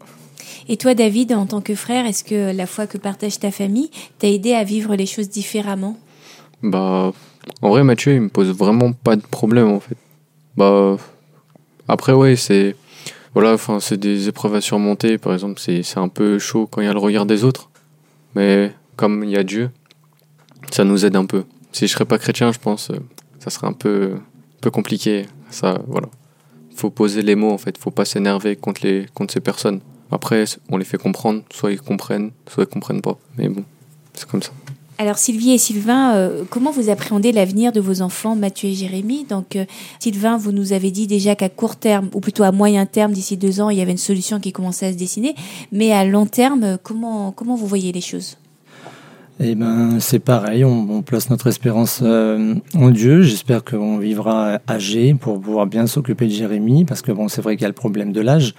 Et 0.67 0.77
toi, 0.77 0.93
David, 0.93 1.33
en 1.33 1.45
tant 1.45 1.61
que 1.61 1.75
frère, 1.75 2.05
est-ce 2.05 2.23
que 2.23 2.55
la 2.55 2.65
foi 2.65 2.87
que 2.87 2.97
partage 2.97 3.39
ta 3.39 3.51
famille 3.51 3.89
t'a 4.19 4.27
aidé 4.27 4.53
à 4.53 4.63
vivre 4.63 4.95
les 4.95 5.05
choses 5.05 5.29
différemment? 5.29 5.97
Bah, 6.63 7.11
en 7.61 7.69
vrai, 7.69 7.83
Mathieu, 7.83 8.13
il 8.13 8.21
me 8.21 8.29
pose 8.29 8.49
vraiment 8.49 8.93
pas 8.93 9.15
de 9.15 9.21
problème, 9.21 9.69
en 9.69 9.79
fait. 9.79 9.97
Bah, 10.57 10.97
après, 11.87 12.13
ouais, 12.13 12.35
c'est. 12.35 12.75
Voilà, 13.33 13.53
enfin, 13.53 13.79
c'est 13.79 13.97
des 13.97 14.27
épreuves 14.27 14.55
à 14.55 14.61
surmonter. 14.61 15.17
Par 15.17 15.33
exemple, 15.33 15.59
c'est 15.59 15.97
un 15.97 16.09
peu 16.09 16.37
chaud 16.37 16.67
quand 16.69 16.81
il 16.81 16.85
y 16.85 16.89
a 16.89 16.93
le 16.93 16.99
regard 16.99 17.25
des 17.25 17.43
autres. 17.43 17.69
Mais 18.35 18.73
comme 18.97 19.23
il 19.23 19.29
y 19.29 19.37
a 19.37 19.43
Dieu, 19.43 19.71
ça 20.69 20.83
nous 20.83 21.05
aide 21.05 21.15
un 21.15 21.25
peu. 21.25 21.43
Si 21.71 21.87
je 21.87 21.93
serais 21.93 22.05
pas 22.05 22.17
chrétien, 22.17 22.51
je 22.51 22.59
pense, 22.59 22.91
ça 23.39 23.49
serait 23.49 23.67
un 23.67 23.73
peu, 23.73 24.15
peu 24.59 24.69
compliqué. 24.69 25.25
Ça, 25.49 25.81
voilà. 25.87 26.07
Faut 26.75 26.89
poser 26.89 27.21
les 27.21 27.35
mots 27.35 27.51
en 27.51 27.57
fait. 27.57 27.77
Faut 27.77 27.91
pas 27.91 28.05
s'énerver 28.05 28.55
contre 28.55 28.81
les, 28.83 29.05
contre 29.13 29.33
ces 29.33 29.39
personnes. 29.39 29.81
Après, 30.11 30.43
on 30.69 30.77
les 30.77 30.85
fait 30.85 30.97
comprendre. 30.97 31.41
Soit 31.51 31.71
ils 31.71 31.81
comprennent, 31.81 32.31
soit 32.47 32.65
ils 32.65 32.67
comprennent 32.67 33.01
pas. 33.01 33.17
Mais 33.37 33.49
bon, 33.49 33.63
c'est 34.13 34.27
comme 34.27 34.43
ça. 34.43 34.51
Alors 34.97 35.17
Sylvie 35.17 35.51
et 35.53 35.57
Sylvain, 35.57 36.13
euh, 36.13 36.43
comment 36.47 36.69
vous 36.69 36.91
appréhendez 36.91 37.31
l'avenir 37.31 37.71
de 37.71 37.79
vos 37.79 38.03
enfants 38.03 38.35
Mathieu 38.35 38.69
et 38.69 38.73
Jérémy? 38.73 39.25
Donc 39.27 39.55
euh, 39.55 39.65
Sylvain, 39.99 40.37
vous 40.37 40.51
nous 40.51 40.73
avez 40.73 40.91
dit 40.91 41.07
déjà 41.07 41.33
qu'à 41.33 41.49
court 41.49 41.75
terme, 41.75 42.09
ou 42.13 42.19
plutôt 42.19 42.43
à 42.43 42.51
moyen 42.51 42.85
terme, 42.85 43.11
d'ici 43.11 43.35
deux 43.35 43.61
ans, 43.61 43.71
il 43.71 43.79
y 43.79 43.81
avait 43.81 43.93
une 43.93 43.97
solution 43.97 44.39
qui 44.39 44.51
commençait 44.51 44.85
à 44.85 44.93
se 44.93 44.97
dessiner. 44.97 45.33
Mais 45.71 45.91
à 45.91 46.05
long 46.05 46.27
terme, 46.27 46.63
euh, 46.63 46.77
comment, 46.81 47.31
comment 47.31 47.55
vous 47.55 47.65
voyez 47.65 47.91
les 47.91 48.01
choses? 48.01 48.37
Eh 49.39 49.55
ben, 49.55 49.99
c'est 49.99 50.19
pareil, 50.19 50.63
on, 50.63 50.87
on 50.91 51.01
place 51.01 51.31
notre 51.31 51.47
espérance 51.47 52.01
euh, 52.03 52.53
en 52.75 52.91
Dieu. 52.91 53.23
J'espère 53.23 53.63
qu'on 53.63 53.97
vivra 53.97 54.59
âgé 54.69 55.15
pour 55.15 55.41
pouvoir 55.41 55.65
bien 55.65 55.87
s'occuper 55.87 56.27
de 56.27 56.31
Jérémy, 56.31 56.85
parce 56.85 57.01
que 57.01 57.11
bon, 57.11 57.27
c'est 57.27 57.41
vrai 57.41 57.55
qu'il 57.55 57.63
y 57.63 57.65
a 57.65 57.69
le 57.69 57.73
problème 57.73 58.11
de 58.11 58.21
l'âge. 58.21 58.53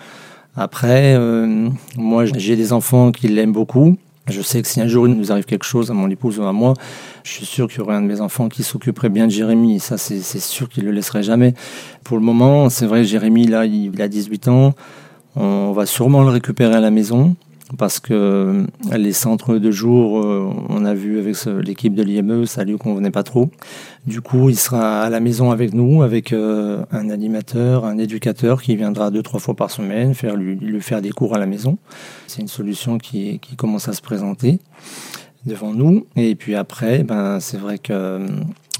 Après, 0.56 1.14
euh, 1.14 1.68
moi, 1.96 2.24
j'ai 2.26 2.56
des 2.56 2.72
enfants 2.72 3.10
qui 3.10 3.28
l'aiment 3.28 3.52
beaucoup. 3.52 3.96
Je 4.28 4.40
sais 4.40 4.62
que 4.62 4.68
si 4.68 4.80
un 4.80 4.86
jour 4.86 5.08
il 5.08 5.14
nous 5.14 5.32
arrive 5.32 5.44
quelque 5.44 5.64
chose 5.64 5.90
à 5.90 5.94
mon 5.94 6.08
épouse 6.08 6.38
ou 6.38 6.44
à 6.44 6.52
moi, 6.52 6.74
je 7.24 7.32
suis 7.32 7.46
sûr 7.46 7.66
qu'il 7.66 7.78
y 7.78 7.80
aurait 7.80 7.96
un 7.96 8.02
de 8.02 8.06
mes 8.06 8.20
enfants 8.20 8.48
qui 8.48 8.62
s'occuperait 8.62 9.08
bien 9.08 9.26
de 9.26 9.32
Jérémy. 9.32 9.80
Ça, 9.80 9.98
c'est 9.98 10.20
c'est 10.20 10.40
sûr 10.40 10.68
qu'il 10.68 10.84
le 10.84 10.92
laisserait 10.92 11.24
jamais. 11.24 11.54
Pour 12.04 12.18
le 12.18 12.22
moment, 12.22 12.70
c'est 12.70 12.86
vrai, 12.86 13.02
Jérémy, 13.02 13.46
là, 13.46 13.66
il 13.66 14.00
a 14.00 14.08
18 14.08 14.48
ans. 14.48 14.74
On 15.34 15.72
va 15.72 15.86
sûrement 15.86 16.22
le 16.22 16.28
récupérer 16.28 16.74
à 16.74 16.80
la 16.80 16.90
maison 16.90 17.34
parce 17.78 18.00
que 18.00 18.66
les 18.90 19.12
centres 19.12 19.58
de 19.58 19.70
jour, 19.70 20.24
euh, 20.24 20.50
on 20.68 20.84
a 20.84 20.94
vu 20.94 21.18
avec 21.18 21.36
l'équipe 21.64 21.94
de 21.94 22.02
l'IME, 22.02 22.46
ça 22.46 22.64
lui 22.64 22.76
convenait 22.76 23.10
pas 23.10 23.22
trop. 23.22 23.50
Du 24.06 24.20
coup, 24.20 24.48
il 24.48 24.56
sera 24.56 25.02
à 25.02 25.10
la 25.10 25.20
maison 25.20 25.50
avec 25.50 25.74
nous, 25.74 26.02
avec 26.02 26.32
euh, 26.32 26.84
un 26.90 27.10
animateur, 27.10 27.84
un 27.84 27.98
éducateur 27.98 28.62
qui 28.62 28.76
viendra 28.76 29.10
deux, 29.10 29.22
trois 29.22 29.40
fois 29.40 29.54
par 29.54 29.70
semaine, 29.70 30.14
faire 30.14 30.36
lui, 30.36 30.80
faire 30.80 31.02
des 31.02 31.10
cours 31.10 31.34
à 31.34 31.38
la 31.38 31.46
maison. 31.46 31.78
C'est 32.26 32.42
une 32.42 32.48
solution 32.48 32.98
qui, 32.98 33.38
qui 33.40 33.56
commence 33.56 33.88
à 33.88 33.92
se 33.92 34.02
présenter 34.02 34.58
devant 35.46 35.72
nous. 35.72 36.06
Et 36.16 36.34
puis 36.34 36.54
après, 36.54 37.02
ben, 37.04 37.40
c'est 37.40 37.58
vrai 37.58 37.78
que 37.78 37.92
euh, 37.92 38.26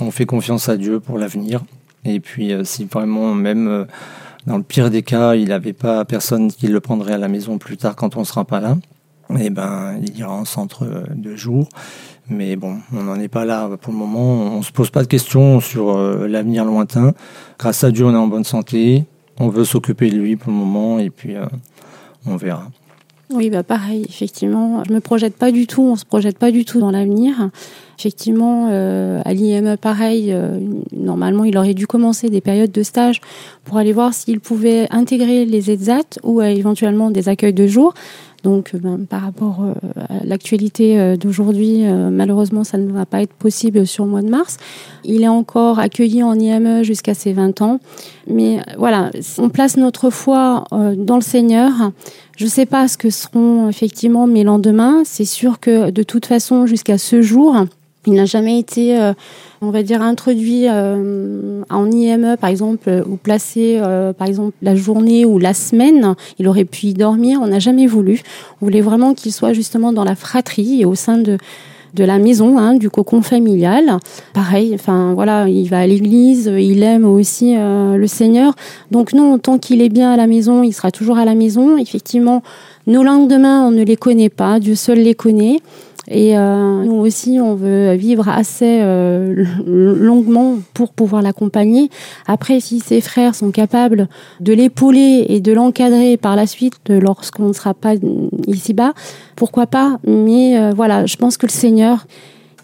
on 0.00 0.10
fait 0.10 0.26
confiance 0.26 0.68
à 0.68 0.76
Dieu 0.76 1.00
pour 1.00 1.18
l'avenir. 1.18 1.62
Et 2.04 2.20
puis, 2.20 2.52
euh, 2.52 2.64
si 2.64 2.84
vraiment, 2.84 3.34
même 3.34 3.68
euh, 3.68 3.84
dans 4.46 4.56
le 4.56 4.62
pire 4.62 4.90
des 4.90 5.02
cas, 5.02 5.34
il 5.34 5.48
n'avait 5.48 5.72
pas 5.72 6.04
personne 6.04 6.50
qui 6.50 6.68
le 6.68 6.80
prendrait 6.80 7.14
à 7.14 7.18
la 7.18 7.28
maison 7.28 7.58
plus 7.58 7.76
tard 7.76 7.96
quand 7.96 8.16
on 8.16 8.24
sera 8.24 8.44
pas 8.44 8.60
là, 8.60 8.76
et 9.38 9.50
ben, 9.50 9.98
il 10.02 10.18
ira 10.18 10.32
en 10.32 10.44
centre 10.44 10.84
euh, 10.84 11.04
de 11.14 11.36
jour. 11.36 11.68
Mais 12.28 12.56
bon, 12.56 12.78
on 12.92 13.02
n'en 13.02 13.18
est 13.18 13.28
pas 13.28 13.44
là 13.44 13.68
pour 13.80 13.92
le 13.92 13.98
moment. 13.98 14.56
On 14.56 14.62
se 14.62 14.72
pose 14.72 14.90
pas 14.90 15.02
de 15.02 15.08
questions 15.08 15.60
sur 15.60 15.90
euh, 15.90 16.26
l'avenir 16.28 16.64
lointain. 16.64 17.12
Grâce 17.58 17.84
à 17.84 17.90
Dieu, 17.90 18.04
on 18.06 18.12
est 18.12 18.16
en 18.16 18.28
bonne 18.28 18.44
santé. 18.44 19.04
On 19.38 19.48
veut 19.48 19.64
s'occuper 19.64 20.10
de 20.10 20.16
lui 20.16 20.36
pour 20.36 20.52
le 20.52 20.58
moment, 20.58 20.98
et 20.98 21.10
puis 21.10 21.36
euh, 21.36 21.46
on 22.26 22.36
verra. 22.36 22.68
Oui, 23.34 23.50
bah 23.50 23.62
pareil, 23.62 24.04
effectivement. 24.08 24.82
Je 24.86 24.92
me 24.92 25.00
projette 25.00 25.36
pas 25.36 25.50
du 25.50 25.66
tout, 25.66 25.82
on 25.82 25.96
se 25.96 26.04
projette 26.04 26.38
pas 26.38 26.50
du 26.50 26.64
tout 26.64 26.80
dans 26.80 26.90
l'avenir. 26.90 27.50
Effectivement, 27.98 28.68
euh, 28.70 29.22
à 29.24 29.32
l'IME, 29.32 29.76
pareil, 29.76 30.32
euh, 30.32 30.58
normalement, 30.92 31.44
il 31.44 31.56
aurait 31.56 31.74
dû 31.74 31.86
commencer 31.86 32.28
des 32.28 32.40
périodes 32.40 32.72
de 32.72 32.82
stage 32.82 33.20
pour 33.64 33.78
aller 33.78 33.92
voir 33.92 34.12
s'il 34.12 34.40
pouvait 34.40 34.86
intégrer 34.90 35.46
les 35.46 35.70
ETSAT 35.70 36.18
ou 36.22 36.40
euh, 36.40 36.44
éventuellement 36.44 37.10
des 37.10 37.28
accueils 37.28 37.54
de 37.54 37.66
jour. 37.66 37.94
Donc, 38.42 38.72
euh, 38.74 38.78
ben, 38.78 39.04
par 39.08 39.22
rapport 39.22 39.62
euh, 39.62 39.72
à 40.08 40.24
l'actualité 40.24 40.98
euh, 40.98 41.16
d'aujourd'hui, 41.16 41.84
malheureusement, 41.84 42.64
ça 42.64 42.78
ne 42.78 42.90
va 42.92 43.06
pas 43.06 43.22
être 43.22 43.32
possible 43.32 43.86
sur 43.86 44.04
le 44.04 44.10
mois 44.10 44.22
de 44.22 44.28
mars. 44.28 44.56
Il 45.04 45.22
est 45.22 45.28
encore 45.28 45.78
accueilli 45.78 46.22
en 46.22 46.34
IME 46.34 46.82
jusqu'à 46.82 47.14
ses 47.14 47.32
20 47.32 47.62
ans. 47.62 47.80
Mais 48.26 48.60
voilà, 48.78 49.10
on 49.38 49.48
place 49.48 49.76
notre 49.76 50.10
foi 50.10 50.64
dans 50.70 51.16
le 51.16 51.22
Seigneur. 51.22 51.72
Je 52.36 52.44
ne 52.44 52.50
sais 52.50 52.66
pas 52.66 52.88
ce 52.88 52.96
que 52.96 53.10
seront 53.10 53.68
effectivement 53.68 54.26
mes 54.26 54.44
lendemains. 54.44 55.02
C'est 55.04 55.24
sûr 55.24 55.60
que 55.60 55.90
de 55.90 56.02
toute 56.02 56.26
façon, 56.26 56.66
jusqu'à 56.66 56.98
ce 56.98 57.20
jour, 57.20 57.66
il 58.06 58.14
n'a 58.14 58.24
jamais 58.24 58.58
été, 58.58 58.98
euh, 58.98 59.12
on 59.60 59.70
va 59.70 59.82
dire, 59.82 60.02
introduit 60.02 60.66
euh, 60.68 61.62
en 61.70 61.90
IME, 61.90 62.36
par 62.40 62.50
exemple, 62.50 62.88
euh, 62.88 63.04
ou 63.06 63.16
placé, 63.16 63.78
euh, 63.80 64.12
par 64.12 64.26
exemple, 64.26 64.56
la 64.60 64.74
journée 64.74 65.24
ou 65.24 65.38
la 65.38 65.54
semaine. 65.54 66.14
Il 66.38 66.48
aurait 66.48 66.64
pu 66.64 66.86
y 66.86 66.94
dormir. 66.94 67.38
On 67.40 67.46
n'a 67.46 67.60
jamais 67.60 67.86
voulu. 67.86 68.22
On 68.60 68.66
voulait 68.66 68.80
vraiment 68.80 69.14
qu'il 69.14 69.32
soit 69.32 69.52
justement 69.52 69.92
dans 69.92 70.04
la 70.04 70.16
fratrie 70.16 70.80
et 70.80 70.84
au 70.84 70.94
sein 70.94 71.18
de 71.18 71.38
de 71.94 72.04
la 72.04 72.18
maison, 72.18 72.58
hein, 72.58 72.74
du 72.74 72.90
cocon 72.90 73.22
familial. 73.22 73.98
Pareil, 74.32 74.72
enfin 74.74 75.12
voilà, 75.14 75.48
il 75.48 75.68
va 75.68 75.80
à 75.80 75.86
l'église, 75.86 76.50
il 76.58 76.82
aime 76.82 77.04
aussi 77.04 77.54
euh, 77.56 77.96
le 77.96 78.06
Seigneur. 78.06 78.54
Donc 78.90 79.12
non, 79.12 79.38
tant 79.38 79.58
qu'il 79.58 79.82
est 79.82 79.88
bien 79.88 80.12
à 80.12 80.16
la 80.16 80.26
maison, 80.26 80.62
il 80.62 80.72
sera 80.72 80.90
toujours 80.90 81.18
à 81.18 81.24
la 81.24 81.34
maison. 81.34 81.76
Effectivement, 81.76 82.42
nos 82.86 83.02
lendemains, 83.02 83.66
on 83.66 83.70
ne 83.70 83.82
les 83.82 83.96
connaît 83.96 84.30
pas, 84.30 84.58
Dieu 84.58 84.74
seul 84.74 84.98
les 84.98 85.14
connaît. 85.14 85.60
Et 86.12 86.36
euh, 86.36 86.84
nous 86.84 86.96
aussi, 86.96 87.38
on 87.40 87.54
veut 87.54 87.94
vivre 87.94 88.28
assez 88.28 88.80
euh, 88.82 89.44
longuement 89.66 90.58
pour 90.74 90.92
pouvoir 90.92 91.22
l'accompagner. 91.22 91.88
Après, 92.26 92.60
si 92.60 92.80
ses 92.80 93.00
frères 93.00 93.34
sont 93.34 93.50
capables 93.50 94.08
de 94.40 94.52
l'épauler 94.52 95.24
et 95.30 95.40
de 95.40 95.52
l'encadrer 95.52 96.18
par 96.18 96.36
la 96.36 96.46
suite 96.46 96.74
euh, 96.90 97.00
lorsqu'on 97.00 97.48
ne 97.48 97.52
sera 97.54 97.72
pas 97.72 97.94
ici-bas, 98.46 98.92
pourquoi 99.36 99.66
pas 99.66 99.98
Mais 100.06 100.72
voilà, 100.72 101.06
je 101.06 101.16
pense 101.16 101.38
que 101.38 101.46
le 101.46 101.52
Seigneur, 101.52 102.06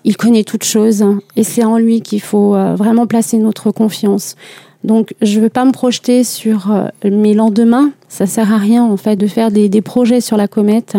il 0.05 0.17
connaît 0.17 0.45
toutes 0.45 0.65
choses 0.65 1.05
et 1.35 1.43
c'est 1.43 1.65
en 1.65 1.79
lui 1.79 2.03
qu'il 2.03 2.21
faut 2.21 2.53
vraiment 2.77 3.07
placer 3.07 3.39
notre 3.39 3.71
confiance. 3.71 4.37
Donc, 4.85 5.15
je 5.23 5.39
ne 5.39 5.45
veux 5.45 5.49
pas 5.49 5.65
me 5.65 5.73
projeter 5.73 6.23
sur 6.23 6.73
mes 7.03 7.35
lendemains. 7.35 7.91
Ça 8.09 8.27
sert 8.27 8.53
à 8.53 8.59
rien, 8.59 8.85
en 8.85 8.97
fait, 8.97 9.17
de 9.17 9.27
faire 9.27 9.51
des 9.51 9.83
projets 9.83 10.21
sur 10.21 10.37
la 10.37 10.47
comète. 10.47 10.97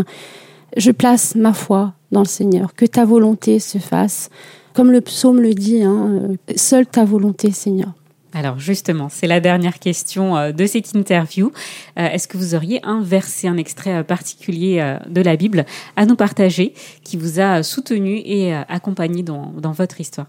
Je 0.77 0.91
place 0.91 1.35
ma 1.35 1.53
foi 1.53 1.93
dans 2.11 2.21
le 2.21 2.27
Seigneur. 2.27 2.73
Que 2.73 2.85
ta 2.85 3.05
volonté 3.05 3.59
se 3.59 3.77
fasse. 3.77 4.29
Comme 4.73 4.91
le 4.91 5.01
psaume 5.01 5.41
le 5.41 5.53
dit, 5.53 5.83
hein, 5.83 6.29
euh, 6.29 6.53
seule 6.55 6.85
ta 6.85 7.05
volonté, 7.05 7.51
Seigneur. 7.51 7.93
Alors 8.31 8.59
justement, 8.59 9.09
c'est 9.09 9.25
la 9.25 9.39
dernière 9.39 9.79
question 9.79 10.37
euh, 10.37 10.51
de 10.51 10.65
cette 10.67 10.93
interview. 10.93 11.51
Euh, 11.97 12.07
Est-ce 12.07 12.27
que 12.27 12.37
vous 12.37 12.53
auriez 12.53 12.79
un 12.85 13.01
verset, 13.01 13.47
un 13.47 13.57
extrait 13.57 14.03
particulier 14.03 14.97
de 15.09 15.21
la 15.21 15.35
Bible 15.35 15.65
à 15.95 16.05
nous 16.05 16.15
partager 16.15 16.73
qui 17.03 17.17
vous 17.17 17.39
a 17.39 17.63
soutenu 17.63 18.21
et 18.23 18.53
accompagné 18.53 19.23
dans, 19.23 19.51
dans 19.57 19.71
votre 19.71 19.99
histoire? 19.99 20.27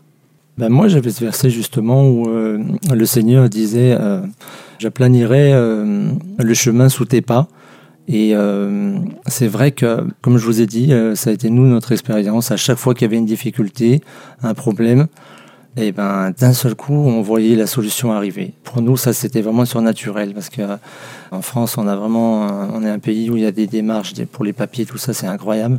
Ben 0.61 0.69
moi, 0.69 0.89
j'avais 0.89 1.11
ce 1.11 1.25
verset 1.25 1.49
justement 1.49 2.07
où 2.07 2.29
euh, 2.29 2.59
le 2.93 3.07
Seigneur 3.07 3.49
disait 3.49 3.97
euh, 3.99 4.21
J'aplanirai 4.79 5.55
euh, 5.55 6.11
le 6.39 6.55
chemin 6.55 6.91
sous 6.91 7.07
tes 7.07 7.23
pas. 7.23 7.49
Et 8.13 8.33
euh, 8.35 8.99
c'est 9.29 9.47
vrai 9.47 9.71
que, 9.71 10.05
comme 10.21 10.37
je 10.37 10.45
vous 10.45 10.61
ai 10.61 10.67
dit, 10.67 10.93
euh, 10.93 11.15
ça 11.15 11.31
a 11.31 11.33
été 11.33 11.49
nous, 11.49 11.67
notre 11.69 11.93
expérience. 11.93 12.51
À 12.51 12.57
chaque 12.57 12.79
fois 12.79 12.93
qu'il 12.93 13.03
y 13.03 13.05
avait 13.05 13.19
une 13.19 13.25
difficulté, 13.27 14.01
un 14.43 14.53
problème, 14.53 15.07
et 15.77 15.93
ben 15.93 16.33
d'un 16.37 16.53
seul 16.53 16.75
coup, 16.75 16.93
on 16.93 17.23
voyait 17.23 17.55
la 17.55 17.69
solution 17.69 18.11
arriver. 18.11 18.53
Pour 18.65 18.83
nous, 18.83 18.97
ça 18.97 19.13
c'était 19.13 19.41
vraiment 19.43 19.65
surnaturel 19.65 20.35
parce 20.35 20.49
que 20.49 20.63
euh, 20.63 20.77
en 21.31 21.41
France, 21.41 21.79
on 21.79 21.87
a 21.87 21.95
vraiment, 21.95 22.49
on 22.75 22.83
est 22.83 22.91
un 22.91 22.99
pays 22.99 23.31
où 23.31 23.37
il 23.37 23.45
y 23.45 23.47
a 23.47 23.53
des 23.53 23.69
démarches 23.69 24.15
pour 24.33 24.45
les 24.45 24.53
papiers, 24.53 24.87
tout 24.87 24.99
ça, 24.99 25.13
c'est 25.15 25.29
incroyable. 25.29 25.79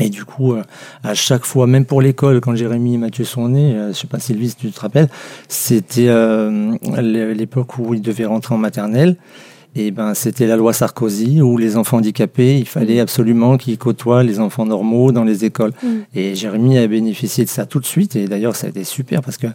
Et 0.00 0.10
du 0.10 0.24
coup, 0.24 0.54
à 1.04 1.14
chaque 1.14 1.44
fois, 1.44 1.68
même 1.68 1.84
pour 1.84 2.02
l'école, 2.02 2.40
quand 2.40 2.54
Jérémy 2.56 2.94
et 2.94 2.98
Mathieu 2.98 3.24
sont 3.24 3.48
nés, 3.48 3.76
je 3.88 3.92
sais 3.92 4.06
pas 4.08 4.18
Sylvie 4.18 4.50
si 4.50 4.56
tu 4.56 4.70
te 4.72 4.80
rappelles, 4.80 5.08
c'était 5.48 6.06
l'é- 7.02 7.34
l'époque 7.34 7.78
où 7.78 7.94
ils 7.94 8.02
devaient 8.02 8.24
rentrer 8.26 8.54
en 8.54 8.58
maternelle. 8.58 9.16
Et 9.74 9.90
ben, 9.90 10.14
c'était 10.14 10.46
la 10.46 10.56
loi 10.56 10.72
Sarkozy 10.72 11.40
où 11.40 11.56
les 11.56 11.76
enfants 11.76 11.98
handicapés, 11.98 12.58
il 12.58 12.66
fallait 12.66 13.00
absolument 13.00 13.56
qu'ils 13.56 13.78
côtoient 13.78 14.22
les 14.22 14.40
enfants 14.40 14.66
normaux 14.66 15.12
dans 15.12 15.24
les 15.24 15.44
écoles. 15.44 15.72
Mm. 15.82 15.88
Et 16.14 16.34
Jérémy 16.34 16.78
a 16.78 16.86
bénéficié 16.86 17.44
de 17.44 17.48
ça 17.48 17.66
tout 17.66 17.78
de 17.78 17.86
suite. 17.86 18.16
Et 18.16 18.26
d'ailleurs, 18.26 18.56
ça 18.56 18.66
a 18.66 18.70
été 18.70 18.82
super 18.84 19.20
parce 19.22 19.36
que 19.36 19.46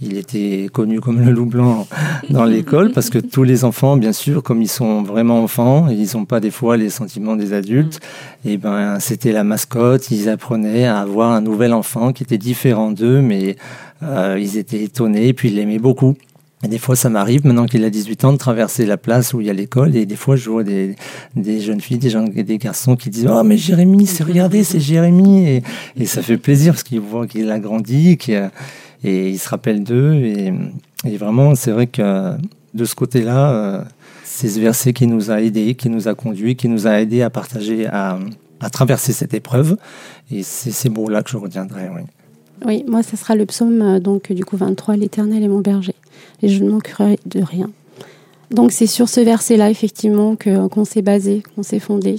il 0.00 0.16
était 0.16 0.68
connu 0.72 1.00
comme 1.00 1.24
le 1.24 1.30
loup 1.30 1.46
blanc 1.46 1.86
dans 2.30 2.44
l'école 2.44 2.90
parce 2.90 3.08
que 3.08 3.18
tous 3.18 3.44
les 3.44 3.64
enfants, 3.64 3.96
bien 3.96 4.12
sûr, 4.12 4.42
comme 4.42 4.60
ils 4.60 4.68
sont 4.68 5.02
vraiment 5.02 5.42
enfants, 5.42 5.88
ils 5.88 6.08
n'ont 6.14 6.24
pas 6.24 6.40
des 6.40 6.50
fois 6.50 6.76
les 6.76 6.90
sentiments 6.90 7.36
des 7.36 7.52
adultes. 7.52 8.00
Et 8.44 8.58
ben, 8.58 8.98
c'était 9.00 9.32
la 9.32 9.44
mascotte. 9.44 10.10
Ils 10.10 10.28
apprenaient 10.28 10.86
à 10.86 10.98
avoir 10.98 11.32
un 11.32 11.40
nouvel 11.40 11.72
enfant 11.72 12.12
qui 12.12 12.24
était 12.24 12.38
différent 12.38 12.90
d'eux, 12.90 13.20
mais 13.20 13.56
euh, 14.02 14.38
ils 14.40 14.58
étaient 14.58 14.82
étonnés. 14.82 15.32
Puis 15.32 15.48
ils 15.50 15.56
l'aimaient 15.56 15.78
beaucoup. 15.78 16.16
Et 16.64 16.68
des 16.68 16.78
fois, 16.78 16.94
ça 16.94 17.08
m'arrive, 17.08 17.44
maintenant 17.44 17.66
qu'il 17.66 17.84
a 17.84 17.90
18 17.90 18.24
ans, 18.24 18.32
de 18.32 18.38
traverser 18.38 18.86
la 18.86 18.96
place 18.96 19.34
où 19.34 19.40
il 19.40 19.48
y 19.48 19.50
a 19.50 19.52
l'école. 19.52 19.96
Et 19.96 20.06
des 20.06 20.14
fois, 20.14 20.36
je 20.36 20.48
vois 20.48 20.62
des, 20.62 20.94
jeunes 21.36 21.80
filles, 21.80 21.98
des, 21.98 22.58
garçons 22.58 22.94
qui 22.94 23.10
disent 23.10 23.28
Oh, 23.28 23.42
mais 23.42 23.56
Jérémy, 23.56 24.06
c'est 24.06 24.22
regardez, 24.22 24.62
c'est 24.62 24.78
Jérémy. 24.78 25.62
Et, 25.96 26.06
ça 26.06 26.22
fait 26.22 26.36
plaisir 26.36 26.74
parce 26.74 26.84
qu'ils 26.84 27.00
voient 27.00 27.26
qu'il 27.26 27.50
a 27.50 27.58
grandi 27.58 28.16
a- 28.28 28.50
et 29.04 29.30
ils 29.30 29.38
se 29.38 29.48
rappellent 29.48 29.82
d'eux. 29.82 30.14
Et, 30.14 30.52
vraiment, 31.16 31.56
c'est 31.56 31.72
vrai 31.72 31.88
que 31.88 32.36
de 32.74 32.84
ce 32.84 32.94
côté-là, 32.94 33.50
euh, 33.52 33.82
c'est 34.22 34.48
ce 34.48 34.60
verset 34.60 34.92
qui 34.92 35.08
nous 35.08 35.32
a 35.32 35.40
aidés, 35.40 35.74
qui 35.74 35.88
nous 35.88 36.06
a 36.06 36.14
conduits, 36.14 36.54
qui 36.54 36.68
nous 36.68 36.86
a 36.86 37.00
aidés 37.00 37.22
à 37.22 37.30
partager, 37.30 37.86
à, 37.86 38.18
traverser 38.70 39.12
cette 39.12 39.34
épreuve. 39.34 39.76
Et 40.30 40.44
c'est 40.44 40.70
ces 40.70 40.88
mots-là 40.88 41.24
que 41.24 41.30
je 41.30 41.36
retiendrai. 41.36 41.88
Oui. 41.92 42.02
Oui, 42.64 42.84
moi, 42.86 43.02
ce 43.02 43.16
sera 43.16 43.34
le 43.34 43.46
psaume 43.46 43.82
euh, 43.82 44.00
donc 44.00 44.30
du 44.32 44.44
coup 44.44 44.56
23, 44.56 44.96
l'Éternel 44.96 45.42
est 45.42 45.48
mon 45.48 45.60
berger, 45.60 45.94
et 46.42 46.48
je 46.48 46.62
ne 46.62 46.70
manquerai 46.70 47.18
de 47.26 47.42
rien. 47.42 47.70
Donc 48.50 48.72
c'est 48.72 48.86
sur 48.86 49.08
ce 49.08 49.20
verset-là 49.20 49.70
effectivement 49.70 50.36
qu'on 50.36 50.84
s'est 50.84 51.02
basé, 51.02 51.42
qu'on 51.54 51.62
s'est 51.62 51.78
fondé. 51.78 52.16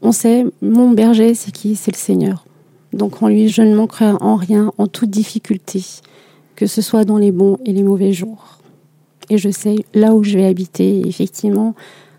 On 0.00 0.12
sait, 0.12 0.44
mon 0.60 0.90
berger, 0.90 1.34
c'est 1.34 1.52
qui? 1.52 1.74
C'est 1.74 1.92
le 1.92 1.96
Seigneur. 1.96 2.44
Donc 2.92 3.22
en 3.22 3.28
lui, 3.28 3.48
je 3.48 3.62
ne 3.62 3.74
manquerai 3.74 4.12
en 4.20 4.36
rien, 4.36 4.72
en 4.78 4.86
toute 4.86 5.10
difficulté, 5.10 5.82
que 6.56 6.66
ce 6.66 6.82
soit 6.82 7.04
dans 7.04 7.18
les 7.18 7.32
bons 7.32 7.58
et 7.64 7.72
les 7.72 7.82
mauvais 7.82 8.12
jours. 8.12 8.58
Et 9.30 9.38
je 9.38 9.48
sais 9.48 9.76
là 9.94 10.14
où 10.14 10.22
je 10.22 10.36
vais 10.36 10.46
habiter. 10.46 11.06
Effectivement, 11.06 11.74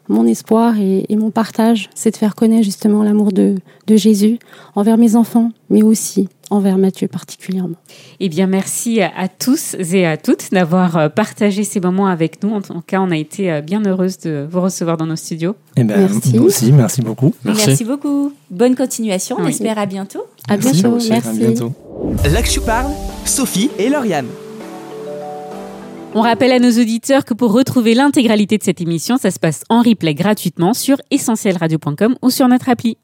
mon 0.09 0.27
espoir 0.27 0.77
et, 0.79 1.05
et 1.09 1.15
mon 1.15 1.31
partage, 1.31 1.89
c'est 1.95 2.11
de 2.11 2.17
faire 2.17 2.35
connaître 2.35 2.63
justement 2.63 3.03
l'amour 3.03 3.31
de, 3.31 3.55
de 3.87 3.95
Jésus 3.95 4.37
envers 4.75 4.97
mes 4.97 5.15
enfants, 5.15 5.51
mais 5.69 5.81
aussi 5.83 6.27
envers 6.49 6.77
Mathieu 6.77 7.07
particulièrement. 7.07 7.77
Eh 8.19 8.29
bien, 8.29 8.45
merci 8.45 9.01
à 9.01 9.27
tous 9.27 9.75
et 9.79 10.05
à 10.05 10.17
toutes 10.17 10.51
d'avoir 10.51 10.97
euh, 10.97 11.09
partagé 11.09 11.63
ces 11.63 11.79
moments 11.79 12.05
avec 12.07 12.43
nous. 12.43 12.51
En 12.53 12.61
tout 12.61 12.79
cas, 12.85 12.99
on 13.01 13.09
a 13.11 13.17
été 13.17 13.51
euh, 13.51 13.61
bien 13.61 13.81
heureuse 13.85 14.19
de 14.19 14.45
vous 14.51 14.61
recevoir 14.61 14.97
dans 14.97 15.07
nos 15.07 15.15
studios. 15.15 15.55
Eh 15.77 15.83
ben, 15.83 15.97
Merci. 15.97 16.35
Nous 16.35 16.43
aussi, 16.43 16.71
merci 16.71 17.01
beaucoup. 17.01 17.33
beaucoup. 17.87 18.33
Bonne 18.51 18.75
continuation. 18.75 19.37
On 19.39 19.45
Oui. 19.45 19.49
espère 19.51 19.79
à 19.79 19.85
bientôt. 19.85 20.23
À 20.47 20.57
Merci, 20.57 20.81
bientôt. 20.81 20.97
aussi. 20.97 21.09
Merci. 21.09 21.29
À 21.29 21.33
bientôt. 21.33 21.73
Là 22.31 22.41
que 22.41 22.49
je 22.49 22.59
parle, 22.59 22.91
Sophie 23.25 23.71
et 23.79 23.89
Lauriane. 23.89 24.27
On 26.15 26.21
rappelle 26.21 26.51
à 26.51 26.59
nos 26.59 26.69
auditeurs 26.79 27.25
que 27.25 27.33
pour 27.33 27.51
retrouver 27.53 27.95
l'intégralité 27.95 28.59
de 28.59 28.63
cette 28.63 28.81
émission, 28.81 29.17
ça 29.17 29.31
se 29.31 29.39
passe 29.39 29.63
en 29.69 29.81
replay 29.81 30.13
gratuitement 30.13 30.75
sur 30.75 30.97
essentielradio.com 31.09 32.15
ou 32.21 32.29
sur 32.29 32.47
notre 32.47 32.69
appli. 32.69 32.97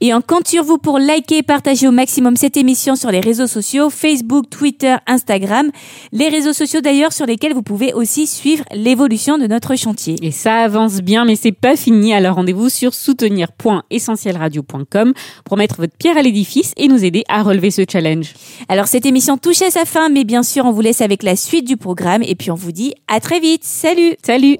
Et 0.00 0.14
on 0.14 0.20
compte 0.20 0.48
sur 0.48 0.64
vous 0.64 0.78
pour 0.78 0.98
liker 0.98 1.38
et 1.38 1.42
partager 1.42 1.88
au 1.88 1.92
maximum 1.92 2.36
cette 2.36 2.56
émission 2.56 2.96
sur 2.96 3.10
les 3.10 3.20
réseaux 3.20 3.46
sociaux, 3.46 3.90
Facebook, 3.90 4.48
Twitter, 4.50 4.96
Instagram. 5.06 5.70
Les 6.12 6.28
réseaux 6.28 6.52
sociaux 6.52 6.80
d'ailleurs 6.80 7.12
sur 7.12 7.26
lesquels 7.26 7.54
vous 7.54 7.62
pouvez 7.62 7.92
aussi 7.92 8.26
suivre 8.26 8.64
l'évolution 8.72 9.38
de 9.38 9.46
notre 9.46 9.76
chantier. 9.76 10.16
Et 10.22 10.30
ça 10.30 10.56
avance 10.56 11.00
bien, 11.00 11.24
mais 11.24 11.36
c'est 11.36 11.52
pas 11.52 11.76
fini. 11.76 12.14
Alors 12.14 12.36
rendez-vous 12.36 12.68
sur 12.68 12.94
soutenir.essentielradio.com 12.94 15.12
pour 15.44 15.56
mettre 15.56 15.76
votre 15.76 15.96
pierre 15.96 16.16
à 16.16 16.22
l'édifice 16.22 16.72
et 16.76 16.88
nous 16.88 17.04
aider 17.04 17.24
à 17.28 17.42
relever 17.42 17.70
ce 17.70 17.82
challenge. 17.90 18.34
Alors 18.68 18.86
cette 18.86 19.06
émission 19.06 19.38
touche 19.38 19.62
à 19.62 19.70
sa 19.70 19.84
fin, 19.84 20.08
mais 20.08 20.24
bien 20.24 20.42
sûr 20.42 20.64
on 20.64 20.72
vous 20.72 20.80
laisse 20.80 21.00
avec 21.00 21.22
la 21.22 21.36
suite 21.36 21.66
du 21.66 21.76
programme 21.76 22.22
et 22.22 22.34
puis 22.34 22.50
on 22.50 22.54
vous 22.54 22.72
dit 22.72 22.94
à 23.08 23.20
très 23.20 23.40
vite. 23.40 23.64
Salut 23.64 24.16
Salut 24.24 24.58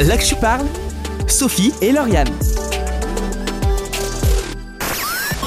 Là 0.00 0.16
que 0.16 0.24
je 0.24 0.34
parle, 0.34 0.66
Sophie 1.26 1.72
et 1.82 1.92
Lauriane. 1.92 2.28